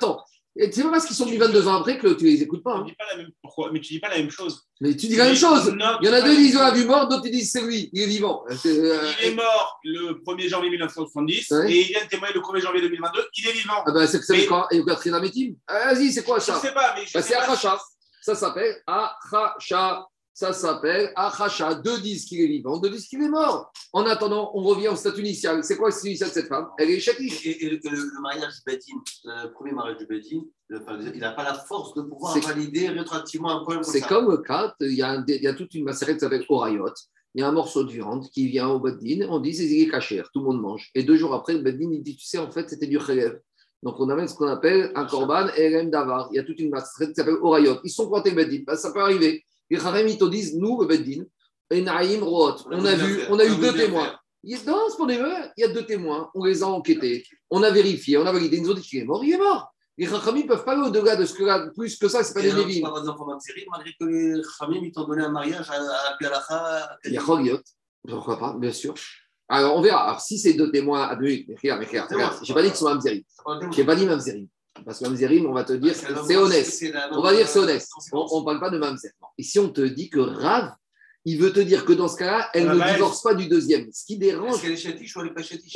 [0.62, 2.74] attends, c'est pas parce qu'ils sont venus 22 ans après que tu les écoutes pas.
[2.74, 2.84] Hein.
[2.86, 3.30] Dis pas la même...
[3.42, 4.62] Pourquoi Mais tu dis pas la même chose.
[4.80, 5.74] Mais tu dis la même chose.
[6.00, 7.90] Il y en a deux qui disent a vu mort, d'autres qui disent c'est lui,
[7.92, 8.44] il est vivant.
[8.48, 12.60] Euh, il est mort le 1er janvier 1970 et il vient de témoigner le 1er
[12.60, 13.82] janvier 2022, il est vivant.
[13.86, 14.46] Ah ben c'est mais...
[14.46, 17.04] quoi Et Catherine Amétim ah, Vas-y, c'est quoi ça Je sais pas, mais.
[17.12, 17.78] Bah, c'est Achacha.
[18.20, 20.06] Ça s'appelle Achacha.
[20.36, 21.76] Ça s'appelle Achacha.
[21.76, 23.72] Deux disent qu'il est vivant, deux disent qu'il est mort.
[23.94, 25.64] En attendant, on revient au statut initial.
[25.64, 26.68] C'est quoi le statut initial de cette femme?
[26.76, 27.46] Elle est chatiche.
[27.46, 30.42] Et, le, mariage du Bedin, le premier mariage du Bedin,
[31.14, 33.82] il n'a pas la force de pouvoir valider rétroactivement un problème.
[33.82, 36.44] C'est comme le cas, il y, a il y a toute une macérette qui s'appelle
[36.50, 36.92] Orayot.
[37.34, 39.88] Il y a un morceau de viande qui vient au Bedin, on dit c'est est
[39.88, 40.90] caché, tout le monde mange.
[40.94, 43.40] Et deux jours après, le Bedin, il dit tu sais, en fait, c'était du khelev.
[43.82, 46.28] Donc on amène ce qu'on appelle un korban et davar.
[46.30, 47.78] Il y a toute une macérette qui s'appelle Orayot.
[47.84, 49.42] Ils sont pointés Bedin, ben, ça peut arriver.
[49.70, 51.24] Les Haram, ils te disent, nous, le Beddin,
[51.70, 54.18] on a vu, on a eu deux témoins.
[54.64, 58.26] Dans ce il y a deux témoins, on les a enquêtés, on a vérifié, on
[58.26, 59.72] a validé, ils nous ont dit qu'il est mort, il est mort.
[59.98, 62.34] Les Chachamim ne peuvent pas aller au-delà de ce que là, plus que ça, c'est
[62.34, 62.82] pas des Lévim.
[63.70, 66.96] malgré que les Chachamim ils t'ont donné un mariage à Pialacha.
[67.06, 67.22] Il y a
[68.06, 68.94] pourquoi pas, bien sûr.
[69.48, 70.04] Alors on verra.
[70.04, 71.44] Alors si c'est deux témoins à deux, j'ai
[72.54, 73.22] pas dit qu'ils sont Mamzerim.
[73.72, 74.46] J'ai pas dit Mamzerim.
[74.84, 76.66] Parce que Mamzerim, on va te dire, c'est honnête.
[77.12, 77.86] On va dire c'est honnête.
[78.12, 79.10] On ne parle pas de Mamzer.
[79.38, 80.72] Si on te dit que Rav,
[81.24, 83.90] il veut te dire que dans ce cas-là, elle ne divorce pas du deuxième.
[83.92, 84.60] Ce qui dérange.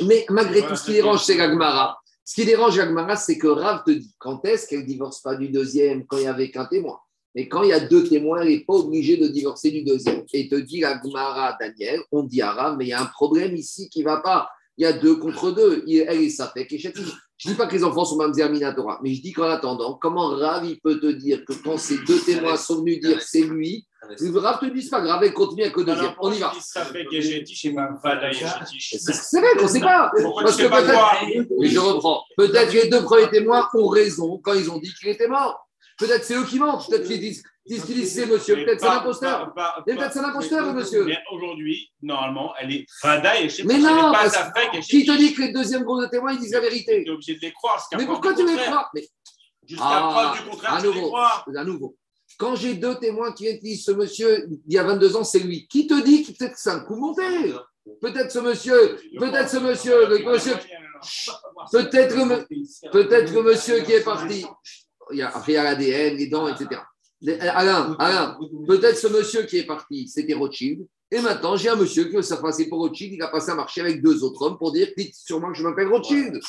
[0.05, 1.99] Mais malgré tout, ce qui dérange, c'est Gagmara.
[2.23, 5.35] Ce qui dérange Gagmara, c'est que Rav te dit quand est-ce qu'elle ne divorce pas
[5.35, 6.99] du deuxième quand il n'y avait qu'un témoin?
[7.35, 10.23] Mais quand il y a deux témoins, elle n'est pas obligée de divorcer du deuxième.
[10.33, 13.55] Et te dit Gagmara, Daniel, on dit à Rav, mais il y a un problème
[13.55, 14.49] ici qui ne va pas.
[14.77, 15.83] Il y a deux contre deux.
[15.87, 19.13] Elle est Safek et je ne dis pas que les enfants sont Mamzer Minatora, mais
[19.13, 22.55] je dis qu'en attendant, comment Rav il peut te dire que quand ces deux témoins
[22.55, 26.13] sont venus dire c'est lui, Rav te dit c'est pas grave, continue avec le deuxième.
[26.19, 26.53] On y va.
[26.59, 26.79] C'est
[29.39, 30.11] vrai qu'on ne sait pas.
[30.41, 34.53] Parce que peut-être, mais je reprends, peut-être que les deux premiers témoins ont raison quand
[34.53, 35.67] ils ont dit qu'il était mort.
[36.01, 38.87] Peut-être c'est eux qui mentent, peut-être qu'ils disent Qu'est-ce qu'il dit c'est monsieur Peut-être c'est
[38.87, 39.53] un imposteur.
[39.85, 41.05] Peut-être c'est un imposteur, monsieur.
[41.05, 45.05] Mais aujourd'hui, normalement, elle est fada et je sais mais pas, non, pas sa Qui
[45.05, 47.03] te dit que les deuxièmes groupes de témoins, ils disent la vérité?
[47.03, 47.87] Tu es obligé de les croire.
[47.95, 48.89] Mais pourquoi tu les crois?
[49.67, 51.95] Jusqu'à ah, preuve du contraire, à nouveau, à nouveau.
[52.39, 55.67] Quand j'ai deux témoins qui disent ce monsieur, il y a 22 ans, c'est lui.
[55.67, 57.21] Qui te dit que peut-être c'est un coup monté?
[58.01, 60.55] Peut-être ce monsieur, peut-être ce monsieur, monsieur,
[61.71, 64.45] peut-être le, peut-être le monsieur qui est parti.
[65.11, 66.81] Il y a, après, il y a l'ADN, les dents, etc.
[67.41, 68.37] Alain, Alain,
[68.67, 70.87] peut-être ce monsieur qui est parti, c'était Rothschild.
[71.11, 73.13] Et maintenant, j'ai un monsieur qui veut se passer pour Rothschild.
[73.13, 75.63] Il a passé à marcher avec deux autres hommes pour dire Dites sûrement que je
[75.63, 76.39] m'appelle Rothschild.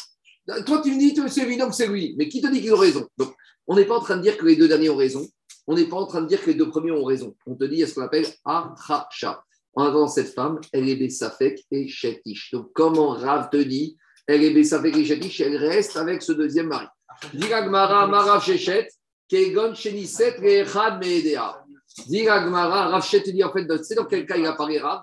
[0.66, 2.14] Toi, tu me dis C'est évident que c'est lui.
[2.16, 3.06] Mais qui te dit qu'ils ont raison?
[3.18, 3.34] Donc,
[3.66, 5.26] on n'est pas en train de dire que les deux derniers ont raison.
[5.66, 7.34] On n'est pas en train de dire que les deux premiers ont raison.
[7.46, 9.44] On te dit il y a ce qu'on appelle Atracha.
[9.74, 12.50] En attendant, cette femme, elle est Bessafek et Chetish.
[12.52, 13.96] Donc, comment Rav te dit
[14.26, 16.86] Elle est Bessafek et Chetish, elle reste avec ce deuxième mari?
[17.34, 18.88] Diragmara, Marav Shechet.
[19.32, 21.64] Kegon Sheniset Rechad Meedea.
[22.06, 25.02] Dit Gmara, Rav dit en fait, c'est dans quel cas il apparaît Rav?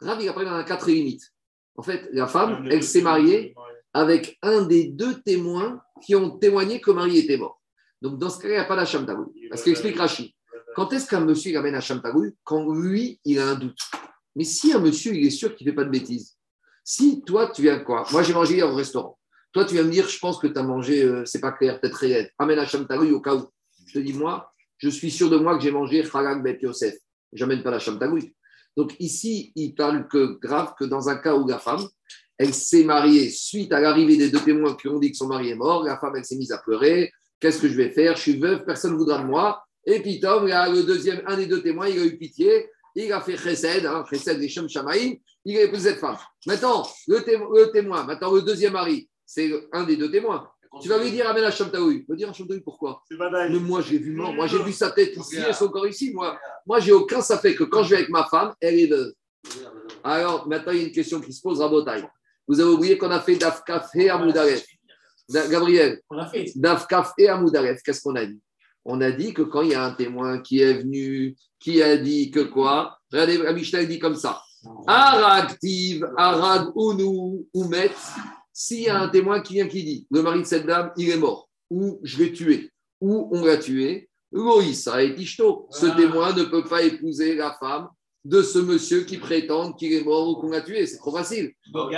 [0.00, 1.22] Rav, il apparaît dans quatre limites.
[1.76, 3.54] En fait, la femme, elle s'est mariée
[3.92, 7.60] avec un des deux témoins qui ont témoigné que le mari était mort.
[8.00, 9.48] Donc, dans ce cas-là, il n'y a pas d'Hacham Tagoui.
[9.48, 10.30] Parce qu'explique Rachid.
[10.74, 13.80] Quand est-ce qu'un monsieur il amène Hacham Tagoui Quand lui, il a un doute.
[14.36, 16.36] Mais si un monsieur, il est sûr qu'il ne fait pas de bêtises,
[16.84, 18.04] si toi, tu viens quoi?
[18.12, 19.17] Moi, j'ai mangé hier au restaurant.
[19.52, 21.80] Toi, tu vas me dire, je pense que tu as mangé, euh, c'est pas clair,
[21.80, 22.30] peut-être réel.
[22.38, 23.48] Amène Hacham Tagoui au cas où.
[23.86, 26.94] Je te dis, moi, je suis sûr de moi que j'ai mangé Khalak Bet Yosef.
[27.32, 28.34] J'amène pas la Tagoui.
[28.76, 31.84] Donc ici, il parle que grave que dans un cas où la femme,
[32.38, 35.50] elle s'est mariée suite à l'arrivée des deux témoins qui ont dit que son mari
[35.50, 37.10] est mort, la femme, elle s'est mise à pleurer.
[37.40, 38.16] Qu'est-ce que je vais faire?
[38.16, 39.64] Je suis veuve, personne ne voudra de moi.
[39.84, 43.20] Et puis Tom, le deuxième, un des deux témoins, il a eu pitié, il a
[43.20, 46.16] fait chesed, hein, chesed des Shem Shamaïm, il a épousé cette femme.
[46.46, 50.50] Maintenant, le, témoin, maintenant le deuxième mari, c'est un des deux témoins.
[50.80, 52.00] Tu vas lui dire Amen Hacham Taoui.
[52.00, 54.32] Tu vas dire Hacham Taoui pourquoi Mais moi, j'ai vu mort.
[54.32, 56.12] Moi, j'ai vu sa tête ici et son corps ici.
[56.14, 58.86] Moi, moi j'ai aucun ça fait que quand je vais avec ma femme, elle est
[58.86, 59.12] veuve.
[60.02, 62.08] Alors, maintenant, il y a une question qui se pose à Botaï.
[62.46, 64.64] Vous avez oublié qu'on a fait Dafkaf et Amoudaref.
[65.28, 66.00] Gabriel,
[66.56, 68.40] Dafkaf et Amoudaref, qu'est-ce qu'on a dit?
[68.86, 71.98] On a dit que quand il y a un témoin qui est venu, qui a
[71.98, 72.98] dit que quoi?
[73.12, 74.40] Regardez, Mishnah dit comme ça.
[74.86, 77.90] Aragtiv, Arag Unu, Umet,
[78.58, 81.10] s'il y a un témoin qui vient qui dit le mari de cette dame, il
[81.10, 85.94] est mort, ou je l'ai tué, ou on l'a tué, Loïsa et Tishto, ce ah.
[85.96, 87.88] témoin ne peut pas épouser la femme
[88.24, 90.86] de ce monsieur qui prétend qu'il est mort ou qu'on l'a tué.
[90.86, 91.52] C'est trop facile.
[91.72, 91.92] Donc,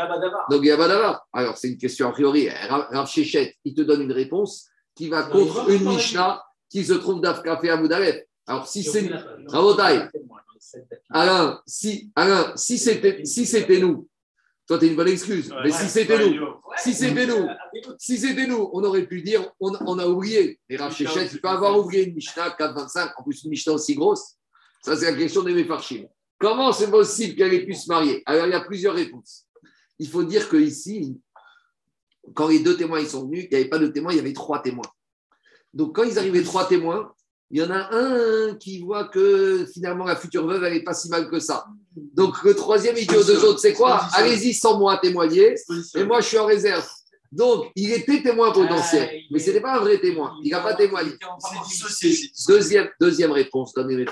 [1.32, 2.50] Alors, c'est une question a priori.
[2.50, 7.22] Rav Shechet, il te donne une réponse qui va contre une Mishnah qui se trouve
[7.22, 8.22] d'Afkafé à Moudalef.
[8.46, 9.10] Alors, si c'est.
[11.08, 14.09] Alain, si, Alain, si c'était si nous,
[14.70, 15.52] toi, tu es une bonne excuse.
[15.64, 16.46] mais si c'était nous,
[16.78, 17.48] si c'était nous,
[17.98, 20.60] si c'était nous, on aurait pu dire, on, a oublié.
[20.68, 23.96] Et Rav Shechet, il peut avoir oublié une Mishnah 4,25, en plus une Mishnah aussi
[23.96, 24.36] grosse.
[24.80, 26.06] Ça, c'est la question des Mefarchim.
[26.38, 28.22] Comment c'est possible qu'elle ait pu se marier?
[28.26, 29.44] Alors, il y a plusieurs réponses.
[29.98, 31.20] Il faut dire qu'ici,
[32.32, 34.20] quand les deux témoins ils sont venus, il n'y avait pas de témoins, il y
[34.20, 34.86] avait trois témoins.
[35.74, 37.12] Donc, quand ils arrivaient trois témoins,
[37.50, 40.94] il y en a un qui voit que finalement la future veuve, elle n'est pas
[40.94, 41.66] si mal que ça.
[42.14, 45.56] Donc le troisième, il dit aux deux autres, c'est quoi Allez-y sans moi témoigner,
[45.96, 46.86] et moi je suis en réserve.
[47.32, 50.36] Donc il était témoin potentiel, mais ce n'était pas un vrai témoin.
[50.42, 51.10] Il n'a pas témoigné.
[52.46, 54.06] Deuxième, deuxième réponse, donnez mes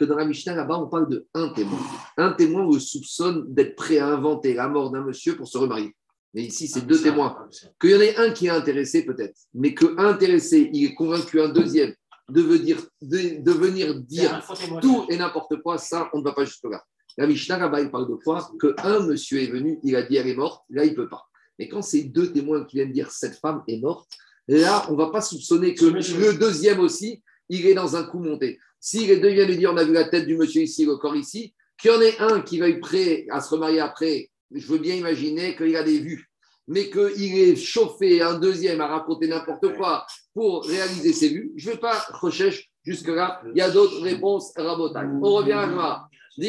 [0.00, 1.78] que dans la Mishnah, là-bas, on parle de un témoin.
[2.16, 5.94] Un témoin où soupçonne d'être prêt à inventer la mort d'un monsieur pour se remarier.
[6.32, 7.36] Mais ici, c'est deux témoins.
[7.78, 11.42] Qu'il y en ait un qui est intéressé, peut-être, mais que intéressé, il est convaincu
[11.42, 11.92] un deuxième
[12.30, 14.42] de venir, de, venir dire
[14.80, 16.84] tout et n'importe quoi, ça, on ne va pas jusque-là.
[17.16, 18.50] La Mishnah, là il parle de quoi?
[18.60, 21.26] Qu'un monsieur est venu, il a dit elle est morte, là, il ne peut pas.
[21.58, 24.08] Mais quand c'est deux témoins qui viennent dire cette femme est morte,
[24.48, 28.20] là, on ne va pas soupçonner que le deuxième aussi, il est dans un coup
[28.20, 28.58] monté.
[28.78, 30.96] Si les deux viennent lui dire on a vu la tête du monsieur ici, le
[30.96, 34.66] corps ici, qu'il y en ait un qui être prêt à se remarier après, je
[34.66, 36.29] veux bien imaginer qu'il a des vues
[36.70, 41.68] mais qu'il est chauffé un deuxième à raconter n'importe quoi pour réaliser ses vues, je
[41.68, 43.42] ne vais pas rechercher jusque-là.
[43.52, 45.08] Il y a d'autres réponses rabotailles.
[45.20, 46.08] On revient à Gmara.
[46.38, 46.44] Vous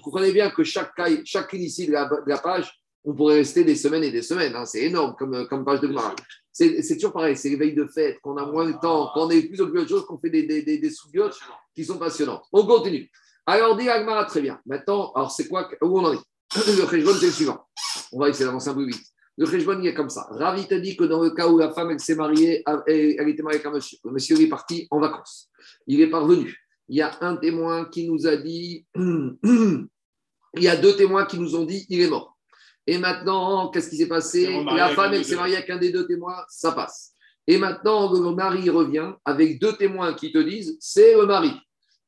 [0.00, 0.92] comprenez bien que chaque,
[1.24, 2.72] chaque ligne ici de la, page,
[3.04, 4.54] on pourrait rester des semaines et des semaines.
[4.54, 4.64] Hein.
[4.64, 6.14] C'est énorme comme, comme page de Gmara.
[6.52, 9.48] C'est toujours pareil, c'est les veilles de fête, qu'on a moins de temps, qu'on est
[9.48, 10.90] plus occupé de choses, qu'on fait des, des, des, des
[11.74, 12.44] qui sont passionnantes.
[12.52, 13.10] On continue.
[13.44, 14.60] Alors, dit Agmara, très bien.
[14.66, 16.20] Maintenant, alors c'est quoi Où on en est?
[16.54, 17.66] Le Khejbon, c'est le suivant.
[18.12, 19.02] On va essayer d'avancer un peu vite.
[19.38, 20.26] Le Khejbon, il est comme ça.
[20.30, 23.42] Ravi t'a dit que dans le cas où la femme, elle s'est mariée, elle était
[23.42, 23.98] mariée avec un monsieur.
[24.04, 25.48] Le monsieur est parti en vacances.
[25.86, 26.54] Il est parvenu.
[26.88, 29.88] Il y a un témoin qui nous a dit, il
[30.56, 32.36] y a deux témoins qui nous ont dit, il est mort.
[32.86, 34.62] Et maintenant, qu'est-ce qui s'est passé?
[34.64, 37.12] La femme, elle s'est mariée avec un des deux témoins, ça passe.
[37.46, 41.52] Et maintenant, le mari revient avec deux témoins qui te disent, c'est le mari.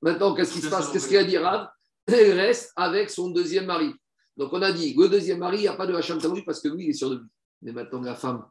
[0.03, 0.91] Maintenant, qu'est-ce qui se passe?
[0.91, 1.69] Qu'est-ce qu'il a dit Rav?
[2.07, 3.95] Elle reste avec son deuxième mari.
[4.37, 6.61] Donc on a dit, le deuxième mari, il n'y a pas de Hacham Tamoui parce
[6.61, 7.29] que lui, il est sûr de lui.
[7.63, 8.45] Mais maintenant, la femme,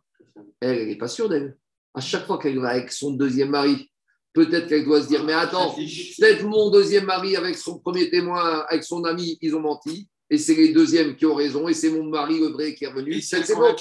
[0.61, 1.57] elle, elle n'est pas sûre d'elle.
[1.93, 3.91] À chaque fois qu'elle va avec son deuxième mari,
[4.33, 8.65] peut-être qu'elle doit se dire, mais attends, peut-être mon deuxième mari avec son premier témoin,
[8.67, 11.91] avec son ami, ils ont menti, et c'est les deuxièmes qui ont raison, et c'est
[11.91, 13.21] mon mari le vrai qui est revenu.
[13.21, 13.75] C'est bon.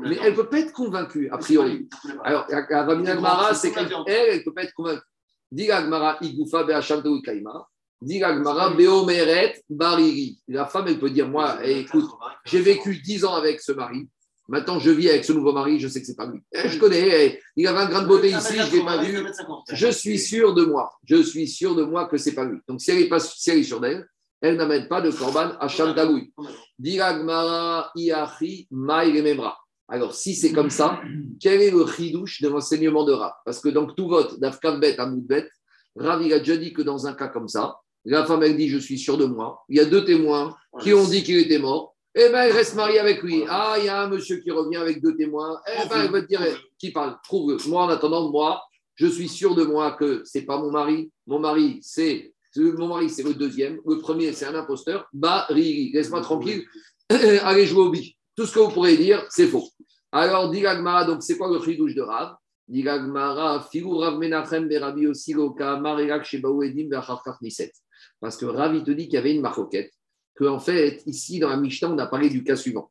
[0.00, 1.86] Mais elle ne peut pas être convaincue, a priori.
[2.24, 5.02] Alors, Gmara, c'est qu'elle, elle ne peut pas être convaincue.
[5.50, 6.64] Dis Gmara, Igoufa,
[8.02, 9.98] Be'acham Kaima.
[10.48, 12.10] La femme, elle peut dire Moi, écoute,
[12.44, 14.08] j'ai vécu dix ans avec ce mari.
[14.48, 16.40] Maintenant, je vis avec ce nouveau mari, je sais que ce n'est pas lui.
[16.52, 19.02] Eh, je connais, eh, il avait un grain de beauté ici, je ne l'ai pas
[19.02, 19.24] vu.
[19.70, 20.92] Je suis sûr de moi.
[21.04, 22.58] Je suis sûr de moi que ce n'est pas lui.
[22.68, 24.06] Donc, si elle est, pas, si elle est sûre d'elle,
[24.42, 26.34] elle n'amène pas de corban à Shantagoui.
[29.88, 31.00] Alors, si c'est comme ça,
[31.40, 33.32] quel est le chidouche de l'enseignement de Rav?
[33.44, 35.48] Parce que donc, tout vote d'Afkavbet à Moudbet,
[35.94, 38.68] Rav, il a déjà dit que dans un cas comme ça, la femme, elle dit
[38.68, 39.64] Je suis sûr de moi.
[39.68, 41.94] Il y a deux témoins qui ont dit qu'il était mort.
[42.14, 43.44] Eh bien, elle reste mariée avec lui.
[43.48, 45.58] Ah, il y a un monsieur qui revient avec deux témoins.
[45.66, 46.40] Eh bien, elle va te dire,
[46.78, 47.16] qui parle?
[47.24, 47.56] Trouve-le.
[47.68, 48.60] Moi, en attendant, moi,
[48.96, 51.10] je suis sûr de moi que c'est pas mon mari.
[51.26, 53.80] Mon mari, c'est mon mari, c'est le deuxième.
[53.86, 55.08] Le premier, c'est un imposteur.
[55.12, 56.64] Bah, laisse-moi tranquille.
[57.08, 58.16] Allez jouer au bi.
[58.36, 59.68] Tout ce que vous pourrez dire, c'est faux.
[60.10, 60.62] Alors, dit
[61.06, 62.34] donc c'est quoi le douche de Rav?
[62.68, 62.84] Dit
[63.70, 65.06] Figu Rav Menachem Berabi
[65.58, 66.88] Maregak Shebaou Edim
[67.40, 67.72] Niset.
[68.22, 69.92] Parce que Rav, il te dit qu'il y avait une maroquette.
[70.36, 72.90] Que, en fait, ici, dans la Mishnah, on a parlé du cas suivant.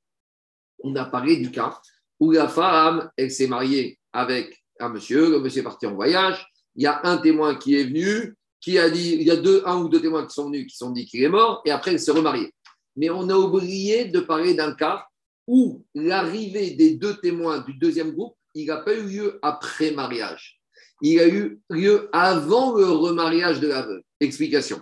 [0.84, 1.80] On a parlé du cas
[2.20, 6.46] où la femme, elle s'est mariée avec un monsieur, le monsieur est parti en voyage.
[6.76, 9.64] Il y a un témoin qui est venu, qui a dit, il y a deux,
[9.66, 11.94] un ou deux témoins qui sont venus, qui sont dit qu'il est mort, et après,
[11.94, 12.54] il s'est remarié.
[12.98, 15.06] Mais on a oublié de parler d'un cas
[15.48, 20.60] où l'arrivée des deux témoins du deuxième groupe, il n'a pas eu lieu après mariage.
[21.02, 24.02] Il a eu lieu avant le remariage de la veuve.
[24.20, 24.82] Explication.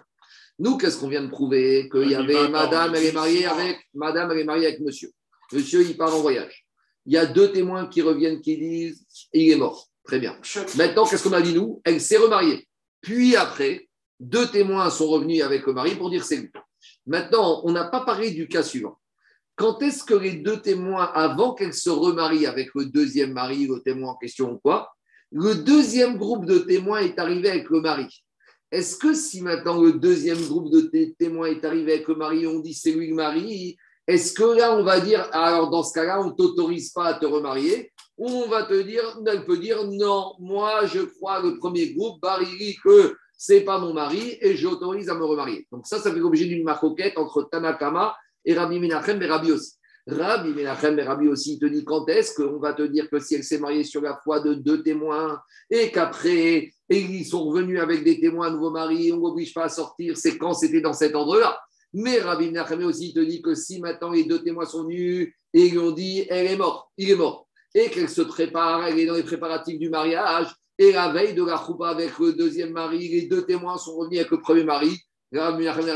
[0.59, 4.31] Nous, qu'est-ce qu'on vient de prouver Qu'il y avait madame, elle est mariée avec madame,
[4.31, 5.09] elle est mariée avec monsieur.
[5.53, 6.65] Monsieur, il part en voyage.
[7.05, 9.87] Il y a deux témoins qui reviennent qui disent il est mort.
[10.03, 10.37] Très bien.
[10.77, 11.81] Maintenant, qu'est-ce qu'on a dit nous?
[11.85, 12.67] Elle s'est remariée.
[13.01, 13.87] Puis après,
[14.19, 16.51] deux témoins sont revenus avec le mari pour dire c'est lui.
[17.05, 18.99] Maintenant, on n'a pas parlé du cas suivant.
[19.55, 23.81] Quand est-ce que les deux témoins, avant qu'elle se remarie avec le deuxième mari, le
[23.81, 24.89] témoin en question ou quoi,
[25.31, 28.23] le deuxième groupe de témoins est arrivé avec le mari?
[28.71, 32.59] Est-ce que si maintenant le deuxième groupe de témoins est arrivé avec le mari, on
[32.59, 36.21] dit c'est lui le mari, est-ce que là on va dire, alors dans ce cas-là,
[36.21, 39.83] on ne t'autorise pas à te remarier ou on va te dire, elle peut dire
[39.85, 45.09] non, moi je crois le premier groupe, Bariri, que c'est pas mon mari et j'autorise
[45.09, 45.65] à me remarier.
[45.71, 49.78] Donc ça, ça fait l'objet d'une maroquette entre Tanakama et Rabbi Menachem et Rabbi aussi.
[50.11, 53.35] Rabbi Menachem et Rabbi aussi te dit quand est-ce qu'on va te dire que si
[53.35, 58.03] elle s'est mariée sur la foi de deux témoins et qu'après ils sont revenus avec
[58.03, 61.59] des témoins, nouveau mari, on n'oblige pas à sortir, c'est quand c'était dans cet endroit-là.
[61.93, 65.65] Mais Rabbi Menachem aussi te dit que si maintenant les deux témoins sont venus et
[65.65, 69.05] ils ont dit elle est morte, il est mort et qu'elle se prépare, elle est
[69.05, 73.09] dans les préparatifs du mariage, et la veille de la choupa avec le deuxième mari,
[73.09, 74.97] les deux témoins sont revenus avec le premier mari.
[75.31, 75.51] La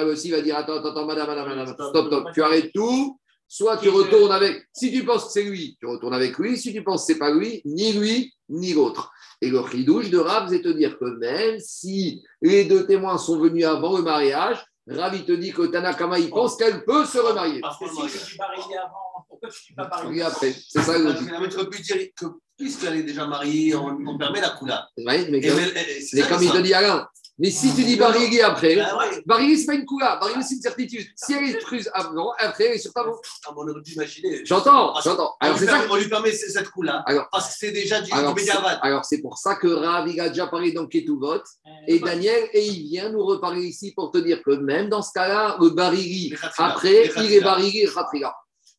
[0.05, 3.17] aussi va dire Attends, attends, madame, madame, madame, stop, stop, tu arrêtes tout.
[3.55, 6.57] Soit tu retournes avec, si tu penses que c'est lui, tu retournes avec lui.
[6.57, 9.11] Si tu penses que ce n'est pas lui, ni lui, ni l'autre.
[9.41, 13.37] Et le ridouche de Rav, c'est te dire que même si les deux témoins sont
[13.37, 14.57] venus avant le mariage,
[14.87, 17.61] Ravi te dit que Tanakama, il pense qu'elle peut se remarier.
[17.61, 20.97] Parce que si tu marié avant, pourquoi tu ne dis pas marié après C'est ça
[20.97, 21.29] le logique.
[21.55, 22.25] Tu pu dire que
[22.57, 24.89] puisqu'elle est déjà mariée, on, on permet la coula.
[24.97, 27.07] Oui, mais, mais comme il te dit Alain,
[27.39, 28.95] mais si tu dis Barigui après, bah
[29.25, 30.17] Barigui, ce n'est pas une coula.
[30.17, 31.07] Barigui, c'est une certitude.
[31.15, 33.19] Si elle est truse avant, après, elle est sur ta voie.
[33.47, 34.45] Ah, on aurait dû imaginer.
[34.45, 35.35] J'entends, j'entends.
[35.39, 35.81] Alors, c'est ça.
[35.89, 37.03] On lui permet cette coula.
[37.31, 38.35] Parce que c'est déjà du, alors,
[38.81, 41.41] Alors, c'est pour ça que Rav, il a déjà parlé dans Ketuvot.
[41.87, 45.11] Et Daniel, et il vient nous reparler ici pour te dire que même dans ce
[45.13, 48.33] cas-là, le Barigui, après, il est Barigui et Khatriga.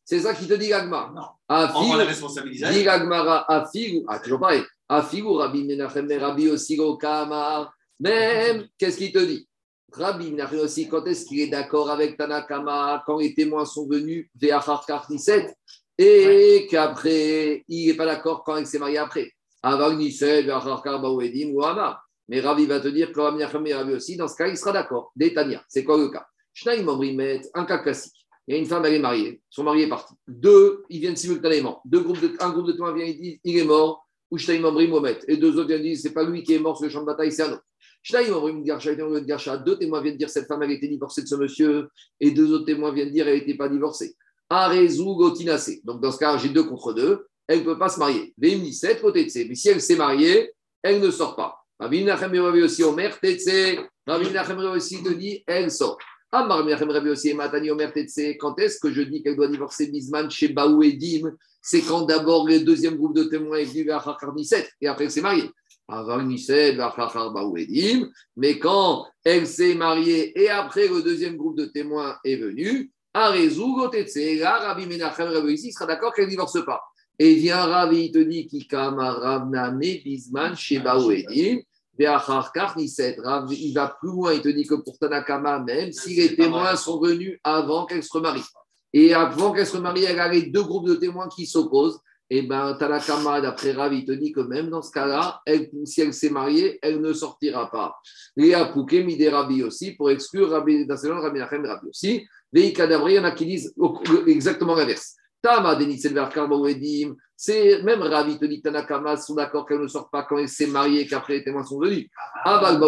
[0.05, 1.11] C'est ça qui te dit Gagmar.
[1.13, 1.23] Non.
[1.49, 2.69] On va la responsabiliser.
[2.69, 4.03] Dit Gagmara, Afigu.
[4.07, 4.63] Ah, toujours pareil.
[4.87, 7.73] Afigu, Rabbi Menachem, Rabbi Osigo, Kamar.
[7.99, 9.47] Même, qu'est-ce qu'il te dit?
[9.91, 14.85] Rabbi aussi, quand est-ce qu'il est d'accord avec Tanakama quand les témoins sont venus vers
[15.09, 15.55] Nisset
[15.97, 19.31] et qu'après, il n'est pas d'accord quand il s'est marié après
[19.63, 22.05] Avant Nisset, Baouedim ou Amar.
[22.27, 25.11] Mais Rabbi va te dire que Rabbi et aussi, dans ce cas, il sera d'accord.
[25.15, 26.25] Détania, c'est quoi le cas?
[27.53, 28.25] Un cas classique.
[28.47, 30.13] Il y a une femme, elle est mariée, son mari est parti.
[30.27, 31.81] Deux, ils viennent simultanément.
[31.83, 34.59] Deux groupes de, un groupe de témoins vient et dit il est mort, ou Shnaim
[34.59, 35.17] Mohamed.
[35.27, 37.07] Et deux autres viennent dire c'est pas lui qui est mort sur le champ de
[37.07, 37.63] bataille, c'est un autre.
[38.11, 42.65] Deux témoins viennent dire cette femme avait été divorcée de ce monsieur, et deux autres
[42.65, 44.15] témoins viennent dire elle n'était pas divorcée.
[44.49, 45.71] Gotinase.
[45.83, 47.25] Donc dans ce cas, j'ai deux contre deux.
[47.47, 48.33] Elle ne peut pas se marier.
[48.37, 50.51] Vémi, 7 côté de Mais si elle s'est mariée,
[50.81, 51.55] elle ne sort pas.
[51.79, 53.77] Rabbi Nachem aussi Omer Tetse.
[54.07, 55.97] Rabbi Nachem aussi te dit elle sort.
[56.31, 58.37] Amar Nachem aussi Matani Omer Tetse.
[58.39, 62.03] Quand est-ce que je dis qu'elle doit divorcer Bisman chez Baou et Dim C'est quand
[62.03, 65.49] d'abord le deuxième groupe de témoins est venu vers Hakarniset et après elle s'est mariée
[68.35, 74.57] mais quand elle s'est mariée et après le deuxième groupe de témoins est venu, là,
[74.57, 76.81] Rabbi Menachem Rabbi sera d'accord qu'elle ne divorce pas.
[77.19, 78.47] Et vient Rabbi, il te dit
[80.03, 80.55] Bisman
[81.07, 81.59] Edim,
[81.97, 86.99] il va plus loin, il te dit que pour Tanakama, même si les témoins sont
[86.99, 88.43] venus avant qu'elle se remarie.
[88.91, 91.99] Et avant qu'elle se remarie, elle a les deux groupes de témoins qui s'opposent
[92.29, 95.41] eh bien, Tanakama, d'après Rav, il te dit que même dans ce cas-là,
[95.85, 97.95] si elle s'est mariée, elle ne sortira pas.
[98.35, 102.27] Léa Pouké, Midé Rabbi aussi, pour exclure Rabbi, ce Rabbi Nachem Rabbi aussi.
[102.51, 103.75] Les cadavres, il y en a qui disent
[104.27, 105.15] exactement l'inverse.
[105.45, 110.23] Tama, Denitzel Edim, C'est même Ravi te dit Tanakama sont d'accord qu'elle ne sort pas
[110.23, 112.07] quand elle s'est mariée et qu'après les témoins sont venus.
[112.43, 112.79] Ah,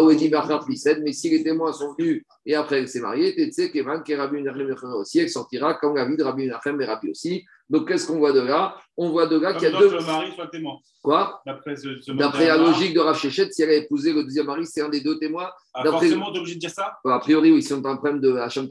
[1.00, 3.70] mais si les témoins sont venus et après elle s'est mariée, tu sais
[4.96, 7.44] aussi, elle sortira quand la vie de Rabbi Nachem et Rabbi aussi.
[7.70, 8.76] Donc qu'est-ce qu'on voit de là?
[8.96, 9.90] On voit de là qu'il y a deux.
[9.90, 10.78] le mari soit témoin.
[11.02, 11.42] Quoi?
[11.46, 15.00] D'après la logique de Rav si elle a épousé le deuxième mari, c'est un des
[15.00, 15.50] deux témoins.
[15.74, 16.98] Ah, forcément, tu obligé de dire ça?
[17.04, 18.66] A priori, oui, si on a un problème de Hacham.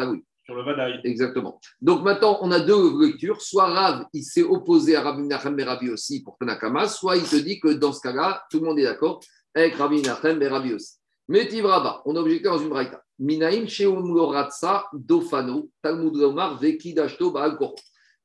[0.45, 1.01] Sur le Vadaï.
[1.03, 1.59] Exactement.
[1.81, 3.41] Donc maintenant, on a deux lectures.
[3.41, 7.23] Soit Rav, il s'est opposé à Rabbi Nachem et Rabbi aussi pour Tanakama, soit il
[7.23, 9.19] te dit que dans ce cas-là, tout le monde est d'accord
[9.53, 10.95] avec Rabbi Nachem et Rabbi aussi.
[11.27, 13.03] Mais Tivraba, on a objecté dans une braïta.
[13.19, 17.57] Minaim Sheum Loratsa Dofano, Talmud Lomar Vekidashto Baal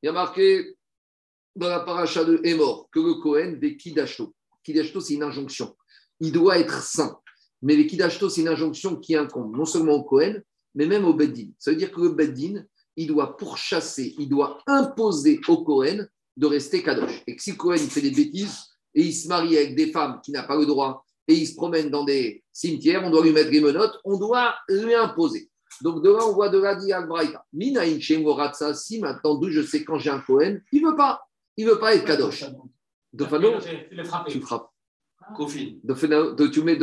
[0.03, 0.75] Il y a marqué
[1.55, 4.35] dans la paracha de Emor que le Kohen Vekidashto.
[4.61, 5.77] Kidashto, c'est une injonction.
[6.19, 7.17] Il doit être saint.
[7.61, 10.43] Mais Vekidashto, c'est une injonction qui incombe non seulement au Kohen,
[10.75, 11.51] mais même au Beddin.
[11.57, 12.65] Ça veut dire que le Beddin,
[12.97, 16.05] il doit pourchasser, il doit imposer au Cohen
[16.35, 17.23] de rester Kadosh.
[17.25, 18.57] Et que si le Cohen fait des bêtises
[18.93, 21.55] et il se marie avec des femmes qui n'ont pas le droit et il se
[21.55, 25.49] promène dans des cimetières, on doit lui mettre des menottes, on doit lui imposer.
[25.81, 27.45] Donc de là, on voit de la dit Braïta.
[27.53, 27.81] Mina
[28.73, 31.21] si maintenant, d'où je sais quand j'ai un Cohen, il ne veut pas.
[31.57, 32.45] Il ne veut pas être Kadosh.
[33.11, 33.53] Dofano,
[34.27, 34.69] tu frappes.
[35.35, 35.75] Kofin.
[36.51, 36.77] Tu mets,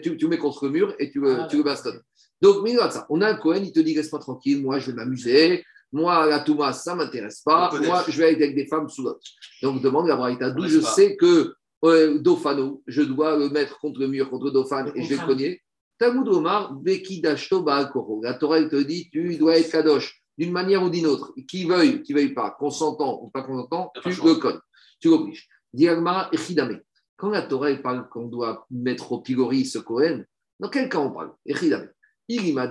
[0.00, 2.00] tu, tu mets contre le mur et tu, ah, tu le bastonnes.
[2.40, 2.66] Donc,
[3.08, 6.26] on a un Cohen, il te dit reste pas tranquille, moi je vais m'amuser, moi
[6.26, 9.20] la Touma, ça ne m'intéresse pas, moi je vais être avec des femmes sous l'autre.
[9.62, 11.54] Donc, demande la Braïta, d'où je sais que
[11.84, 15.26] euh, Dofano, je dois le mettre contre le mur, contre Dofan, et je vais le
[15.26, 15.62] cogner.
[16.04, 21.06] Talmud Omar, La Torah, elle te dit, tu dois être Kadosh, d'une manière ou d'une
[21.06, 21.32] autre.
[21.48, 24.60] Qui veuille, qui veuille pas, consentant ou pas consentant, tu le cognes,
[25.00, 25.48] tu l'obliges.
[25.72, 26.80] Diagmara Echidame.
[27.16, 30.24] Quand la Torah parle qu'on doit mettre au pilori ce Cohen,
[30.60, 31.32] dans quel cas on parle?
[31.46, 31.88] Echidame.
[32.28, 32.66] Il m'a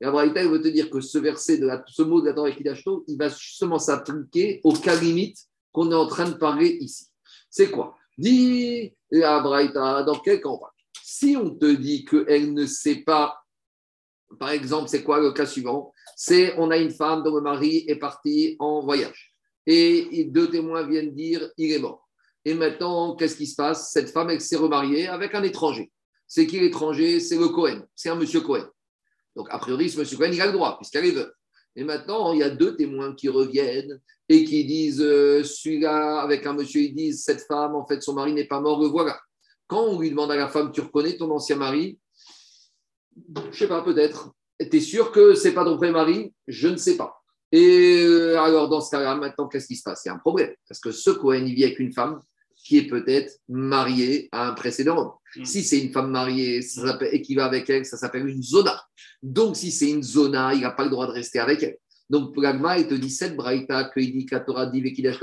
[0.00, 2.50] la Braïta, veut te dire que ce verset, de la, ce mot de la Torah
[2.50, 5.38] Kidashto, il va justement s'appliquer au cas limite
[5.70, 7.11] qu'on est en train de parler ici.
[7.52, 7.94] C'est quoi?
[8.16, 10.56] Dis la Braïta, dans quel parle
[11.02, 13.38] Si on te dit qu'elle ne sait pas,
[14.40, 15.92] par exemple, c'est quoi le cas suivant?
[16.16, 19.34] C'est on a une femme dont le mari est parti en voyage
[19.66, 22.08] et deux témoins viennent dire il est mort.
[22.44, 23.92] Et maintenant, qu'est-ce qui se passe?
[23.92, 25.92] Cette femme, elle s'est remariée avec un étranger.
[26.26, 27.20] C'est qui l'étranger?
[27.20, 27.82] C'est le Cohen.
[27.94, 28.66] C'est un monsieur Cohen.
[29.36, 31.32] Donc, a priori, ce monsieur Cohen, il a le droit, puisqu'elle est veuve.
[31.76, 36.46] Et maintenant, il y a deux témoins qui reviennent et qui disent euh, celui-là, avec
[36.46, 39.18] un monsieur, ils disent cette femme, en fait, son mari n'est pas mort, le voilà.
[39.66, 41.98] Quand on lui demande à la femme, tu reconnais ton ancien mari?
[43.50, 44.32] Je sais pas, peut-être.
[44.60, 46.34] Tu es sûr que c'est pas ton premier mari?
[46.46, 47.22] Je ne sais pas.
[47.50, 50.02] Et euh, alors, dans ce cas-là, maintenant, qu'est-ce qui se passe?
[50.04, 50.54] Il y a un problème.
[50.68, 52.20] Parce que ce Cohen, il vit avec une femme
[52.62, 55.12] qui est peut-être mariée à un précédent homme.
[55.36, 55.44] Mm.
[55.44, 56.60] Si c'est une femme mariée
[57.10, 58.82] et qui va avec elle, ça s'appelle une zona.
[59.22, 61.78] Donc, si c'est une zona, il n'a pas le droit de rester avec elle.
[62.10, 64.82] Donc, Pragma, il te dit cette braïta qu'il dit qu'Atora dit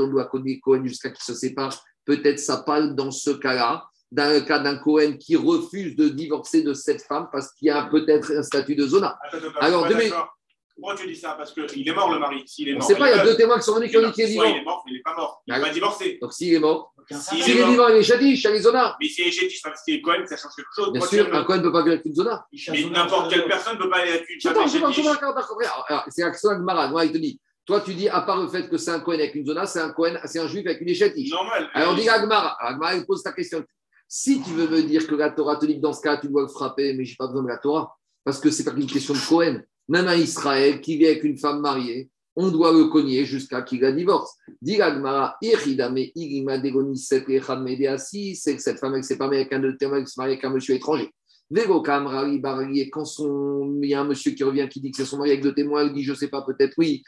[0.09, 1.79] doit connaître Cohen jusqu'à qu'il se sépare.
[2.05, 6.63] Peut-être ça parle dans ce cas-là, dans le cas d'un Cohen qui refuse de divorcer
[6.63, 9.19] de cette femme parce qu'il y a peut-être un statut de zona.
[9.59, 9.87] Alors,
[10.79, 11.35] pourquoi tu dis ça?
[11.37, 12.43] Parce qu'il est mort, le mari.
[12.45, 12.83] S'il est mort.
[12.83, 14.11] On ne sait pas, il y a deux témoins qui sont venus qui ont dit
[14.11, 14.43] qu'il est vivant.
[14.45, 15.43] Il est mort, mais il n'est pas mort.
[15.45, 16.17] Il va divorcer.
[16.21, 18.95] Donc s'il est mort, s'il est, vivant, il est chadish, Arizona.
[19.01, 20.91] Mais s'il est chadish, parce qu'il est Cohen, ça change quelque chose.
[20.93, 22.45] Bien sûr, un Cohen ne peut pas vivre avec une zona.
[22.71, 24.67] Mais n'importe quelle personne ne peut pas aller avec une zona.
[26.09, 26.87] C'est Axon Agmara.
[26.89, 27.39] Moi, il te dit.
[27.65, 29.79] Toi, tu dis, à part le fait que c'est un Cohen avec une zona, c'est
[29.79, 31.29] un Cohen, c'est un juif avec une échatiche.
[31.29, 31.69] Normal.
[31.75, 32.57] Alors, on dit Agmara.
[32.59, 33.63] Agmara, il pose ta question.
[34.07, 36.29] Si tu veux me dire que la Torah te dit que dans ce cas, tu
[36.29, 38.65] dois le frapper, mais je n'ai pas besoin de la Torah, parce que ce n'est
[38.65, 42.49] pas qu'une question de Cohen même un Israël qui vit avec une femme mariée, on
[42.49, 44.31] doit le cogner jusqu'à qu'il la divorce.
[44.61, 44.85] c'est
[48.55, 50.51] que cette femme, elle s'est pas mariée avec un de elle s'est mariée avec un
[50.51, 51.09] monsieur étranger.
[51.51, 55.31] Quand son, il y a un monsieur qui revient qui dit que c'est son mari
[55.31, 57.03] avec deux témoins, il dit je sais pas, peut-être oui.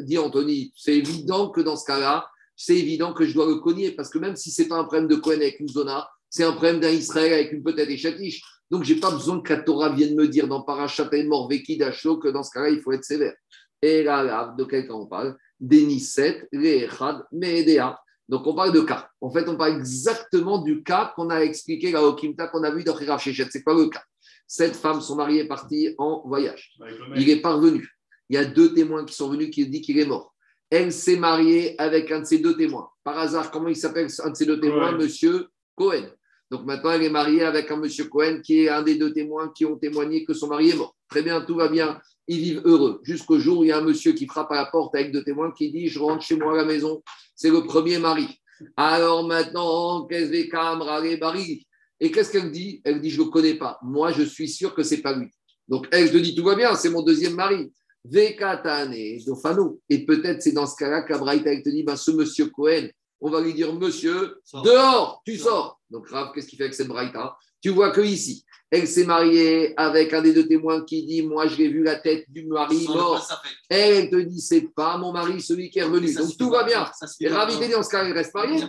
[0.00, 2.26] Dit Anthony, c'est évident que dans ce cas-là,
[2.56, 5.06] c'est évident que je dois le cogner parce que même si c'est pas un problème
[5.08, 8.42] de Cohen avec une zona, c'est un problème d'un Israël avec une peut-être échatiche.
[8.74, 11.76] Donc, je n'ai pas besoin que la Torah vienne me dire dans Parashat mort Veki
[11.76, 13.36] Dacho que dans ce cas-là, il faut être sévère.
[13.80, 15.36] Et là, de quel cas on parle?
[15.60, 17.96] Denisset, Rechad, Medea.
[18.28, 19.08] Donc, on parle de cas.
[19.20, 22.74] En fait, on parle exactement du cas qu'on a expliqué là au Kimta, qu'on a
[22.74, 23.46] vu dans Khirav Shechet.
[23.48, 24.02] C'est quoi le cas?
[24.48, 26.76] Cette femme, son mari est parti en voyage.
[27.14, 27.88] Il est parvenu.
[28.28, 30.34] Il y a deux témoins qui sont venus qui disent qu'il est mort.
[30.68, 32.88] Elle s'est mariée avec un de ces deux témoins.
[33.04, 35.46] Par hasard, comment il s'appelle un de ces deux témoins Monsieur
[35.76, 36.08] Cohen.
[36.54, 39.50] Donc maintenant, elle est mariée avec un monsieur Cohen qui est un des deux témoins
[39.52, 40.94] qui ont témoigné que son mari est mort.
[41.08, 42.00] Très bien, tout va bien.
[42.28, 43.00] Ils vivent heureux.
[43.02, 45.24] Jusqu'au jour où il y a un monsieur qui frappe à la porte avec deux
[45.24, 47.02] témoins qui dit Je rentre chez moi à la maison.
[47.34, 48.28] C'est le premier mari.
[48.76, 51.60] Alors maintenant, qu'est-ce que
[51.98, 52.80] Et qu'est-ce qu'elle dit?
[52.84, 53.80] Elle dit Je ne le connais pas.
[53.82, 55.26] Moi, je suis sûr que ce n'est pas lui.
[55.66, 57.72] Donc elle te dit tout va bien, c'est mon deuxième mari.
[58.04, 58.94] Vekatane,
[59.26, 59.80] Dofano.
[59.90, 62.86] Et peut-être c'est dans ce cas-là qu'Abraïta te dit ben, ce monsieur Cohen,
[63.24, 65.80] on va lui dire monsieur, dehors, tu sors.
[65.90, 69.72] Donc Rav, qu'est-ce qu'il fait avec cette Braïta Tu vois que ici, elle s'est mariée
[69.78, 73.26] avec un des deux témoins qui dit Moi, j'ai vu la tête du mari mort.
[73.70, 76.12] Elle, elle te dit C'est pas mon mari, celui qui est revenu.
[76.12, 76.86] Donc tout va bien.
[77.20, 78.62] Et Rav, dit dans ce cas, il reste marié.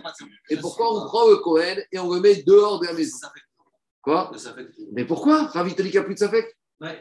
[0.48, 3.18] Et pourquoi on prend le Cohen et on le met dehors de la maison?
[4.00, 4.32] Quoi?
[4.92, 5.48] Mais pourquoi?
[5.48, 6.46] Rav, te dit qu'il n'y a plus de Safek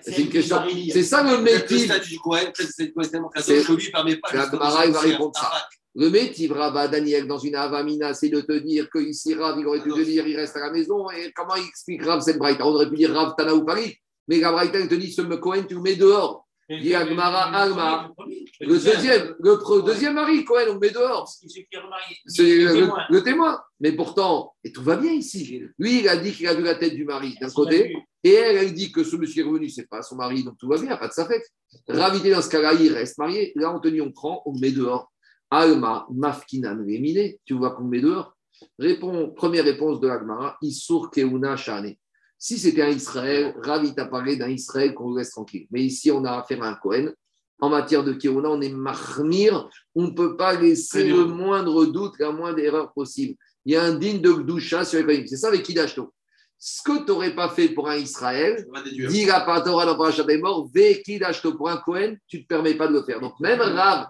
[0.02, 0.58] c'est une question.
[0.92, 1.80] C'est ça le métier.
[1.80, 4.34] Le statut du Cohen, c'est pas.
[4.34, 4.46] La
[4.90, 5.52] va répondre ça.
[5.98, 9.82] Le métier, Rabba Daniel, dans une avamina, c'est de te dire qu'ici, Rav, il aurait
[9.82, 11.10] pu te dire, il reste à la maison.
[11.12, 13.96] Et comment il explique Rav cette braïta On aurait pu dire Rav Tana ou Paris.
[14.28, 16.46] Mais la braïta, il te dit, ce Cohen, tu le mets dehors.
[16.68, 18.12] Il y a Alma.
[18.60, 21.30] Le deuxième, le deuxième mari, Cohen, on le met dehors.
[21.30, 23.62] C'est le, témoin.
[23.80, 25.62] Mais pourtant, et tout va bien ici.
[25.78, 27.96] Lui, il a dit qu'il a vu la tête du mari d'un côté.
[28.24, 30.68] Et elle, elle dit que ce monsieur est revenu, c'est pas son mari, donc tout
[30.68, 31.48] va bien, pas de sa fête.
[31.88, 33.54] Ravité dans ce cas-là, il reste marié.
[33.56, 35.12] Là, Anthony, on prend, on le met dehors.
[35.50, 37.40] Alma, mafkinan, léminé.
[37.46, 38.36] Tu vois met dehors
[38.80, 41.96] Réponds, Première réponse de l'Agmara, Isur Keuna Shane.
[42.38, 45.68] Si c'était un Israël, Ravi t'a parlé d'un Israël qu'on laisse tranquille.
[45.72, 47.12] Mais ici, on a affaire à un Cohen.
[47.60, 49.70] En matière de Keuna, on est marmir.
[49.96, 53.36] On ne peut pas laisser le moindre doute, la moindre erreur possible.
[53.66, 55.28] Il y a un digne de Gdusha sur les Kohen.
[55.28, 56.14] C'est ça avec Kidashto.
[56.58, 58.66] Ce que tu n'aurais pas fait pour un Israël,
[59.10, 60.70] dis la Torah dans Parashat des morts,
[61.06, 63.20] Kidashto pour un Cohen, tu ne te permets pas de le faire.
[63.20, 64.08] Donc même Rav,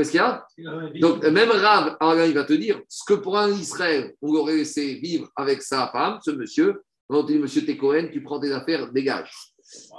[0.00, 1.96] qu'est-ce qu'il y a Donc même Rav,
[2.26, 5.88] il va te dire, ce que pour un Israël, on aurait laissé vivre avec sa
[5.88, 9.32] femme, ce monsieur, on dit, monsieur Tekohen, tu prends tes affaires, dégage.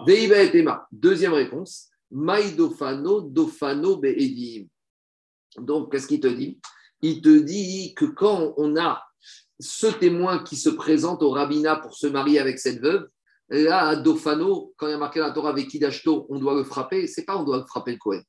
[0.05, 1.89] Veiba et Deuxième réponse.
[2.09, 4.67] Maïdofano, dofano be'edim.
[5.57, 6.59] Donc, qu'est-ce qu'il te dit?
[7.01, 9.01] Il te dit que quand on a
[9.59, 13.07] ce témoin qui se présente au rabbinat pour se marier avec cette veuve,
[13.49, 16.63] là, à Dofano, quand il y a marqué la Torah avec Kidashto, on doit le
[16.63, 17.07] frapper.
[17.07, 18.23] C'est pas on doit le frapper le Kohen.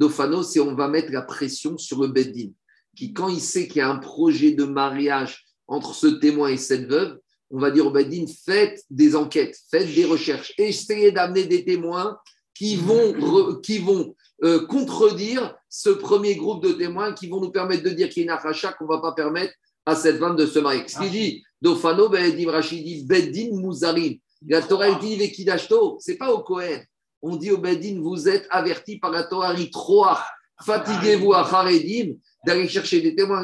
[0.00, 2.50] Dofano, c'est on va mettre la pression sur le Beddin,
[2.96, 6.56] qui, quand il sait qu'il y a un projet de mariage entre ce témoin et
[6.56, 7.18] cette veuve,
[7.50, 12.18] on va dire au Bedin, faites des enquêtes, faites des recherches, essayez d'amener des témoins
[12.54, 17.82] qui vont, qui vont euh, contredire ce premier groupe de témoins qui vont nous permettre
[17.82, 19.52] de dire qu'il y a une achacha qu'on ne va pas permettre
[19.84, 20.82] à cette femme de se marier.
[20.86, 24.16] Ce qu'il dit, Dofano, Bedim Rachidi, Bedin Mouzarim.
[24.48, 26.82] La Torah dit Vekidashto, ce n'est pas au Kohen.
[27.22, 30.24] On dit au Bedin, vous êtes averti par la Torah Ritroa.
[30.64, 32.14] Fatiguez-vous à Haredim
[32.46, 33.42] d'aller chercher des témoins.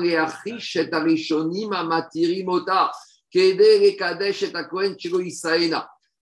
[2.44, 2.90] Mota.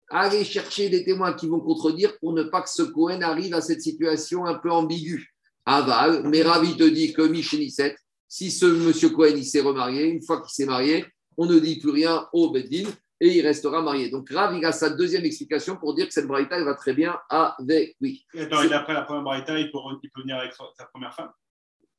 [0.10, 3.61] Allez chercher des témoins qui vont contredire pour ne pas que ce Cohen arrive à
[3.61, 5.28] cette situation un peu ambiguë.
[5.65, 7.95] Aval, mais Ravi te dit que Michelisset,
[8.28, 11.06] si ce monsieur Cohen il s'est remarié, une fois qu'il s'est marié,
[11.38, 12.90] on ne dit plus rien au Bedin
[13.22, 14.10] et il restera marié.
[14.10, 17.18] Donc Rav, il a sa deuxième explication pour dire que cette braïta, va très bien
[17.30, 18.26] avec lui.
[18.34, 21.14] Et attends, et après la première braïta, il peut, il peut venir avec sa première
[21.14, 21.30] femme?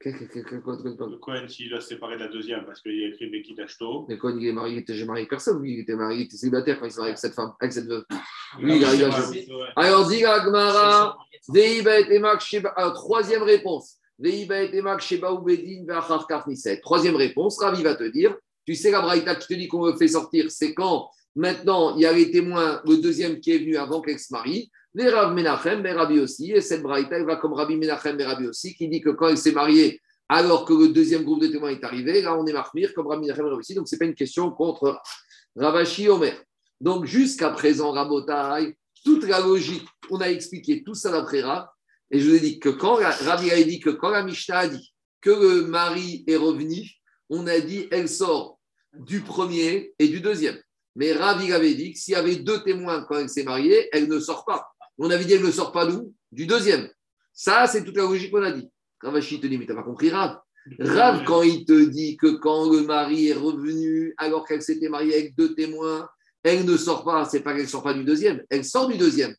[0.05, 4.05] Le Cohen, s'il a séparé de la deuxième parce qu'il a écrit Beki Tachto.
[4.09, 5.63] Mais Cohen, il est marié, il n'était jamais marié avec personne.
[5.63, 7.73] Lui, il était marié, il était célibataire quand il s'est marié avec cette femme, avec
[7.73, 8.05] cette veuve.
[8.59, 11.17] Lui, il arrive à Alors, dit Agmara,
[12.77, 13.99] Alors, troisième réponse.
[16.83, 19.97] Troisième réponse, Ravi va te dire, tu sais la braïta qui te dit qu'on veut
[19.97, 23.77] fait sortir, c'est quand maintenant il y a les témoins, le deuxième qui est venu
[23.77, 27.37] avant qu'elle se marie, les Rav Menachem, mais Rabbi aussi, et cette braïta, elle va
[27.37, 30.75] comme Rabbi Menachem, mais Rabbi aussi, qui dit que quand elle s'est mariée, alors que
[30.75, 33.75] le deuxième groupe de témoins est arrivé, là on est marmire comme Rabbi Menachem, aussi,
[33.75, 35.01] donc ce n'est pas une question contre
[35.57, 36.35] Ravashi Omer.
[36.81, 41.67] Donc jusqu'à présent, Rabotai, toute la logique, on a expliqué tout ça d'après Rav,
[42.11, 44.69] et je vous ai dit que quand Rabbi a dit que quand la Mishnah a
[44.69, 47.02] dit que le mari est revenu,
[47.33, 48.61] on a dit elle sort
[48.93, 50.59] du premier et du deuxième.
[50.95, 54.07] Mais Ravi avait dit que s'il y avait deux témoins quand elle s'est mariée, elle
[54.07, 54.69] ne sort pas.
[54.99, 56.91] On avait dit qu'elle ne sort pas d'où Du deuxième.
[57.33, 58.69] Ça, c'est toute la logique qu'on a dit.
[59.01, 60.39] Ravachi te dit, mais tu n'as pas compris Rav.
[60.79, 65.15] Rav, quand il te dit que quand le mari est revenu alors qu'elle s'était mariée
[65.15, 66.07] avec deux témoins,
[66.43, 68.99] elle ne sort pas, c'est pas qu'elle ne sort pas du deuxième, elle sort du
[68.99, 69.35] deuxième.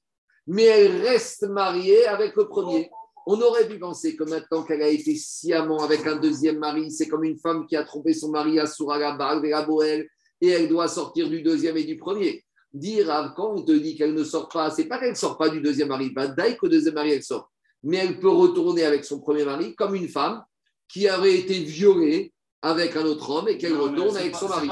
[0.47, 2.89] Mais elle reste mariée avec le premier.
[3.25, 7.07] On aurait pu penser que maintenant qu'elle a été sciemment avec un deuxième mari, c'est
[7.07, 10.07] comme une femme qui a trompé son mari à Souragabal, Boel,
[10.41, 12.43] et elle doit sortir du deuxième et du premier
[12.73, 15.49] dire quand on te dit qu'elle ne sort pas, c'est pas qu'elle ne sort pas
[15.49, 17.51] du deuxième mari, bah, dès qu'au deuxième mari elle sort,
[17.83, 20.43] mais elle peut retourner avec son premier mari comme une femme
[20.87, 24.69] qui avait été violée avec un autre homme et qu'elle retourne avec son mari.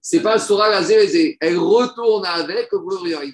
[0.00, 0.82] C'est pas Sora la
[1.40, 3.32] Elle retourne avec le mari.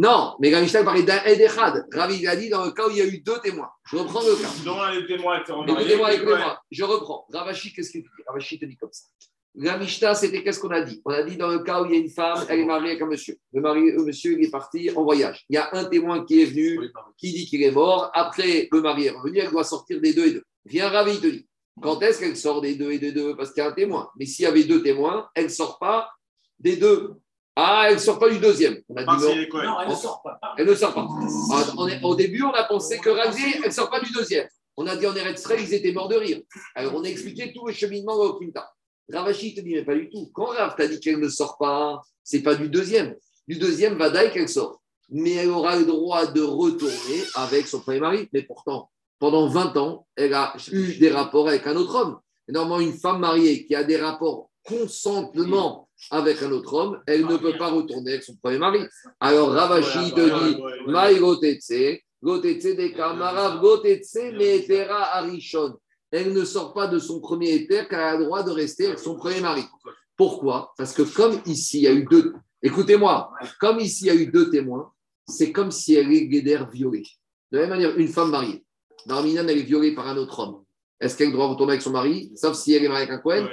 [0.00, 1.84] Non, mais Mishnah parlait d'un Edechad.
[1.92, 3.68] Ravi a dit dans le cas où il y a eu deux témoins.
[3.90, 4.92] Je reprends le cas.
[4.92, 6.60] Les témoins écoutez-moi.
[6.70, 7.26] Je reprends.
[7.32, 8.08] Ravashi, qu'est-ce qu'il dit?
[8.28, 9.08] Ravashi te dit comme ça.
[9.56, 11.02] La Mishnah, c'était qu'est-ce qu'on a dit?
[11.04, 12.90] On a dit dans le cas où il y a une femme, elle est mariée
[12.90, 13.38] avec un monsieur.
[13.52, 15.44] Le, mari, le monsieur, il est parti en voyage.
[15.48, 16.78] Il y a un témoin qui est venu,
[17.16, 18.12] qui dit qu'il est mort.
[18.14, 20.44] Après, le mari est revenu, elle doit sortir des deux et deux.
[20.64, 21.48] Viens Ravi, il te dit.
[21.82, 23.34] Quand est-ce qu'elle sort des deux et des deux?
[23.34, 24.08] Parce qu'il y a un témoin.
[24.16, 26.08] Mais s'il y avait deux témoins, elle ne sort pas
[26.60, 27.14] des deux.
[27.60, 28.76] Ah, elle ne sort pas du deuxième.
[28.88, 29.62] On a dit non.
[29.64, 30.38] non, elle ne sort pas.
[30.56, 31.08] Elle ne sort pas.
[31.52, 34.46] Ah, au début, on a pensé que Ravi, elle ne sort pas du deuxième.
[34.76, 36.40] On a dit en Eretz ils étaient morts de rire.
[36.76, 38.70] Alors, on a expliqué tout le cheminement au Quinta.
[39.12, 40.30] Ravachi te dit, mais pas du tout.
[40.32, 43.16] Quand Rav t'a dit qu'elle ne sort pas, c'est pas du deuxième.
[43.48, 44.80] Du deuxième, Vadaï qu'elle sort.
[45.08, 48.28] Mais elle aura le droit de retourner avec son premier mari.
[48.32, 52.20] Mais pourtant, pendant 20 ans, elle a eu des rapports avec un autre homme.
[52.48, 57.26] Et normalement, une femme mariée qui a des rapports consentement avec un autre homme, elle
[57.26, 58.80] ne peut pas retourner avec son premier mari.
[59.18, 65.74] Alors Ravashi te dit, Maïgotetse, Gotetse de Kamarav, Gotetse, Metera Arishon
[66.10, 68.98] elle ne sort pas de son premier éther qu'elle a le droit de rester avec
[68.98, 69.64] son premier mari.
[70.16, 70.72] Pourquoi?
[70.76, 72.34] Parce que comme ici, il y a eu deux...
[72.62, 73.30] Écoutez-moi,
[73.60, 74.90] comme ici, il y a eu deux témoins,
[75.26, 77.04] c'est comme si elle est guédère violée.
[77.52, 78.64] De la même manière, une femme mariée.
[79.06, 80.64] Darminan, elle est violée par un autre homme.
[81.00, 82.32] Est-ce qu'elle doit retourner avec son mari?
[82.34, 83.48] Sauf si elle est mariée avec un Cohen,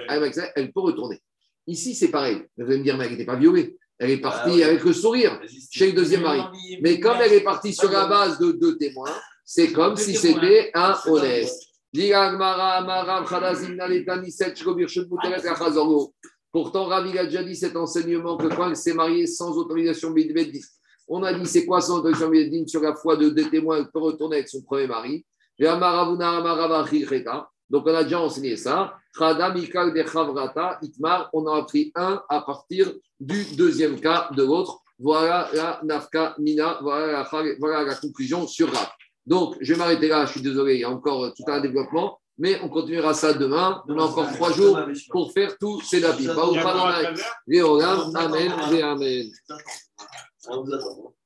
[0.56, 1.22] elle peut retourner.
[1.68, 2.44] Ici, c'est pareil.
[2.58, 3.78] Vous allez me dire, mais elle n'était pas violée.
[3.98, 5.40] Elle est partie avec le sourire
[5.72, 6.42] chez le deuxième mari.
[6.82, 10.72] Mais comme elle est partie sur la base de deux témoins, c'est comme si c'était
[10.74, 11.52] un honnête.
[16.52, 20.14] Pourtant, Ravi a déjà dit cet enseignement que quand elle s'est mariée sans autorisation
[21.08, 24.00] on a dit c'est quoi sans autorisation sur la foi de deux témoins, elle peut
[24.00, 25.26] retourner avec son premier mari.
[27.70, 28.94] Donc, on a déjà enseigné ça.
[29.20, 29.26] On
[31.48, 34.82] a appris un à partir du deuxième cas de l'autre.
[35.00, 37.26] Voilà la nafka mina, voilà
[37.84, 38.88] la, conclusion sur Rav.
[39.26, 42.20] Donc, je vais m'arrêter là, je suis désolé, il y a encore tout un développement,
[42.38, 43.84] mais on continuera ça demain.
[43.90, 44.80] On a encore trois jours
[45.10, 46.30] pour faire tous ces lapis.
[48.16, 48.52] Amen,
[48.84, 49.32] Amen.